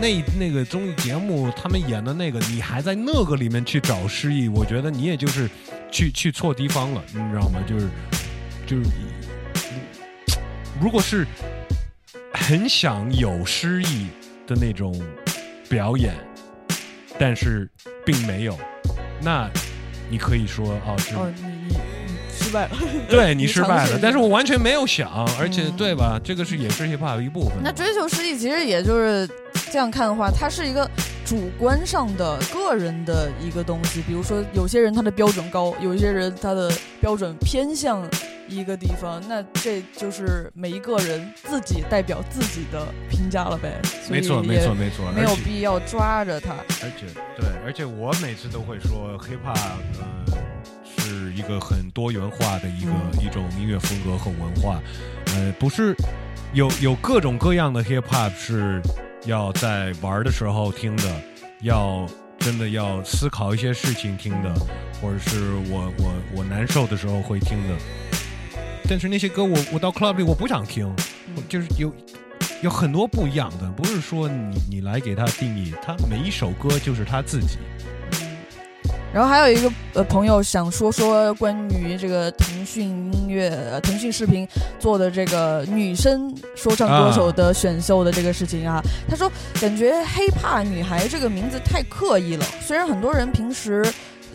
[0.00, 5.50] 那那个综艺节目他们演的那个，你还在那个里面去找失意，我觉得你也就是
[5.90, 7.58] 去去错地方了，你知道吗？
[7.66, 7.88] 就是
[8.68, 8.90] 就是，
[10.78, 11.26] 如果是
[12.34, 14.08] 很想有诗意
[14.46, 14.94] 的那种
[15.70, 16.12] 表演，
[17.18, 17.66] 但是
[18.04, 18.58] 并没有，
[19.22, 19.48] 那
[20.10, 21.76] 你可以说哦，是哦，你 你
[22.12, 22.70] 你失败了，
[23.08, 26.20] 对你失败了，但是我完全没有想，而且对吧？
[26.22, 27.54] 这个是也是 hiphop 的一部分。
[27.64, 29.26] 那追求诗意其实也就是
[29.72, 30.88] 这样看的话，它是一个
[31.28, 34.00] 主观上的个人的一个东西。
[34.00, 36.72] 比如说，有些人他的标准高，有一些人他的
[37.02, 38.02] 标准偏向
[38.48, 43.78] 一个地方，那这就是每一个人自己代表自己的评价了呗。
[44.08, 46.54] 没错没错没错没有必要抓着他。
[46.80, 47.04] 而且
[47.36, 49.54] 对，而且我每次都会说，hiphop
[50.00, 50.34] 呃
[50.96, 52.90] 是一个很多元化的一个、
[53.22, 54.80] 一种音乐风格和文化，
[55.34, 55.94] 呃，不是
[56.54, 58.80] 有有各种各样的 hiphop 是
[59.24, 61.20] 要在玩的时候听的，
[61.62, 62.06] 要
[62.38, 64.54] 真的要思考一些事情听的，
[65.00, 67.76] 或者是我我我难受的时候会听的。
[68.88, 70.86] 但是那些歌我我到 club 里我不想听，
[71.36, 71.92] 我就是有
[72.62, 77.58] 有很多不一样的，不是说你你来给他定义，他每一首歌就是他自己。
[79.12, 84.46] 然后还有一个呃朋友想说说关于这个腾讯音乐、呃腾讯视频
[84.78, 89.30] 做的这个女生说唱歌手的选秀的这个事情啊，他说
[89.60, 93.84] 感觉黑怕女孩这个名字太刻意了，虽然很多人平时。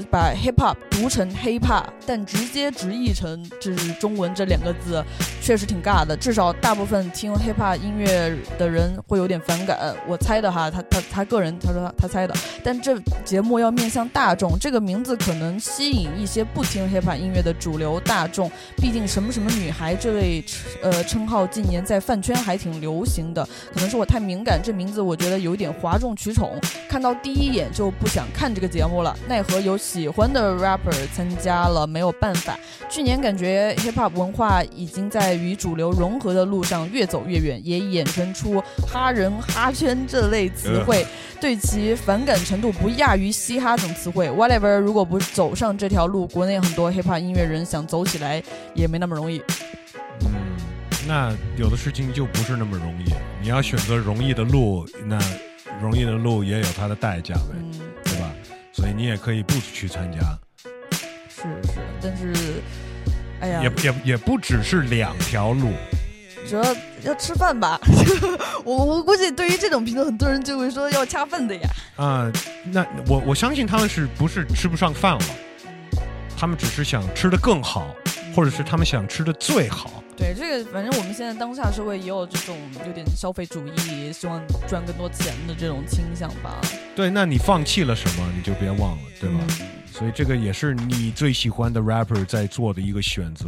[0.09, 5.03] 把 hip hop 读成 hip hop，但直接直译成就是中文这两个字，
[5.41, 6.15] 确实挺尬的。
[6.15, 9.95] 至少大部分听 hip hop 音乐的人会有点反感。
[10.07, 12.33] 我猜的哈，他他他个人他说他猜的。
[12.63, 18.51] 但这节目要面向大众，这个名字可能吸引一些不听 hip hop 音乐的主流大众。
[18.77, 20.43] 毕竟什么什么女孩这类
[20.81, 23.47] 呃称号近年在饭圈还挺流行的。
[23.73, 26.59] 可能是我太敏感，这名字我觉得有点哗众取宠，
[26.89, 29.17] 看到第一眼就不想看这个节目了。
[29.27, 32.57] 奈何有喜欢的 rapper 参加了，没有办法。
[32.89, 41.05] 去年感觉 hip hop 文化已经在与主流融合的路上越走越远，也衍生出哈人、哈圈这类词汇，
[41.41, 44.29] 对其反感程度不亚于嘻哈等词汇。
[44.29, 48.41] Whatever，如果不走上这条路，国内很多 hip hop 音乐人想走起来
[48.73, 49.41] 也没那么容易。
[51.05, 53.11] 那有的事情就不是那么容易，
[53.41, 55.19] 你要选择容易的路，那
[55.81, 57.85] 容易的路也有它的代价呗，对吧？
[58.73, 60.19] 所以你也可以不去参加，
[61.29, 62.61] 是是，但是，
[63.39, 65.71] 哎呀，也也也不只是两条路。
[66.49, 67.79] 主要要吃饭吧，
[68.65, 71.69] 我我估计对于这种评论，很多人就会说要恰饭的呀。
[71.95, 72.29] 啊、
[72.65, 75.25] 那我我相信他们是不是吃不上饭了？
[76.35, 77.95] 他们只是想吃的更好，
[78.35, 80.02] 或者是他们想吃的最好。
[80.15, 86.61] 对这个，反正我们现在当下社会也有这种有点消费主义，希望赚更多钱的这种倾向吧。
[86.95, 89.39] 对，那你放弃了什么，你就别忘了，对吧？
[89.91, 93.47] 所以这个也是你最喜欢的 rapper 在做的一个选择，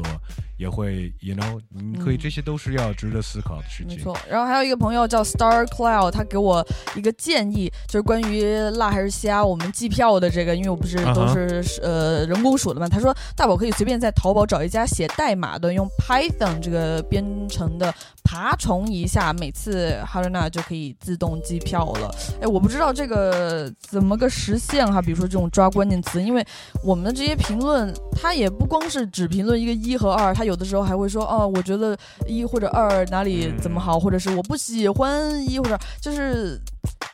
[0.57, 3.97] 也会，you know，你可以，这些都是要值得思考的事情。
[3.97, 6.65] 没错，然后还有一个朋友叫 Star Cloud，他给我
[6.95, 12.87] 一个建议，就是关于辣还是虾我们计票的这个，因为我不是都是、呃人工数的嘛。
[12.87, 22.15] 他说大宝可以随便在淘宝找一家写代码的，用 Python 这个编程的爬虫一下，每次哈瑞娜就可以自动计票了。
[22.41, 26.45] 哎，我不知道这个怎么个实现哈，比如说这种抓关键词，因为
[26.83, 31.97] 我们的这些评论，它也不光是只评论一个一和二，它有的时候还会说哦，我觉得
[32.27, 36.59] 一或者二哪里怎么好，或者是我不喜欢一或者就是。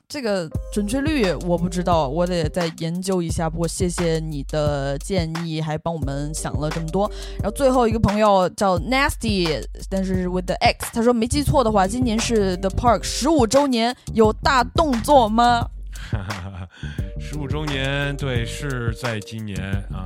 [0.08, 3.50] 这个准确率我不知道，我得再研究一下。
[3.50, 7.10] 不过谢谢你的建议，还帮我们想了这么多。
[7.42, 15.66] 然后最后一个朋友叫 Nasty，但是 with the X，他说没记错的话，今年是 The Park 十五周年，有大动作吗？
[17.20, 19.60] 十五周年，对，是在今年
[19.92, 20.06] 啊、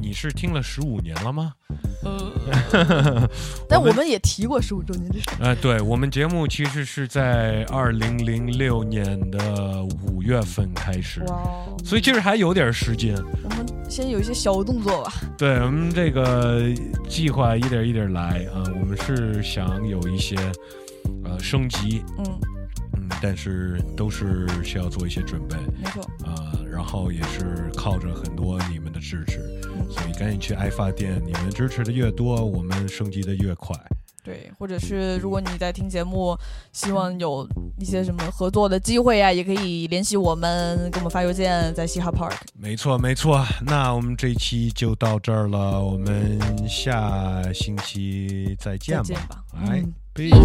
[0.00, 1.52] 你是听了十五年了吗？
[2.04, 3.28] 呃，
[3.68, 5.24] 但我们也提过十五周年这事。
[5.42, 11.24] 呃，对我们节目其实是在二零零六年的五月份开始，
[11.84, 13.16] 所以其实还有点时间。
[13.16, 15.12] 我们先有一些小动作吧。
[15.36, 16.62] 对我们这个
[17.08, 20.36] 计划一点一点来啊、我们是想有一些
[21.24, 22.40] 呃升级，嗯
[23.10, 29.38] 嗯，但是都是需要做一些准备，没错啊、然后也是靠着很多你们的支持，
[29.90, 33.74] 所以赶紧去爱发电，你们支持的越多，我们升级的越快。
[34.24, 36.36] 对，或者是如果你在听节目，
[36.70, 37.48] 希望有
[37.78, 42.34] 一些什么合作的机会啊，也可以联系我们，给我们发邮件，在嘻哈 Park。
[42.54, 43.42] 没错，没错。
[43.64, 49.02] 那我们这一期就到这儿了，我们下星期再见吧。
[49.02, 50.38] 再见吧哎嗯，peace。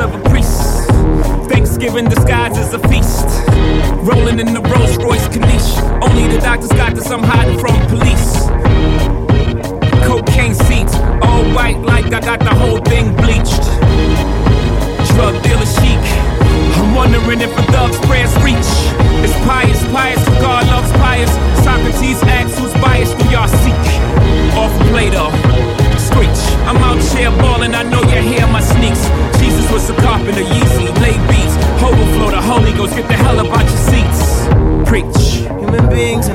[0.00, 0.88] Of a priest.
[1.50, 3.26] Thanksgiving disguised as a feast.
[4.08, 5.76] Rolling in the Rolls Royce Caniche.
[6.00, 8.48] Only the doctors got this, I'm hiding from police.
[10.06, 13.64] Cocaine seats, all white like I got the whole thing bleached.
[15.12, 16.02] Drug dealer chic.
[16.80, 18.70] I'm wondering if a thug's prayers reach.
[19.20, 21.30] It's pious, pious, God loves pious.
[21.62, 23.84] Socrates asks who's biased, do y'all seek?
[24.56, 25.28] Off Plato,
[25.98, 26.49] screech.
[26.70, 29.02] I'm out here balling, I know you hear my sneaks.
[29.40, 31.56] Jesus was a carpenter, Yeezy, late beats.
[31.82, 34.46] Overflow, the Holy Ghost, get the hell up out your seats.
[34.88, 35.50] Preach.
[35.58, 36.28] Human beings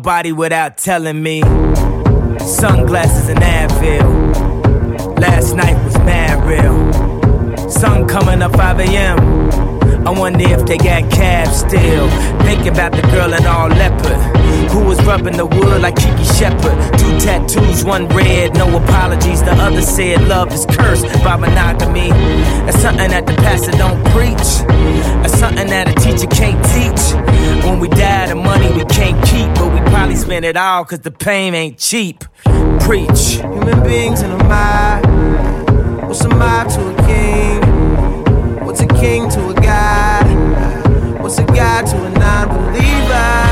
[0.00, 1.42] nobody without telling me.
[2.38, 5.20] Sunglasses and Advil.
[5.20, 7.70] Last night was mad real.
[7.70, 9.18] Sun coming up 5 a.m.
[10.08, 12.08] I wonder if they got cabs still.
[12.46, 14.19] Thinking about the girl in all leopard.
[14.70, 16.98] Who was rubbing the wood like Kiki Shepard.
[16.98, 19.42] Two tattoos, one red, no apologies.
[19.42, 22.10] The other said love is cursed by monogamy.
[22.64, 24.50] That's something that the pastor don't preach.
[25.22, 27.02] That's something that a teacher can't teach.
[27.64, 29.52] When we die, the money we can't keep.
[29.54, 32.24] But we probably spend it all cause the pain ain't cheap.
[32.80, 33.40] Preach.
[33.42, 35.04] Human beings in a mob.
[36.06, 38.64] What's a mob to a king?
[38.64, 41.20] What's a king to a god?
[41.20, 43.49] What's a god to a non-believer